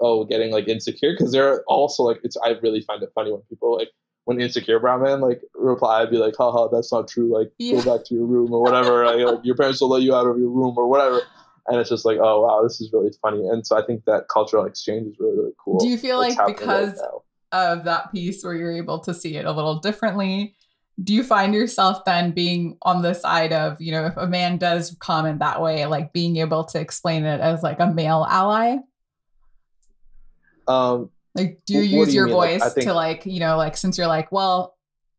[0.00, 3.40] oh getting like insecure because they're also like it's I really find it funny when
[3.42, 3.90] people like
[4.24, 7.82] when insecure brown men like reply I'd be like haha that's not true like Yeah.
[7.82, 10.26] go back to your room or whatever like, like, your parents will let you out
[10.26, 11.22] of your room or whatever
[11.68, 14.28] and it's just like oh wow this is really funny and so I think that
[14.28, 15.78] cultural exchange is really really cool.
[15.78, 17.02] Do you feel like happening right because
[17.52, 20.55] of that piece where you're able to see it a little differently,
[21.02, 24.56] do you find yourself then being on the side of, you know, if a man
[24.56, 28.76] does comment that way, like being able to explain it as like a male ally?
[30.68, 32.34] um Like, do you use do you your mean?
[32.34, 34.76] Voice I think- to like, you know, like since you're like, well,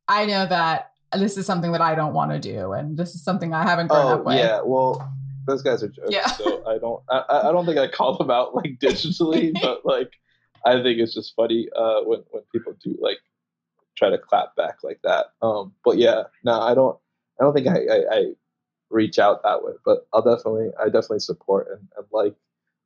[0.07, 3.23] I know that this is something that I don't want to do, and this is
[3.23, 4.35] something I haven't grown Oh up with.
[4.37, 5.09] yeah, well,
[5.45, 6.09] those guys are jokes.
[6.09, 6.25] Yeah.
[6.27, 9.85] So I don't, I, I I don't think I call them out like digitally, but
[9.85, 10.09] like,
[10.65, 13.17] I think it's just funny uh, when when people do like
[13.97, 15.27] try to clap back like that.
[15.41, 16.97] Um, but yeah, no, I don't,
[17.39, 18.25] I don't think I, I, I
[18.89, 22.35] reach out that way, but I'll definitely, I definitely support and, and like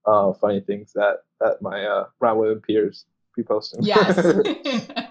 [0.05, 3.05] uh, funny things that that my uh, round women peers
[3.36, 3.84] be posting.
[3.84, 4.16] Yes.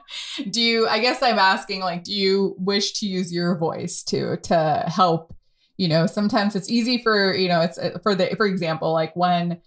[0.51, 4.37] do you I guess I'm asking like do you wish to use your voice to
[4.39, 5.35] to help,
[5.77, 9.15] you know, sometimes it's easy for, you know, it's uh, for the for example, like
[9.15, 9.61] when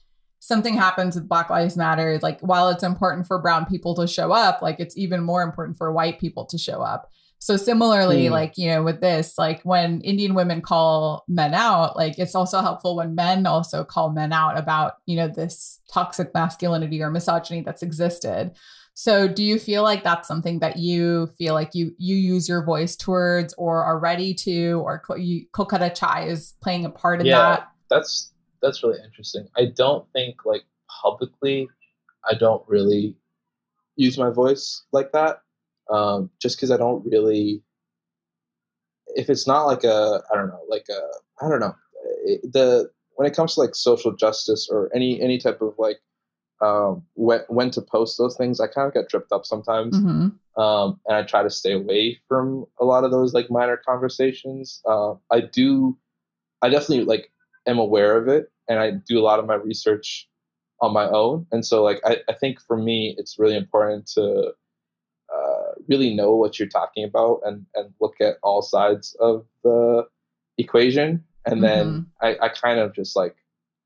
[0.46, 4.34] something happens with Black Lives Matter, like while it's important for brown people to show
[4.34, 7.10] up, like it's even more important for white people to show up.
[7.40, 8.34] So similarly, Hmm.
[8.34, 12.60] like, you know, with this, like when Indian women call men out, like it's also
[12.62, 17.62] helpful when men also call men out about, you know, this toxic masculinity or misogyny
[17.62, 18.52] that's existed.
[18.96, 22.64] So do you feel like that's something that you feel like you you use your
[22.66, 27.28] voice towards or are ready to or you, Kolkata Chai is playing a part in
[27.28, 27.38] Yeah.
[27.40, 27.68] that?
[27.90, 28.33] that's
[28.64, 29.48] that's really interesting.
[29.58, 30.64] I don't think like
[31.02, 31.70] publicly,
[32.30, 33.16] I don't really
[33.96, 35.42] use my voice like that.
[35.90, 37.62] Um, just because I don't really.
[39.16, 41.76] If it's not like a, I don't know, like a, I don't know,
[42.26, 46.00] it, the when it comes to like social justice or any any type of like,
[46.62, 50.30] um, when when to post those things, I kind of get tripped up sometimes hmm
[50.56, 54.82] um, and I try to stay away from a lot of those like minor conversations.
[54.88, 55.98] Uh, I do,
[56.62, 57.32] I definitely like
[57.68, 60.28] am aware of it, and I do a lot of my research
[60.82, 61.46] on my own.
[61.52, 64.54] And so, like, I, I think for me, it's really important to
[65.34, 70.06] uh, really know what you're talking about and and look at all sides of the
[70.58, 73.36] equation, and then I, I kind of just like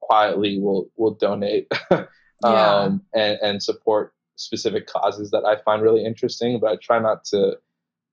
[0.02, 2.08] quietly will will donate um,
[2.44, 2.86] Yeah.
[3.14, 7.58] and and support specific causes that I find really interesting, but I try not to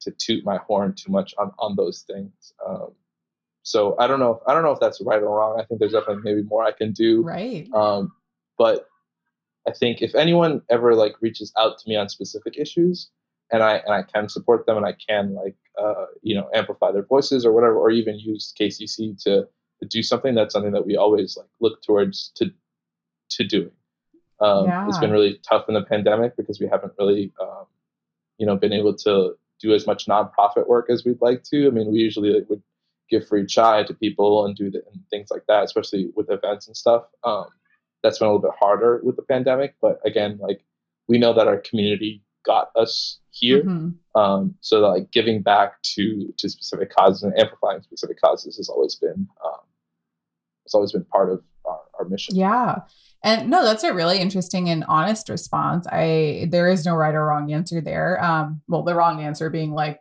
[0.01, 2.53] to toot my horn too much on on those things.
[2.67, 2.93] Um,
[3.65, 4.33] so I don't know.
[4.35, 5.59] If, I don't know if that's right or wrong.
[5.59, 7.23] I think there's definitely maybe more I can do.
[7.23, 7.67] Right.
[7.75, 8.13] Um,
[8.57, 8.87] but
[9.67, 13.11] I think if anyone ever like reaches out to me on specific issues,
[13.51, 16.93] and I and I can support them, and I can like uh, you know amplify
[16.93, 19.49] their voices or whatever, or even use KCC to
[19.81, 22.51] to do something, that's something that we always like look towards to
[23.31, 23.71] to doing.
[24.41, 25.01] Um, It's Yeah.
[25.01, 27.67] been really tough in the pandemic because we haven't really um,
[28.39, 31.67] you know been able to do as much nonprofit work as we'd like to.
[31.67, 32.63] I mean, we usually like, would
[33.11, 36.67] give free chai to people and do the, and things like that, especially with events
[36.67, 37.05] and stuff.
[37.23, 37.47] Um,
[38.03, 40.63] that's been a little bit harder with the pandemic, but again, like
[41.09, 43.63] we know that our community got us here.
[43.63, 43.95] Mhm.
[44.15, 48.69] Um, so that, like giving back to to specific causes and amplifying specific causes has
[48.69, 49.61] always been um,
[50.65, 52.37] it's always been part of our, our mission.
[52.37, 52.81] Yeah.
[53.23, 55.87] And no, that's a really interesting and honest response.
[55.91, 58.23] I there is no right or wrong answer there.
[58.23, 60.01] Um, well, the wrong answer being like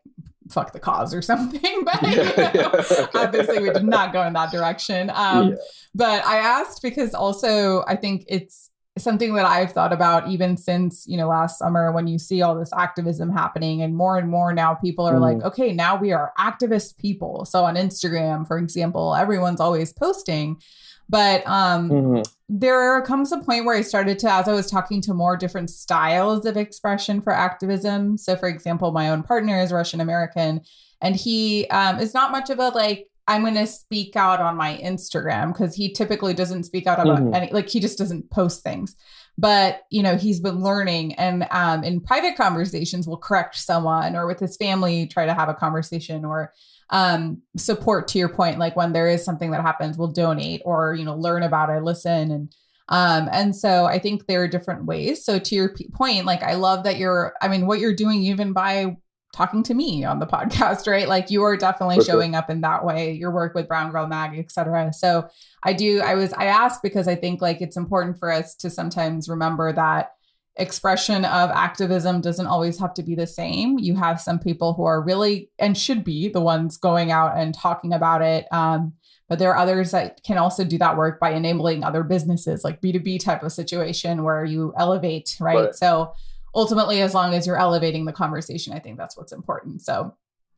[0.50, 3.08] fuck the cause or something, but you know, Yeah.
[3.16, 5.10] obviously we did not go in that direction.
[5.14, 5.56] Um, Yeah.
[5.96, 11.08] but I asked because also I think it's something that I've thought about even since,
[11.08, 14.54] you know, last summer when you see all this activism happening and more and more
[14.54, 15.22] now people are Mhm.
[15.22, 17.46] like, okay, now we are activist people.
[17.46, 20.62] So on Instagram, for example, everyone's always posting.
[21.10, 22.24] But um Mhm.
[22.56, 25.72] There comes a point where I started to, as I was talking to more different
[25.72, 28.16] styles of expression for activism.
[28.16, 30.62] So, for example, my own partner is Russian American,
[31.02, 34.56] and he um, is not much of a like, I'm going to speak out on
[34.56, 37.34] my Instagram because he typically doesn't speak out about Mhm.
[37.34, 38.96] any, like, he just doesn't post things.
[39.36, 44.28] But, you know, he's been learning and um, in private conversations will correct someone or
[44.28, 46.54] with his family, try to have a conversation or
[46.94, 48.60] um, support to your point.
[48.60, 51.84] Like when there is something that happens, we'll donate or, you know, learn about it,
[51.84, 52.32] listen.
[52.32, 52.56] And,
[52.88, 55.26] um, and so I think there are different ways.
[55.26, 58.22] So to your p- point, like I love that you're, I mean, what you're doing
[58.22, 58.96] even by
[59.34, 61.08] talking to me on the podcast, right?
[61.08, 62.40] Like you are definitely For showing sure.
[62.40, 64.94] up in that way, your work with Brown Girl Mag, etc.
[64.94, 65.28] So
[65.64, 68.70] I do, I was, I asked because I think like it's important for us to
[68.70, 70.12] sometimes remember that
[70.58, 73.80] expression of activism doesn't always have to be the same.
[73.80, 77.54] You have some people who are really and should be the ones going out and
[77.54, 78.46] talking about it.
[78.52, 78.94] Um,
[79.30, 82.82] but there are others that can also do that work by enabling other businesses, like
[82.82, 85.56] B2B type of situation where you elevate, right?
[85.56, 85.76] right.
[85.76, 86.14] So
[86.54, 89.82] ultimately, as long as you're elevating the conversation, I think that's what's important.
[89.82, 90.16] So,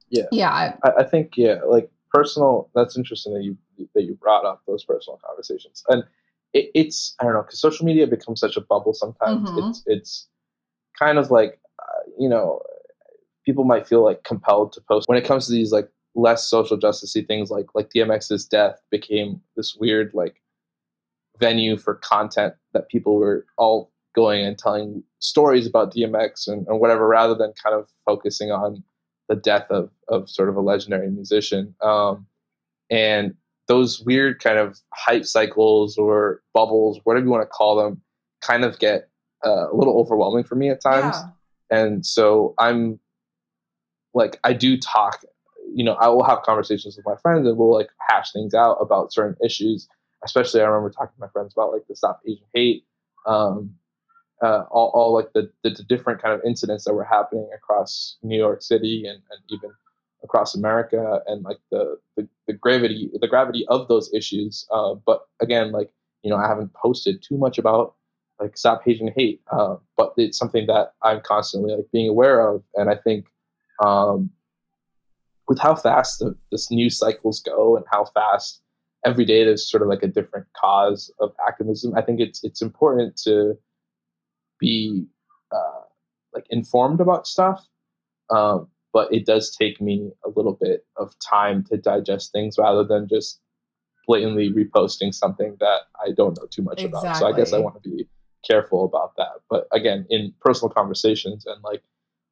[0.09, 0.49] yeah, yeah,
[0.83, 2.69] I, I think yeah, like personal.
[2.75, 3.57] That's interesting that you
[3.93, 6.03] that you brought up those personal conversations and
[6.55, 9.47] it, it's I don't know because social media becomes such a bubble sometimes.
[9.47, 9.69] Mm-hmm.
[9.69, 10.27] It's it's
[10.97, 12.61] kind of like uh, you know
[13.45, 16.79] people might feel like compelled to post when it comes to these like less social
[16.79, 20.41] justicey things like like DMX's death became this weird like
[21.37, 26.79] venue for content that people were all going and telling stories about DMX and, and
[26.79, 28.81] whatever rather than kind of focusing on
[29.27, 31.75] the death of of sort of a legendary musician.
[31.81, 32.25] Um,
[32.89, 33.35] and
[33.67, 38.01] those weird kind of hype cycles or bubbles, whatever you want to call them,
[38.41, 39.09] kind of get
[39.45, 41.15] uh, a little overwhelming for me at times.
[41.71, 41.77] Yeah.
[41.77, 42.99] And so I'm
[44.13, 45.21] like, I do talk,
[45.73, 48.75] you know, I will have conversations with my friends and we'll like hash things out
[48.75, 49.87] about certain issues.
[50.23, 52.83] Especially, I remember talking to my friends about like the Stop Asian Hate,
[53.27, 53.75] um,
[54.41, 58.17] uh, all, all like the, the, the different kind of incidents that were happening across
[58.23, 59.71] New York City and, and even
[60.25, 64.67] across America and like the, the, the gravity the gravity of those issues.
[64.71, 65.91] Uh, but again, like
[66.23, 67.95] you know, I haven't posted too much about
[68.39, 72.63] like stop Asian hate, uh, but it's something that I'm constantly like being aware of,
[72.75, 73.27] and I think
[73.83, 74.29] um,
[75.47, 78.61] with how fast the, this news cycles go and how fast
[79.05, 81.93] every day there's sort of like a different cause of activism.
[81.95, 83.57] I think it's it's important to
[84.59, 85.05] be
[85.51, 85.85] uh,
[86.33, 87.65] like informed about stuff,
[88.29, 92.81] um, but it does take me a little bit of time to digest things rather
[92.81, 93.41] than just
[94.07, 97.09] blatantly reposting something that I don't know too much exactly.
[97.09, 97.17] about.
[97.17, 98.07] So I guess I want to be
[98.49, 99.41] careful about that.
[99.49, 101.83] But again, in personal conversations and like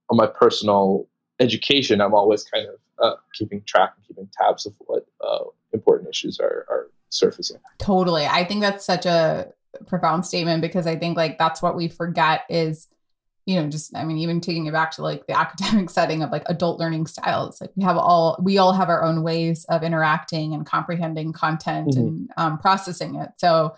[0.09, 1.09] on my personal
[1.41, 5.43] education, I'm always kind of uh, keeping track and keeping tabs of what uh,
[5.73, 7.57] important issues are, are surfacing.
[7.77, 8.25] Totally.
[8.25, 9.51] I think that's such a
[9.85, 12.87] profound statement because I think like that's what we forget is
[13.45, 16.31] you know just i mean even taking it back to like the academic setting of
[16.31, 19.83] like adult learning styles like we have all we all have our own ways of
[19.83, 21.99] interacting and comprehending content mm-hmm.
[21.99, 23.75] and um, processing it so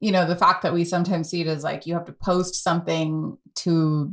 [0.00, 2.62] you know the fact that we sometimes see it as like you have to post
[2.62, 4.12] something to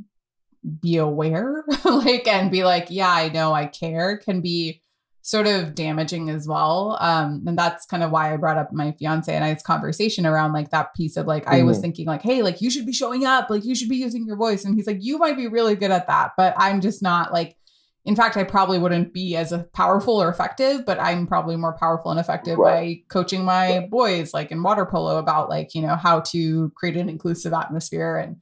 [0.80, 4.82] be aware like and be like yeah i know i care can be
[5.24, 6.98] sort of damaging as well.
[7.00, 10.54] Um, and that's kind of why I brought up my fiance and I's conversation around
[10.54, 11.56] like that piece of like, mm-hmm.
[11.56, 11.84] I was mm-hmm.
[11.84, 14.36] thinking like, hey, like you should be showing up, like you should be using your
[14.36, 14.66] voice.
[14.66, 17.56] And he's like, you might be really good at that, but I'm just not like,
[18.04, 22.10] in fact, I probably wouldn't be as powerful or effective, but I'm probably more powerful
[22.10, 22.98] and effective right.
[22.98, 26.98] by coaching my boys like in water polo about like, you know, how to create
[26.98, 28.38] an inclusive atmosphere and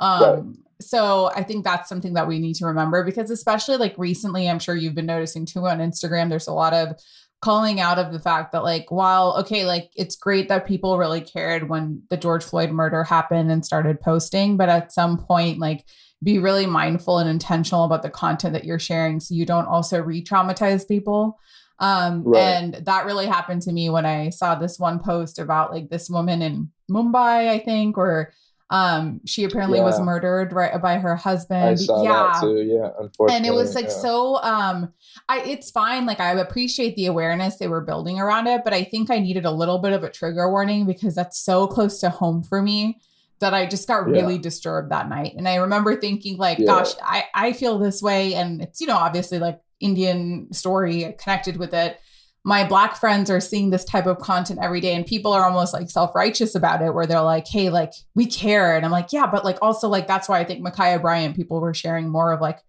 [0.00, 3.94] um right so I think that's something that we need to remember because especially like
[3.96, 6.96] recently, I'm sure you've been noticing too on Instagram, there's a lot of
[7.44, 11.20] calling out of the fact that like while okay like it's great that people really
[11.20, 15.84] cared when the George Floyd murder happened and started posting but at some point like
[16.22, 20.00] be really mindful and intentional about the content that you're sharing so you don't also
[20.00, 21.38] re-traumatize people
[21.80, 22.40] um right.
[22.40, 26.08] and that really happened to me when I saw this one post about like this
[26.08, 28.32] woman in Mumbai I think or
[28.70, 29.84] um, she apparently yeah.
[29.84, 31.78] was murdered right by her husband.
[31.80, 32.02] Yeah.
[32.02, 32.62] that too.
[32.62, 33.36] Yeah, unfortunately.
[33.36, 33.90] And it was like yeah.
[33.90, 34.36] so.
[34.36, 34.92] Um,
[35.28, 36.06] I it's fine.
[36.06, 39.44] Like I appreciate the awareness they were building around it, but I think I needed
[39.44, 43.00] a little bit of a trigger warning because that's so close to home for me
[43.40, 45.34] that I just got really disturbed that night.
[45.36, 48.96] And I remember thinking like, gosh, I I feel this way, and it's you know
[48.96, 52.00] obviously like Indian story connected with it
[52.46, 55.72] my black friends are seeing this type of content every day and people are almost
[55.72, 58.76] like self-righteous about it where they're like hey like we care.
[58.76, 61.60] And i'm like yeah but like also like that's why i think Ma'Khia Bryant people
[61.60, 62.60] were sharing more of like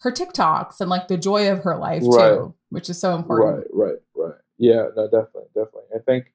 [0.00, 2.28] her tiktoks and like the joy of her life right.
[2.30, 3.66] too which is so important.
[3.72, 4.38] Right right right.
[4.58, 5.90] Yeah no definitely definitely.
[5.94, 6.32] I think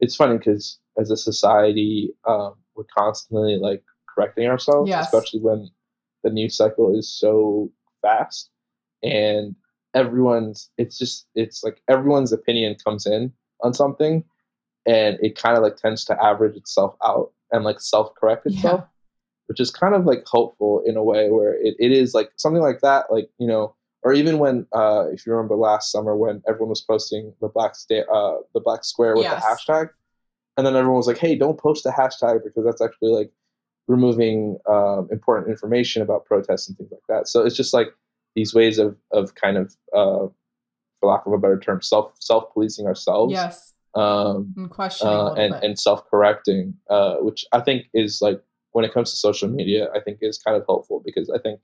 [0.00, 3.82] it's funny because as a society um, we're constantly like
[4.12, 5.06] correcting ourselves yes.
[5.06, 5.70] especially when
[6.22, 7.70] the news cycle is so
[8.02, 8.50] fast.
[9.02, 9.54] And
[9.96, 13.32] everyone's it's just it's like everyone's opinion comes in
[13.62, 14.22] on something
[14.86, 18.86] and it kind of like tends to average itself out and like self-correct itself yeah.
[19.46, 22.62] which is kind of like hopeful in a way where it, it is like something
[22.62, 23.74] like that like you know
[24.06, 27.74] or even when uh, if you remember last summer when everyone was posting the black
[27.74, 29.42] sta- uh, the black square with Yes.
[29.42, 29.90] the hashtag,
[30.56, 33.32] and then everyone was like, "Hey, don't post the hashtag because that's actually like
[33.88, 37.88] removing um, important information about protests and things like that." So it's just like
[38.36, 40.28] these ways of of kind of, uh,
[41.00, 43.32] for lack of a better term, self self policing ourselves.
[43.32, 43.72] Yes.
[43.96, 45.64] Um, And questioning uh, and, bit.
[45.64, 48.40] and self-correcting, uh, which I think is like
[48.72, 51.60] when it comes to social media, I think is kind of helpful because I think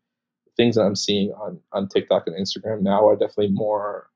[0.56, 4.08] things that I'm seeing on on TikTok and Instagram now are definitely more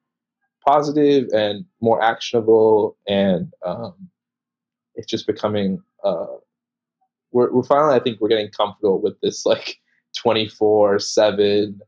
[0.66, 3.94] positive and more actionable, and um,
[4.94, 5.82] it's just becoming.
[6.02, 6.36] Uh,
[7.32, 9.76] we're we're finally, I think, we're getting comfortable with this like
[10.16, 11.80] twenty four seven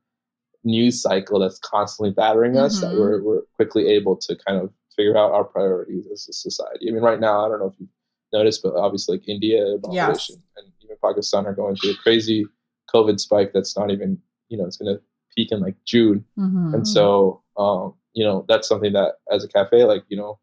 [0.64, 2.80] news cycle that's constantly battering us.
[2.80, 2.98] That Mhm.
[2.98, 6.88] we're we're quickly able to kind of figure out our priorities as a society.
[6.88, 7.88] I mean, right now, I don't know if you've
[8.32, 10.30] noticed, but obviously, like India, Yes.
[10.30, 12.46] and even Pakistan are going through a crazy
[12.92, 15.00] COVID spike that's not even, you know, it's going to
[15.36, 16.24] peak in like June.
[16.36, 16.74] Mhm.
[16.74, 20.38] And so, um, you know, that's something that as a cafe, like, you know,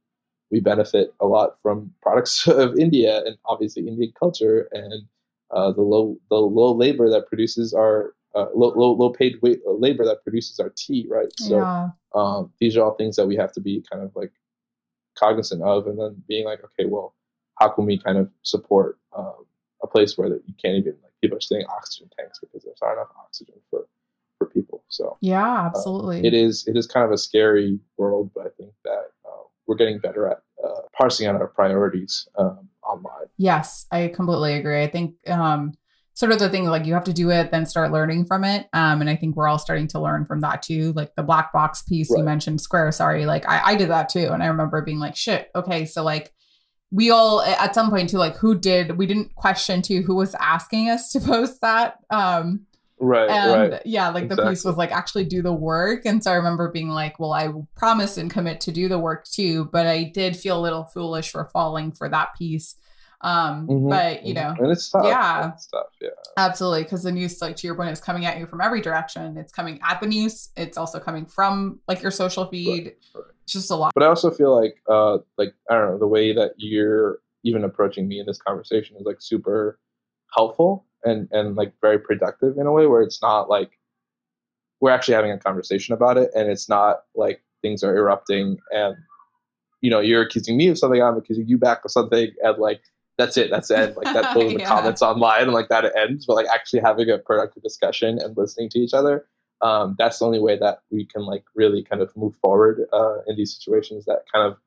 [0.52, 5.04] we benefit a lot from products of India and obviously Indian culture and
[5.52, 9.56] uh, the low the low labor that produces our uh, low, low low paid wa-
[9.66, 11.32] labor that produces our tea, right?
[11.38, 11.90] So yeah.
[12.14, 14.32] um, these are all things that we have to be kind of like
[15.18, 17.16] cognizant of, and then being like, okay, well,
[17.60, 19.46] how can we kind of support um,
[19.82, 22.78] a place where that you can't even like people are staying oxygen tanks because there's
[22.82, 23.88] not enough oxygen for
[24.38, 24.84] for people.
[24.90, 26.26] So Yeah, absolutely.
[26.26, 29.76] it is it is kind of a scary world, but I think that uh, we're
[29.76, 33.28] getting better at uh, parsing out our priorities um, online.
[33.38, 34.84] Yes, I completely agree.
[34.84, 35.74] I think um
[36.16, 38.68] sort of the thing like you have to do it then start learning from it.
[38.74, 40.94] Um and I think we're all starting to learn from that too.
[40.94, 43.26] Like the black box piece you mentioned Square, sorry.
[43.26, 44.30] Like I, I did that too.
[44.32, 46.34] And I remember being like, shit, okay, so like
[46.90, 50.34] we all at some point too, like who did we didn't question too who was
[50.36, 51.98] asking us to post that.
[52.10, 52.66] Um
[52.98, 53.82] Right, and right.
[53.86, 56.88] yeah like the piece was like actually do the work and so i remember being
[56.88, 60.58] like well i promise and commit to do the work too but i did feel
[60.58, 62.76] a little foolish for falling for that piece
[63.22, 64.38] um Mhm, but you mhm.
[64.38, 65.06] know and it's tough.
[65.06, 65.52] yeah.
[65.54, 65.88] it's tough.
[66.02, 68.82] Yeah, absolutely because the news like to your point is coming at you from every
[68.82, 73.24] direction it's coming at the news it's also coming from like your social feed right.
[73.44, 76.08] it's just a lot but I also feel like uh like I don't know the
[76.08, 79.80] way that you're even approaching me in this conversation is like super
[80.34, 83.72] helpful and and like very productive in a way where it's not like
[84.82, 88.96] we're actually having a conversation about it and it's not like things are erupting and
[89.82, 92.82] you know you're accusing me of something I'm accusing you back of something and like
[93.18, 93.96] that's it that's the end.
[93.96, 94.68] Like that those are the Yeah.
[94.68, 98.70] comments online and like that ends but like actually having a productive discussion and listening
[98.70, 99.28] to each other
[99.62, 103.20] um, that's the only way that we can like really kind of move forward uh,
[103.28, 104.58] in these situations that kind of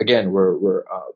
[0.00, 1.10] again we're we're uh,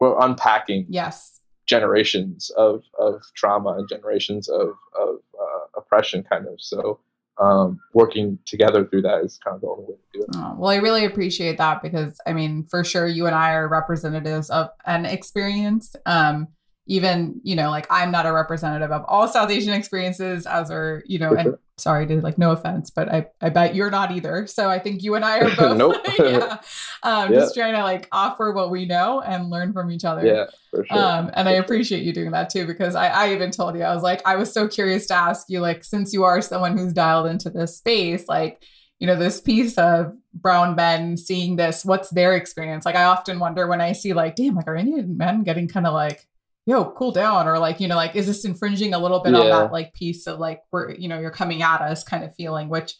[0.00, 1.40] we're unpacking yes.
[1.66, 6.60] generations of of trauma and generations of of uh, oppression kind of.
[6.60, 6.98] So
[7.38, 10.54] um, working together through that is kind of the only way to do it Oh,
[10.56, 14.50] well, I really appreciate that because I mean, for sure, you and I are representatives
[14.50, 15.96] of an experience.
[16.06, 16.48] Um,
[16.86, 21.02] even you know, like I'm not a representative of all South Asian experiences, as are
[21.06, 21.60] you know, For and sure.
[21.76, 24.46] Sorry to like no offense, but I I bet you're not either.
[24.46, 25.96] So I think you and I are both, Nope.
[26.18, 26.58] yeah,
[27.02, 27.40] um, Yeah.
[27.40, 30.24] just trying to like offer what we know and learn from each other.
[30.24, 31.64] yeah for sure Um, and I For sure.
[31.64, 34.36] appreciate you doing that too, because I, I even told you, I was like, I
[34.36, 37.76] was so curious to ask you, like, since you are someone who's dialed into this
[37.78, 38.62] space, like,
[39.00, 42.84] you know, this piece of brown men seeing this, what's their experience?
[42.86, 45.86] Like, I often wonder when I see, like, damn, like, are Indian men getting kind
[45.86, 46.26] of like,
[46.66, 47.46] yo, cool down?
[47.48, 50.26] Or like, you know, like, is this infringing a little bit on that, like, piece
[50.26, 52.94] of like, where, you know, you're coming at us kind of feeling, which,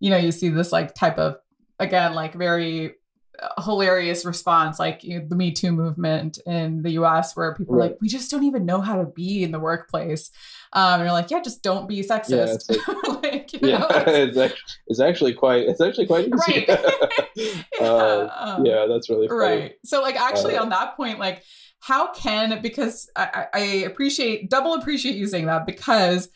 [0.00, 1.36] you know, you see this like type of,
[1.80, 2.94] again, like very
[3.40, 7.76] uh, hilarious response like you know, the me too movement in the us where people
[7.76, 7.90] are Right.
[7.92, 10.32] like we just don't even know how to be in the workplace
[10.72, 12.88] um and you're like yeah just don't be sexist it's
[13.22, 17.64] like, you yeah know, it's- it's, actually, it's actually quite it's actually quite easy Right.
[17.80, 19.38] Yeah, um, yeah that's really funny.
[19.40, 21.44] right so like actually Uh, on that point like
[21.80, 26.28] how can because I, I appreciate double appreciate you saying that because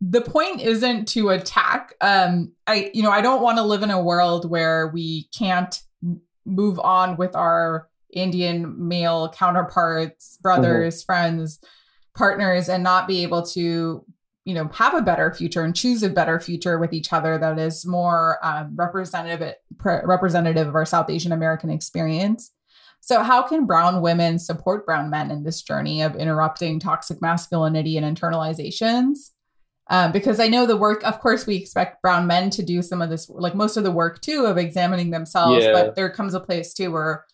[0.00, 1.94] the point isn't to attack.
[2.00, 5.80] Um i you know i don't want to live in a world where we can't
[6.46, 11.58] move on with our indian male counterparts brothers friends
[12.14, 14.04] partners and not be able to
[14.44, 17.58] you know have a better future and choose a better future with each other that
[17.58, 22.52] is more um, representative pre- representative of our south asian american experience
[23.06, 27.96] so how can brown women support brown men in this journey of interrupting toxic masculinity
[27.96, 29.30] and internalizations
[29.90, 33.02] um, because I know the work, of course, we expect brown men to do some
[33.02, 35.62] of this, like most of the work too, of examining themselves.
[35.62, 35.72] Yeah.
[35.72, 37.26] But there comes a place too where,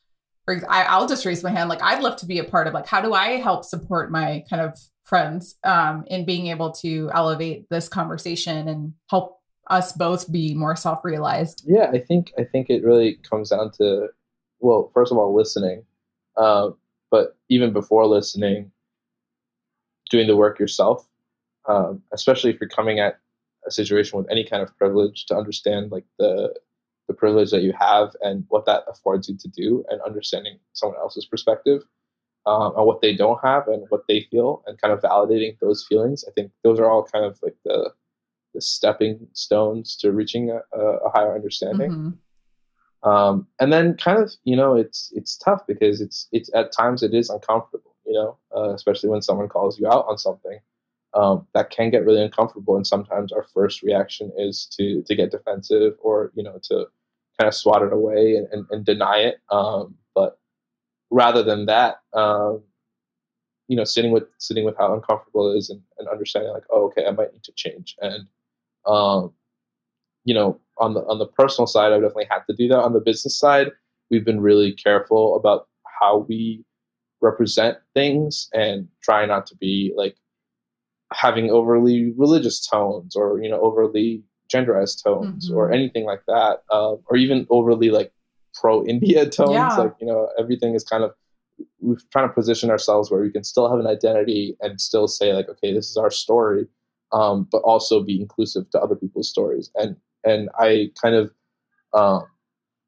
[0.49, 1.69] ex- I, I'll just raise my hand.
[1.69, 4.45] Like, I'd love to be a part of, like, how do I help support my
[4.51, 10.31] kind of friends um, in being able to elevate this conversation and help us both
[10.33, 14.09] be more self-realized yeah i think i think it really comes down to
[14.61, 15.85] well first of all listening
[16.37, 16.71] uh,
[17.11, 18.71] but even before listening
[20.11, 21.07] doing the work yourself
[21.69, 23.21] um, especially if you're coming at
[23.67, 26.55] a situation with any kind of privilege to understand like the
[27.09, 30.99] the privilege that you have and what that affords you to do and understanding someone
[30.99, 31.83] else's perspective
[32.47, 35.85] um, and what they don't have and what they feel and kind of validating those
[35.89, 37.91] feelings i think those are all kind of like the
[38.55, 42.11] the stepping stones to reaching a, a higher understanding mm-hmm.
[43.03, 47.03] Um, and then kind of you know it's it's tough because it's it's at times
[47.03, 50.59] it is uncomfortable you know uh, especially when someone calls you out on something.
[51.13, 55.33] Um, that can get really uncomfortable and sometimes our first reaction is to to get
[55.33, 56.87] defensive or you know to
[57.37, 59.41] kind of swat it away and, and, and deny it.
[59.51, 60.39] Um, but
[61.11, 62.63] rather than that um,
[63.69, 66.87] you know sitting with sitting with how uncomfortable it is and, and understanding like oh
[66.87, 67.97] okay i might need to change.
[68.01, 68.29] And
[68.87, 69.33] um,
[70.25, 72.93] you know on the on the personal side i've definitely had to do that on
[72.93, 73.69] the business side
[74.11, 75.69] we've been really careful about
[76.01, 76.65] how we
[77.21, 80.17] represent things and try not to be like
[81.13, 84.23] having overly religious tones or you know overly
[84.53, 85.57] genderized tones mm-hmm.
[85.57, 88.13] or anything like that uh, or even overly like
[88.55, 89.75] pro india tones yeah.
[89.77, 91.13] like you know everything is kind of
[91.81, 95.33] we're trying to position ourselves where we can still have an identity and still say
[95.33, 96.67] like okay this is our story
[97.13, 101.31] um, but also be inclusive to other people's stories and and i kind of
[101.93, 102.25] um,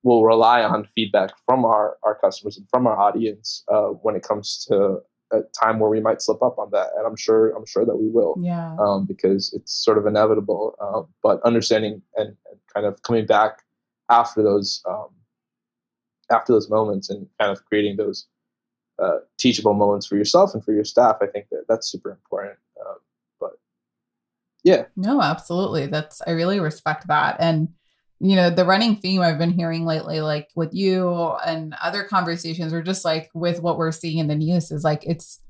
[0.04, 4.22] will rely on feedback from our our customers and from our audience uh, when it
[4.22, 5.00] comes to
[5.32, 7.96] a time where we might slip up on that, and I'm sure I'm sure that
[7.96, 8.36] we will.
[8.38, 8.76] Yeah.
[8.78, 10.76] Um, because it's sort of inevitable.
[10.80, 13.58] Um, but understanding and, and, kind of coming back
[14.08, 15.08] after those um,
[16.30, 18.26] after those moments and kind of creating those
[18.98, 22.58] uh, teachable moments for yourself and for your staff, I think that that's super important.
[24.64, 24.84] Yeah.
[24.96, 25.86] No, absolutely.
[25.86, 27.68] That's I really respect that and
[28.22, 31.12] you know the running theme i've been hearing lately like with you
[31.44, 35.02] and other conversations or just like with what we're seeing in the news is like
[35.04, 35.40] it's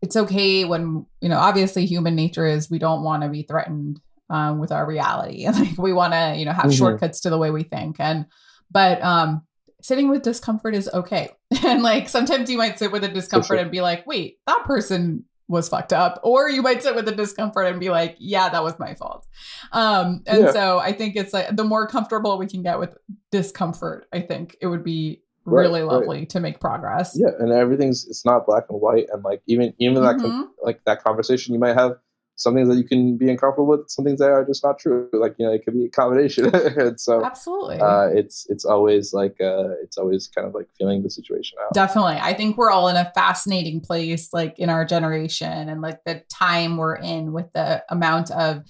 [0.00, 4.00] it's okay when you know obviously human nature is we don't want to be threatened
[4.30, 6.78] um, with our reality and like we want to you know have mm-hmm.
[6.78, 8.24] shortcuts to the way we think and
[8.70, 9.42] but um
[9.82, 11.28] sitting with discomfort is okay
[11.64, 13.58] and like sometimes you might sit with a discomfort sure.
[13.58, 17.14] and be like wait that person was fucked up or you might sit with the
[17.14, 19.26] discomfort and be like yeah that was my fault
[19.72, 20.52] um and yeah.
[20.52, 22.96] so i think it's like the more comfortable we can get with
[23.30, 26.28] discomfort i think it would be really lovely right.
[26.28, 30.02] to make progress yeah and everything's it's not black and white and like even even
[30.02, 30.20] mm-hmm.
[30.20, 31.96] that like that conversation you might have
[32.36, 35.08] some things that you can be uncomfortable with, some things that are just not true.
[35.12, 36.54] Like you know, it could be a combination.
[36.54, 41.02] and so absolutely, uh, it's it's always like uh, it's always kind of like feeling
[41.02, 41.72] the situation out.
[41.72, 46.04] Definitely, I think we're all in a fascinating place, like in our generation, and like
[46.04, 48.64] the time we're in with the amount of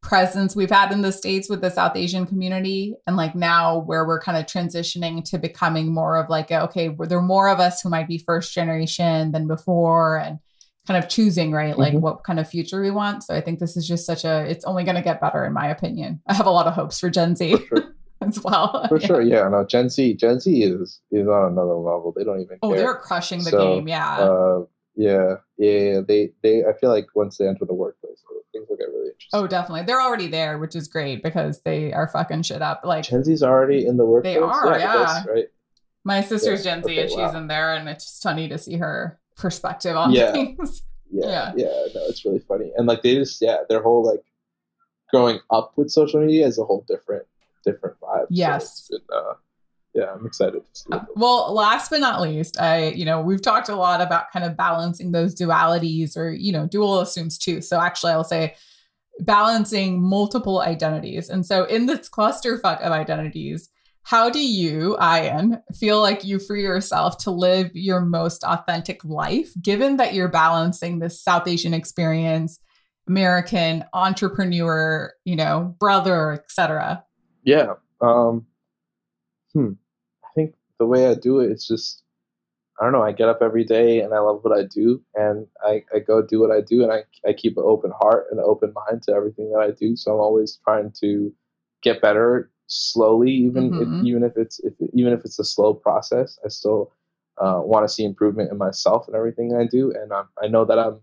[0.00, 4.06] presence we've had in the states with the South Asian community, and like now where
[4.06, 7.82] we're kind of transitioning to becoming more of like okay, there are more of us
[7.82, 10.38] who might be first generation than before, and
[10.88, 11.78] kind of choosing, right?
[11.78, 12.00] Like mm-hmm.
[12.00, 13.22] what kind of future we want.
[13.22, 15.52] So I think this is just such a, it's only going to get better in
[15.52, 16.20] my opinion.
[16.26, 17.56] I have a lot of hopes for Gen Z.
[17.68, 18.86] For as well.
[18.88, 19.06] For yeah.
[19.06, 19.48] sure, yeah.
[19.48, 22.12] No, Gen Z, Gen Z is is on another level.
[22.16, 22.58] They don't even.
[22.62, 22.78] Oh, care.
[22.78, 23.86] they're crushing the so, game.
[23.86, 24.18] Yeah.
[24.18, 24.64] Uh,
[24.96, 26.00] yeah, yeah.
[26.00, 26.64] They, they.
[26.64, 28.22] I feel like once they enter the workplace,
[28.52, 29.40] things will get really interesting.
[29.40, 29.84] Oh, definitely.
[29.84, 32.80] They're already there, which is great because they are fucking shit up.
[32.82, 34.34] Like Gen Z's already in the workplace.
[34.34, 34.94] They are, yeah.
[34.94, 35.24] yeah.
[35.30, 35.46] right.
[36.04, 36.74] My sister's yeah.
[36.74, 37.26] Gen Z, okay, and wow.
[37.28, 40.32] she's in there, and it's just funny to see her perspective on yeah.
[40.32, 41.86] things yeah, yeah, yeah.
[41.94, 44.22] No, it's really funny, and like they just yeah, their whole like
[45.10, 47.24] growing up with social media is a whole different
[47.64, 48.26] different vibe.
[48.30, 48.88] Yes.
[48.88, 49.34] So been, uh,
[49.94, 50.86] yeah, I'm excited to see.
[50.92, 54.44] Uh, well, last but not least, I you know we've talked a lot about kind
[54.44, 57.60] of balancing those dualities, or you know, dual assumes too.
[57.62, 58.54] So actually, I'll say
[59.20, 63.70] balancing multiple identities, and so in this clusterfuck of identities
[64.08, 69.52] how do you, Ian, feel like you free yourself to live your most authentic life,
[69.60, 72.58] given that you're balancing this South Asian experience,
[73.06, 77.04] American entrepreneur, you know, brother, etc.
[77.42, 77.74] Yeah.
[78.00, 78.46] Um,
[79.52, 79.72] hmm.
[80.24, 82.02] I think the way I do it, it's just
[82.80, 83.02] I don't know.
[83.02, 86.22] I get up every day and I love what I do, and I, I go
[86.22, 89.02] do what I do, and I, I keep an open heart and an open mind
[89.02, 89.96] to everything that I do.
[89.96, 91.30] So I'm always trying to
[91.82, 94.00] get better slowly, even mm-hmm.
[94.00, 96.38] if, even if it's if, even if it's a slow process.
[96.44, 96.92] I still
[97.38, 100.64] uh, want to see improvement in myself and everything I do, and I'm, I know
[100.64, 101.00] that I'm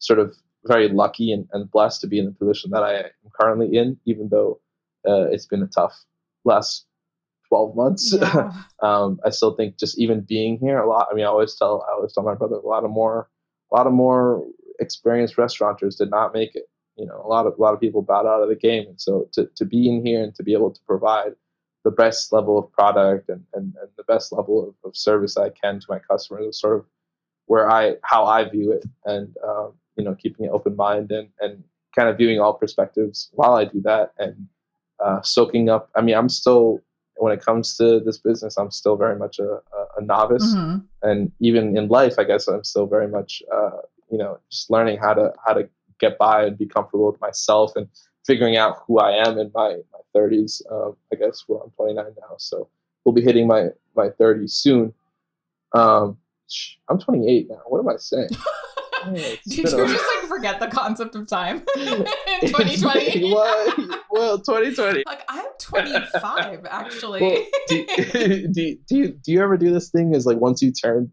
[0.00, 0.34] sort of
[0.64, 3.98] very lucky and, and blessed to be in the position that I am currently in,
[4.04, 4.60] even though
[5.08, 5.94] uh, it's been a tough
[6.44, 6.86] last
[7.48, 8.14] 12 months.
[8.20, 8.52] Yeah.
[8.82, 11.08] um, I still think just even being here a lot.
[11.10, 13.28] I mean, I always tell, I always tell my brother a lot of more,
[13.72, 14.44] a lot of more
[14.80, 16.68] experienced restaurateurs did not make it.
[16.98, 19.00] You know, a lot of a lot of people bowed out of the game, and
[19.00, 21.32] so to to be in here and to be able to provide
[21.84, 25.50] the best level of product and, and, and the best level of, of service I
[25.50, 26.84] can to my customers is sort of
[27.46, 31.28] where I how I view it, and um, you know, keeping an open mind and
[31.40, 31.62] and
[31.96, 34.48] kind of viewing all perspectives while I do that and
[35.04, 35.88] uh, soaking up.
[35.94, 36.80] I mean, I'm still
[37.16, 40.84] when it comes to this business, I'm still very much a, a, a novice, Mhm.
[41.02, 43.80] and even in life, I guess I'm still very much uh,
[44.10, 45.68] you know just learning how to how to
[45.98, 47.88] get by and be comfortable with myself and
[48.26, 50.62] figuring out who I am in my my 30s.
[50.70, 52.68] Um, I guess well, I'm 29 now, so
[53.04, 54.92] we'll be hitting my my 30s soon.
[55.74, 56.18] Um,
[56.88, 57.60] I'm 28 now.
[57.66, 58.28] What am I saying?
[59.14, 62.04] Did you a- just like forget the concept of time in
[62.42, 63.32] 2020?
[63.32, 64.00] what?
[64.10, 65.04] Well, 2020.
[65.06, 67.20] Like I'm 25 actually.
[67.20, 67.86] Well, do,
[68.52, 70.14] do you do you ever do this thing?
[70.14, 71.10] Is like once you turn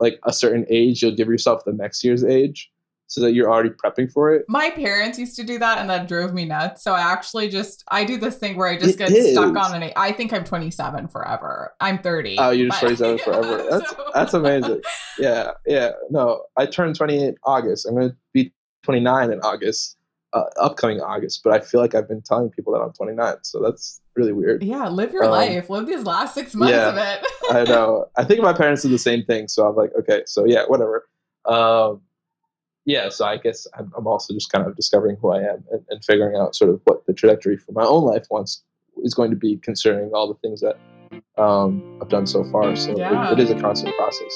[0.00, 2.70] like a certain age, you'll give yourself the next year's age,
[3.06, 4.44] so that you're already prepping for it.
[4.48, 6.82] My parents used to do that and that drove me nuts.
[6.82, 9.82] So I actually just I do this thing where I just It get stuck on
[9.82, 9.92] an.
[9.96, 11.74] I think I'm 27 forever.
[11.80, 12.36] I'm 30.
[12.38, 13.66] Oh, you're just but- 27 forever.
[13.70, 14.80] That's so- that's amazing.
[15.18, 15.90] Yeah, yeah.
[16.10, 17.86] No, I turned 28 August.
[17.86, 18.52] I'm gonna be
[18.84, 19.96] 29 in August,
[20.32, 21.42] uh, upcoming August.
[21.44, 24.62] But I feel like I've been telling people that I'm 29, so that's really weird.
[24.62, 25.68] Yeah, live your Um, life.
[25.70, 26.88] Live these last six months yeah.
[26.88, 27.26] of it.
[27.50, 28.06] I know.
[28.16, 31.06] I think my parents did the same thing, so I'm like, okay, so yeah, whatever.
[31.44, 32.00] Um,
[32.86, 35.82] yeah, so I guess I'm, I'm also just kind of discovering who I am and,
[35.88, 38.62] and figuring out sort of what the trajectory for my own life wants
[39.02, 40.76] is going to be, considering all the things that
[41.40, 42.76] um, I've done so far.
[42.76, 44.34] So it- it is a constant process.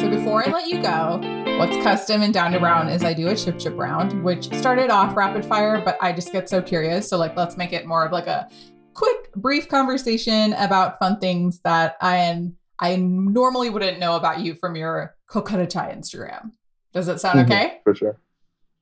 [0.00, 1.20] So before I let you go,
[1.58, 4.90] what's custom and down to brown is I do a chip chip round, which started
[4.90, 7.08] off rapid fire, but I just get so curious.
[7.08, 8.48] So like let's make it more of like a
[8.94, 14.76] quick, brief conversation about fun things that I I normally wouldn't know about you from
[14.76, 16.52] your Kolkata Chai Instagram.
[16.92, 17.44] Does it sound Mhm.
[17.44, 17.80] okay?
[17.84, 18.18] For sure.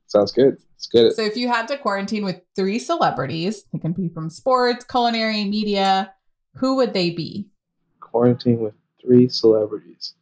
[0.07, 0.57] Sounds good.
[0.77, 1.13] It's good.
[1.15, 5.45] So if you had to quarantine with three celebrities, it can be from sports, culinary,
[5.45, 6.15] media,
[6.57, 7.49] who would they be?
[8.01, 10.15] Quarantine with three celebrities.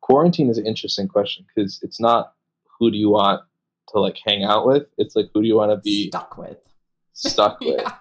[0.00, 2.34] Quarantine is an interesting question because it's not
[2.78, 3.42] who do you want
[3.88, 4.84] to like hang out with.
[4.98, 6.58] It's like who do you want to be Stuck with.
[7.12, 7.80] stuck with.
[7.80, 7.96] Yeah.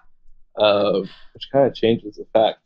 [0.63, 2.59] um, which kind of changes the fact.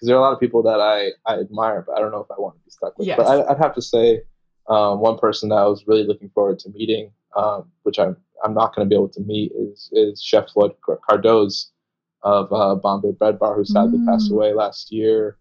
[0.00, 2.20] Because there are a lot of people that I, I admire, but I don't know
[2.20, 3.06] if I want to be stuck with.
[3.06, 3.18] Yes.
[3.18, 4.22] But I, I'd have to say
[4.70, 8.54] um, one person that I was really looking forward to meeting, um, which I'm I'm
[8.54, 11.66] not going to be able to meet, is is Chef Floyd Car- Cardoz
[12.22, 14.06] of uh, Bombay Bread Bar, who sadly Mm.
[14.06, 15.36] passed away last year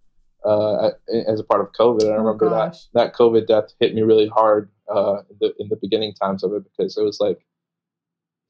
[0.45, 0.90] uh,
[1.27, 2.02] as a part of COVID.
[2.02, 5.53] And I Oh, remember that that COVID death hit me really hard uh, in the
[5.60, 7.40] in the beginning times of it because it was like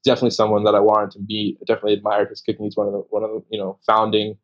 [0.04, 1.58] definitely someone that I wanted to meet.
[1.62, 2.66] I definitely admired his cooking.
[2.66, 4.38] He's one of the one of the you know founding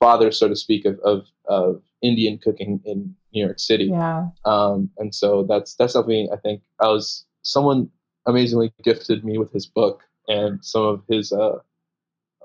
[0.00, 3.84] fathers, so to speak, of of, of Indian cooking in New York City.
[3.84, 4.28] Yeah.
[4.44, 7.88] Um, and so that's that's something I think I was someone
[8.26, 11.58] amazingly gifted me with his book and some of his uh,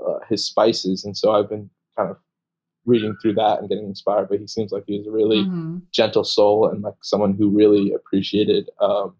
[0.05, 2.17] uh, his spices, and so I've been kind of
[2.85, 4.29] reading through that and getting inspired.
[4.29, 5.81] But he seems like he was a really Mhm.
[5.91, 9.15] gentle soul and like someone who really appreciated um,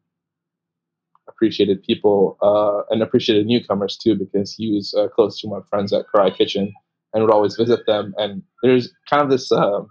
[1.27, 5.91] appreciated people uh, and appreciated newcomers too because he was uh, close to my friends
[5.91, 6.71] at Karai Kitchen
[7.15, 8.13] and would always visit them.
[8.17, 9.89] And there's kind of this um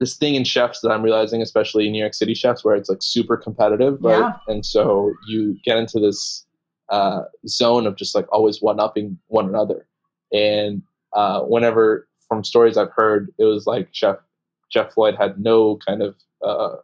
[0.00, 2.98] this thing in chefs that I'm realizing, especially New York City chefs, where it's like
[3.00, 4.18] super competitive, right?
[4.18, 4.32] Yeah.
[4.48, 6.44] And so you get into this
[6.88, 9.86] uh, zone of just like always one upping one another.
[10.32, 10.82] And
[11.12, 14.16] uh, whenever from stories I've heard, it was like Chef
[14.72, 16.76] Jeff Floyd had no kind of uh,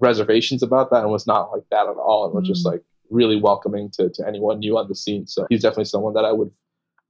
[0.00, 2.72] reservations about that and was not like that at all and was just Mm.
[2.72, 5.26] like really welcoming to, to anyone new on the scene.
[5.26, 6.50] So he's definitely someone that I would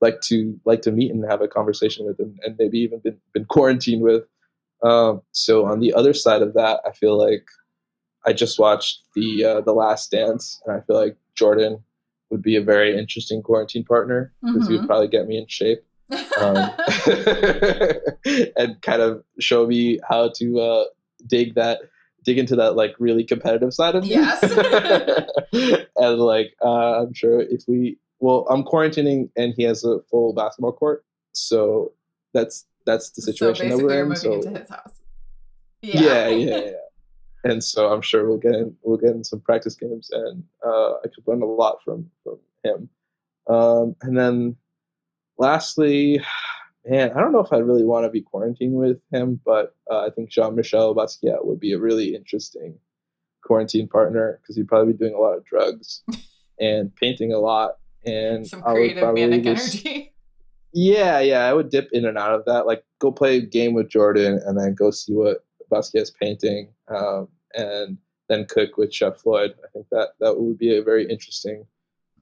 [0.00, 3.18] like to like to meet and have a conversation with and, and maybe even been,
[3.34, 4.24] been quarantined with.
[4.82, 7.46] Um, so on the other side of that, I feel like
[8.26, 11.82] I just watched the uh, the Last Dance and I feel like Jordan
[12.30, 14.78] would be a very interesting quarantine partner because he Mhm.
[14.80, 15.82] would probably get me in shape
[16.40, 16.70] um,
[18.56, 20.84] and kind of show me how to uh,
[21.26, 21.80] dig that
[22.24, 24.10] dig into that like really competitive side of me.
[24.10, 24.42] Yes.
[25.96, 30.32] and like uh, I'm sure if we well I'm quarantining and he has a full
[30.32, 31.92] basketball court, so
[32.32, 34.08] that's that's the situation so that we're in.
[34.08, 35.00] moving So into his house.
[35.82, 36.70] yeah, yeah, yeah.
[37.44, 40.94] And so I'm sure we'll get in, we'll get in some practice games, and uh,
[40.94, 42.88] I could learn a lot from from him.
[43.46, 44.56] Um, and then
[45.38, 46.22] lastly,
[46.86, 50.06] man, I don't know if I really want to be quarantined with him, but uh,
[50.06, 52.78] I think Jean Michel Basquiat would be a really interesting
[53.42, 56.02] quarantine partner because he'd probably be doing a lot of drugs
[56.60, 57.76] and painting a lot.
[58.04, 60.14] And Some creative manic just- energy.
[60.72, 62.66] yeah, yeah, I would dip in and out of that.
[62.66, 66.72] Like go play a game with Jordan and then go see what Basquiat's painting.
[66.88, 67.98] Um, and
[68.28, 69.54] then cook with Chef Floyd.
[69.64, 71.66] I think that that would be a very interesting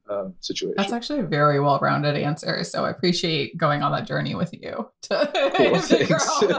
[0.09, 0.75] um, situation.
[0.77, 2.63] That's actually a very well-rounded answer.
[2.63, 6.53] So I appreciate going on that journey with you to cool, figure out.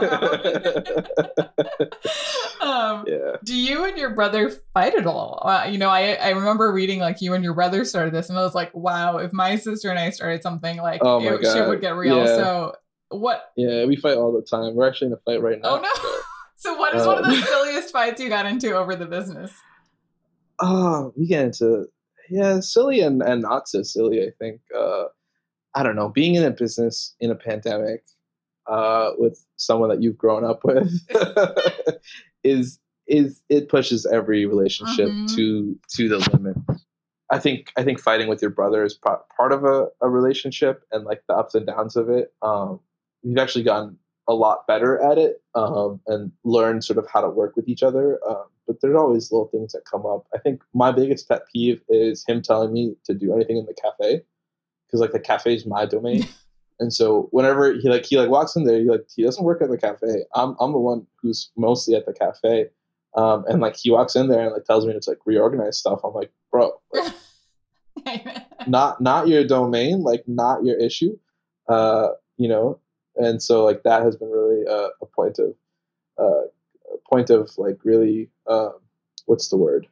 [2.61, 3.37] um, yeah.
[3.43, 5.41] Do you and your brother fight at all?
[5.45, 8.37] Uh, you know, I I remember reading like you and your brother started this, and
[8.37, 11.67] I was like, wow, if my sister and I started something like, oh it, shit
[11.67, 12.17] would get real.
[12.17, 12.25] Yeah.
[12.25, 12.75] So
[13.09, 13.51] what?
[13.55, 14.75] Yeah, we fight all the time.
[14.75, 15.77] We're actually in a fight right now.
[15.77, 15.89] Oh no.
[15.95, 16.15] So.
[16.61, 19.07] So, what is um, one of the um, silliest fights you got into over the
[19.07, 19.51] business?
[20.59, 21.87] Oh, we get into
[22.31, 24.23] yeah, silly and, and not so silly.
[24.23, 25.05] I think uh,
[25.75, 26.09] I don't know.
[26.09, 28.03] Being in a business in a pandemic
[28.67, 30.89] uh, with someone that you've grown up with
[32.43, 35.35] is is it pushes every relationship mm-hmm.
[35.35, 36.55] to to the limit.
[37.29, 40.83] I think I think fighting with your brother is part part of a, a relationship
[40.91, 42.33] and like the ups and downs of it.
[42.41, 42.79] Um,
[43.23, 43.97] we've actually gotten
[44.31, 47.83] a lot better at it um, and learn sort of how to work with each
[47.83, 48.19] other.
[48.27, 50.25] Um, but there's always little things that come up.
[50.33, 53.73] I think my biggest pet peeve is him telling me to do anything in the
[53.73, 54.21] cafe
[54.87, 56.25] because like the cafe is my domain.
[56.79, 59.61] and so whenever he like he like walks in there, he like he doesn't work
[59.61, 60.23] at the cafe.
[60.35, 62.67] I'm I'm the one who's mostly at the cafe.
[63.17, 65.99] Um, and like he walks in there and like tells me to like reorganize stuff.
[66.03, 67.13] I'm like, bro, like,
[68.67, 71.17] not not your domain, like not your issue.
[71.67, 72.79] Uh, you know,
[73.15, 75.53] and so like that has been really uh, a point of
[76.19, 76.45] uh,
[76.93, 78.73] a point of like really um,
[79.25, 79.87] what's the word?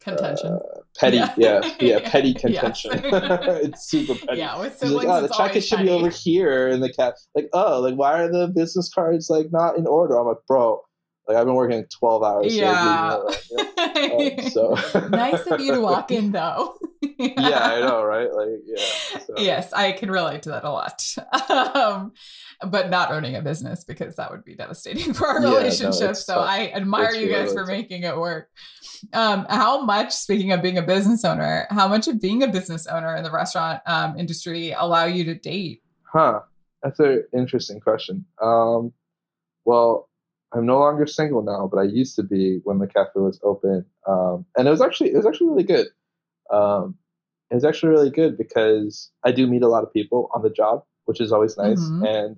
[0.00, 0.52] Contention.
[0.52, 1.16] Uh, petty.
[1.16, 1.34] Yeah.
[1.36, 2.92] Yeah, yeah petty contention.
[3.02, 4.38] It's super petty.
[4.38, 7.48] Yeah with siblings, like, oh the check should be over here and the cat like
[7.52, 10.18] oh like why are the business cards like not in order?
[10.18, 10.82] I'm like bro
[11.26, 12.54] like I've been working 12 hours.
[12.54, 13.18] Yeah.
[13.18, 14.74] um, so
[15.10, 16.78] nice of you to walk in though.
[17.18, 18.32] yeah, I know, right?
[18.32, 19.18] Like, yeah.
[19.20, 19.34] So.
[19.36, 21.02] Yes, I can relate to that a lot.
[21.76, 22.12] Um,
[22.66, 26.08] but not owning a business because that would be devastating for our yeah, relationship.
[26.08, 26.48] No, so tough.
[26.48, 27.68] I admire it's you guys really for tough.
[27.68, 28.48] making it work.
[29.12, 32.86] Um, how much, speaking of being a business owner, how much of being a business
[32.86, 35.82] owner in the restaurant um, industry allow you to date?
[36.04, 36.40] Huh.
[36.82, 38.24] That's an interesting question.
[38.40, 38.92] Um,
[39.64, 40.08] well,
[40.52, 43.84] I'm no longer single now, but I used to be when the cafe was open,
[44.06, 45.88] um, and it was actually it was actually really good.
[46.50, 46.96] Um,
[47.50, 50.50] it was actually really good because I do meet a lot of people on the
[50.50, 52.04] job, which is always nice, mm-hmm.
[52.04, 52.36] and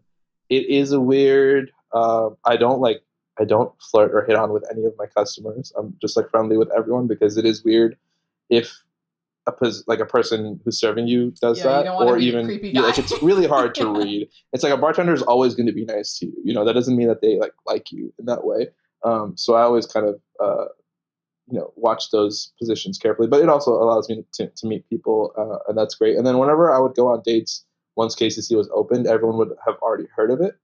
[0.48, 1.70] it is a weird.
[1.92, 3.02] Uh, I don't like
[3.38, 5.72] I don't flirt or hit on with any of my customers.
[5.78, 7.96] I'm just like friendly with everyone because it is weird
[8.50, 8.82] if
[9.48, 12.98] a pos- like a person who's serving you does yeah, that, or even yeah, like
[12.98, 14.28] it's really hard to read.
[14.52, 16.34] It's like a bartender is always going to be nice to you.
[16.44, 18.68] You know that doesn't mean that they like like you in that way.
[19.04, 20.66] Um, so I always kind of uh,
[21.50, 25.32] you know watch those positions carefully, but it also allows me to, to meet people,
[25.36, 26.16] uh, and that's great.
[26.16, 27.64] And then whenever I would go on dates,
[27.96, 30.54] once KCC was opened, everyone would have already heard of it.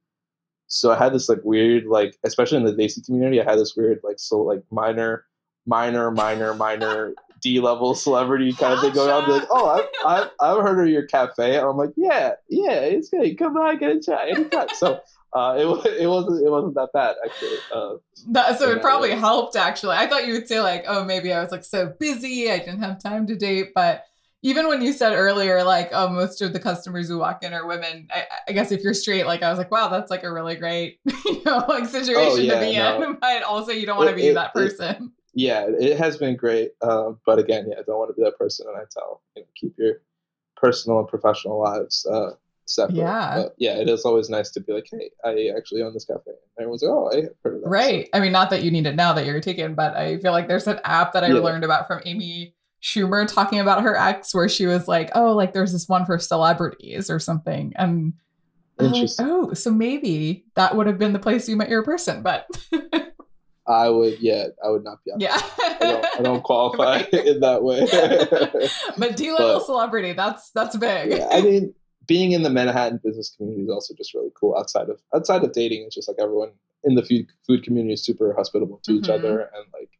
[0.66, 3.74] So I had this like weird like, especially in the Desi community, I had this
[3.76, 5.24] weird like so like minor,
[5.66, 7.14] minor, minor, minor
[7.44, 9.30] D level celebrity kind of thing going on.
[9.30, 11.58] Like, oh, I've, I've, I've, heard of your cafe.
[11.58, 13.38] And I'm like, yeah, yeah, it's great.
[13.38, 14.68] Come by, get a chat anytime.
[14.72, 15.00] so
[15.34, 17.58] uh, it, it wasn't it wasn't that bad actually.
[17.72, 17.94] Uh,
[18.28, 19.16] that, so it probably way.
[19.16, 19.94] helped actually.
[19.94, 22.80] I thought you would say like, oh, maybe I was like so busy, I didn't
[22.80, 23.72] have time to date.
[23.74, 24.04] But
[24.40, 27.66] even when you said earlier, like, oh, most of the customers who walk in are
[27.66, 28.08] women.
[28.10, 30.56] I, I guess if you're straight, like, I was like, wow, that's like a really
[30.56, 33.10] great, you know, like situation oh, yeah, to be no.
[33.10, 33.16] in.
[33.20, 36.72] But also, you don't want to be it, that person yeah, it has been great.
[36.80, 38.66] Uh, but again, yeah, I don't want to be that person.
[38.68, 40.00] And I tell you know, keep your
[40.56, 42.30] personal and professional lives uh,
[42.66, 42.96] separate.
[42.96, 46.04] Yeah, but yeah, it is always nice to be like, hey, I actually own this
[46.04, 46.22] cafe.
[46.26, 47.68] And everyone's like, oh, I heard of that.
[47.68, 48.06] Right.
[48.06, 50.32] So, I mean, not that you need it now that you're taken, but I feel
[50.32, 51.40] like there's an app that I yeah.
[51.40, 55.52] learned about from Amy Schumer talking about her ex, where she was like, oh, like
[55.52, 58.14] there's this one for celebrities or something, and.
[58.76, 62.48] Like, oh, so maybe that would have been the place you met your person, but
[63.66, 65.12] I would, yeah, I would not be.
[65.12, 67.86] On yeah, I don't, I don't qualify in that way.
[68.98, 71.12] but D level celebrity, that's that's big.
[71.12, 71.74] Yeah, I mean,
[72.06, 74.56] being in the Manhattan business community is also just really cool.
[74.56, 76.50] Outside of outside of dating, it's just like everyone
[76.84, 79.04] in the food food community is super hospitable to mm-hmm.
[79.04, 79.90] each other and like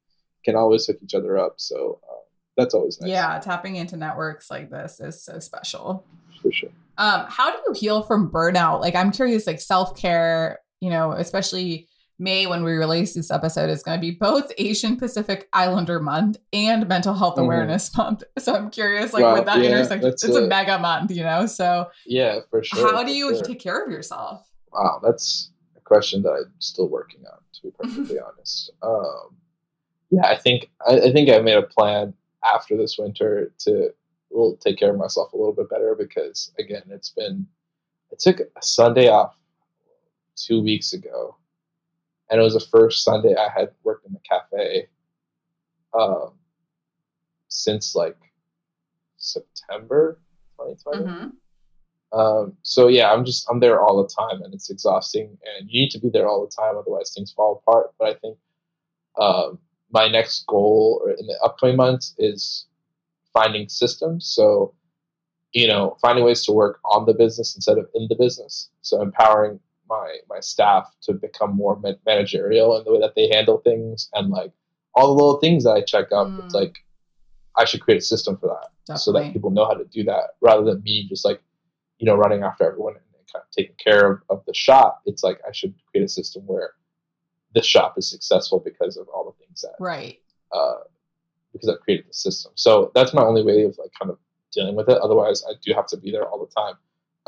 [0.45, 1.55] can always hook each other up.
[1.57, 2.19] So um,
[2.57, 3.11] that's always nice.
[3.11, 6.05] Yeah, tapping into networks like this is so special.
[6.43, 6.71] For sure.
[6.99, 8.81] Um, how do you heal from burnout?
[8.81, 10.61] Like, I'm curious, like self care.
[10.81, 11.89] You know, especially
[12.19, 16.37] May, when we release this episode, is going to be both Asian Pacific Islander Month
[16.53, 17.45] and Mental Health mm-hmm.
[17.45, 18.23] Awareness Month.
[18.39, 21.23] So I'm curious, like, wow, with that yeah, intersection, it's a, a, mega month, you
[21.23, 21.47] know?
[21.47, 22.93] So, yeah, for sure.
[22.93, 23.45] How do you sure.
[23.45, 24.47] take care of yourself?
[24.73, 28.71] Wow, that's a question that I'm still working on, to be perfectly honest.
[28.83, 29.37] Um,
[30.11, 32.15] yeah, I think I, I think I made a plan
[32.45, 33.91] after this winter to
[34.31, 37.47] will take care of myself a little bit better because again, it's been
[38.13, 39.37] I took a Sunday off
[40.37, 41.37] two weeks ago
[42.31, 44.89] and it was the first Sunday I had worked in the cafe
[45.99, 46.33] um,
[47.49, 48.17] since like
[49.17, 50.19] September
[50.59, 51.05] 2020.
[51.05, 51.33] Mhm.
[52.13, 55.37] Um, so yeah, I'm just I'm there all the time, and it's exhausting.
[55.57, 57.93] And you need to be there all the time, otherwise things fall apart.
[57.99, 58.39] But I think
[59.21, 59.59] um,
[59.91, 62.67] my next goal or in the upcoming months is
[63.33, 64.27] finding systems.
[64.27, 64.75] So
[65.53, 68.71] you know, finding ways to work on the business instead of in the business.
[68.83, 69.61] So empowering
[69.97, 74.09] my my staff to become more ma- managerial in the way that they handle things,
[74.15, 74.53] and like
[74.95, 76.29] all the little things that I check up.
[76.35, 76.41] Mm.
[76.41, 76.75] It's like
[77.57, 78.69] I should create a system for that
[78.99, 81.41] so that people know how to do that rather than me just like
[81.99, 85.23] you know running after everyone and kind of taking care of, of the shop it's
[85.29, 86.71] like i should create a system where
[87.55, 90.21] this shop is successful because of all the things that Right.
[90.53, 90.81] uh,
[91.53, 94.19] because i've created the system so that's my only way of like kind of
[94.53, 96.77] dealing with it otherwise i do have to be there all the time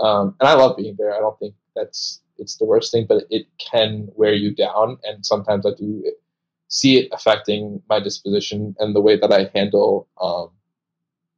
[0.07, 3.25] um, and i love being there i don't think that's it's the worst thing but
[3.31, 6.03] it can wear you down and sometimes i do
[6.69, 10.49] see it affecting my disposition and the way that i handle um,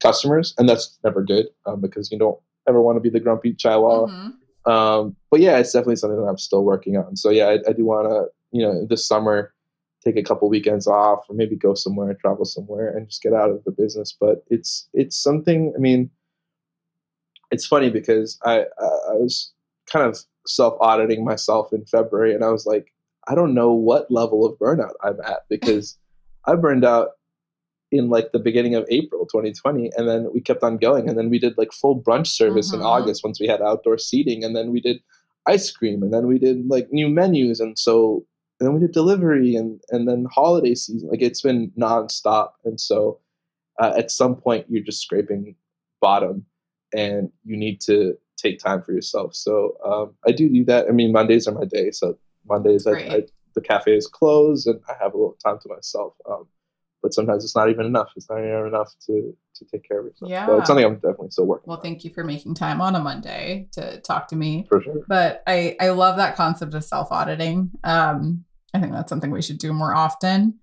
[0.00, 2.38] customers and that's never good um, because you don't
[2.68, 4.70] ever want to be the grumpy chaiwala Mhm.
[4.70, 7.16] um, but yeah, it's definitely something that I'm still working on.
[7.16, 9.54] So yeah, I, I do want to, you know, this summer
[10.04, 13.50] take a couple weekends off or maybe go somewhere, travel somewhere, and just get out
[13.50, 14.14] of the business.
[14.18, 15.72] But it's it's something.
[15.74, 16.10] I mean,
[17.50, 19.52] it's funny because I I was
[19.90, 20.18] kind of
[20.48, 22.92] self auditing myself in February, and I was like,
[23.28, 25.96] I don't know what level of burnout I'm at because
[26.46, 27.10] I burned out
[27.90, 31.30] in like the beginning of April 2020 and then we kept on going and then
[31.30, 32.84] we did like full brunch service in Mhm.
[32.84, 35.00] August once we had outdoor seating and then we did
[35.46, 38.26] ice cream and then we did like new menus and so
[38.60, 42.78] and then we did delivery and and then holiday season like it's been nonstop and
[42.78, 43.18] so
[43.80, 45.54] uh, at some point you're just scraping
[46.02, 46.44] bottom
[46.94, 50.92] and you need to take time for yourself so um, I do do that I
[50.92, 52.16] mean Mondays are my day so
[52.48, 53.22] Mondays I, I,
[53.54, 56.46] the cafe is closed and I have a little time to myself um,
[57.02, 58.10] but sometimes it's not even enough.
[58.16, 60.30] It's not even enough to to take care of yourself.
[60.30, 60.58] So Yeah.
[60.58, 63.00] it's something I'm definitely still working Well, on thank you for making time on a
[63.00, 64.66] Monday to talk to me.
[64.68, 65.04] for sure.
[65.06, 67.70] But I I love that concept of self auditing.
[67.84, 68.44] Um,
[68.74, 70.58] I think that's something we should do more often.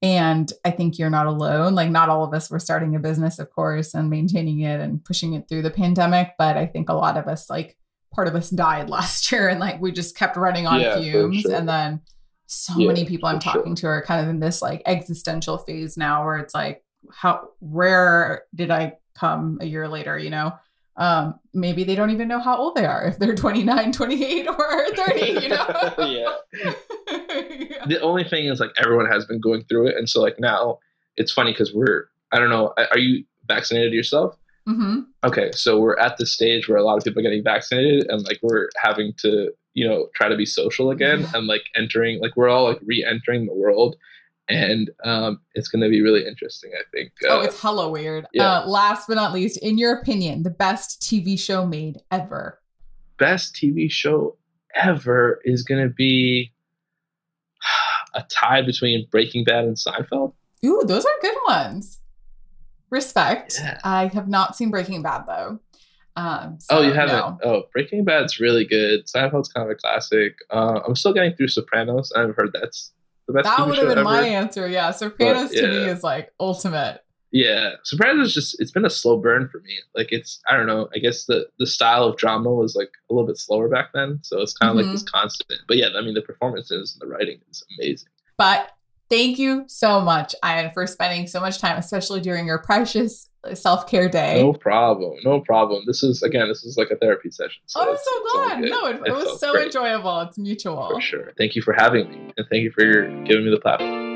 [0.00, 1.74] And I think you're not alone.
[1.74, 5.04] Like not all of us were starting a business, of course, and maintaining it and
[5.04, 6.34] pushing it through the pandemic.
[6.38, 7.76] But I think a lot of us, like
[8.14, 11.40] part of us died last year and like we just kept running on Yeah, fumes.
[11.42, 11.54] sure.
[11.54, 12.00] And then
[12.46, 13.52] so Yeah, many people I'm for sure.
[13.54, 17.48] talking to are kind of in this like existential phase now where it's like, how
[17.60, 20.52] where did I come a year later, you know?
[20.96, 24.88] Um, maybe they don't even know how old they are if they're 29, 28, or
[24.96, 25.94] 30, you know?
[25.98, 26.72] yeah.
[27.10, 27.84] Yeah.
[27.86, 30.78] the only thing is like everyone has been going through it and so like now
[31.16, 34.36] it's funny because we're i don't know are you vaccinated yourself
[34.66, 35.06] Mhm.
[35.24, 38.22] okay so we're at the stage where a lot of people are getting vaccinated and
[38.26, 41.30] like we're having to you know try to be social again Yeah.
[41.34, 43.96] and like entering like we're all like re-entering the world
[44.50, 48.26] and um it's going to be really interesting i think Oh, uh, it's hella weird.
[48.34, 48.58] yeah.
[48.60, 52.60] Uh, last but not least, in your opinion, the best TV show made ever.
[53.18, 54.36] best tv show
[54.74, 56.52] ever is going to be
[58.14, 60.32] a tie between breaking bad and seinfeld
[60.64, 62.00] Ooh, those are good ones.
[62.90, 63.58] Respect.
[63.60, 63.78] Yeah.
[63.84, 65.58] I have not seen Breaking Bad though.
[66.16, 67.14] Um, Oh, you haven't?
[67.14, 67.38] no.
[67.44, 69.06] Oh, Breaking Bad's really good.
[69.06, 70.34] Seinfeld's kind of a classic.
[70.50, 72.10] Uh, I'm still getting through Sopranos.
[72.16, 72.92] I've heard that's
[73.28, 74.04] the best That would have been ever.
[74.04, 74.66] my answer.
[74.66, 77.04] Yeah, Sopranos to me is like ultimate.
[77.30, 79.76] Yeah, Sopranos is just it's been a slow burn for me.
[79.94, 80.88] Like it's I don't know.
[80.94, 84.20] I guess the the style of drama was like a little bit slower back then,
[84.22, 84.86] so it's kind of Mhm.
[84.88, 85.60] like this constant.
[85.68, 88.08] But yeah, I mean the performances and the writing is amazing.
[88.38, 88.70] But
[89.10, 93.86] thank you so much, Ian, for spending so much time, especially during your precious self
[93.86, 94.40] care day.
[94.42, 95.18] No problem.
[95.22, 95.84] No problem.
[95.86, 97.60] This is again, this is like a therapy session.
[97.66, 98.60] So oh, I'm so glad.
[98.70, 100.20] No, it, it was so great, enjoyable.
[100.20, 100.88] It's mutual.
[100.90, 101.32] For sure.
[101.36, 104.07] Thank you for having me, and thank you for your, giving me the platform.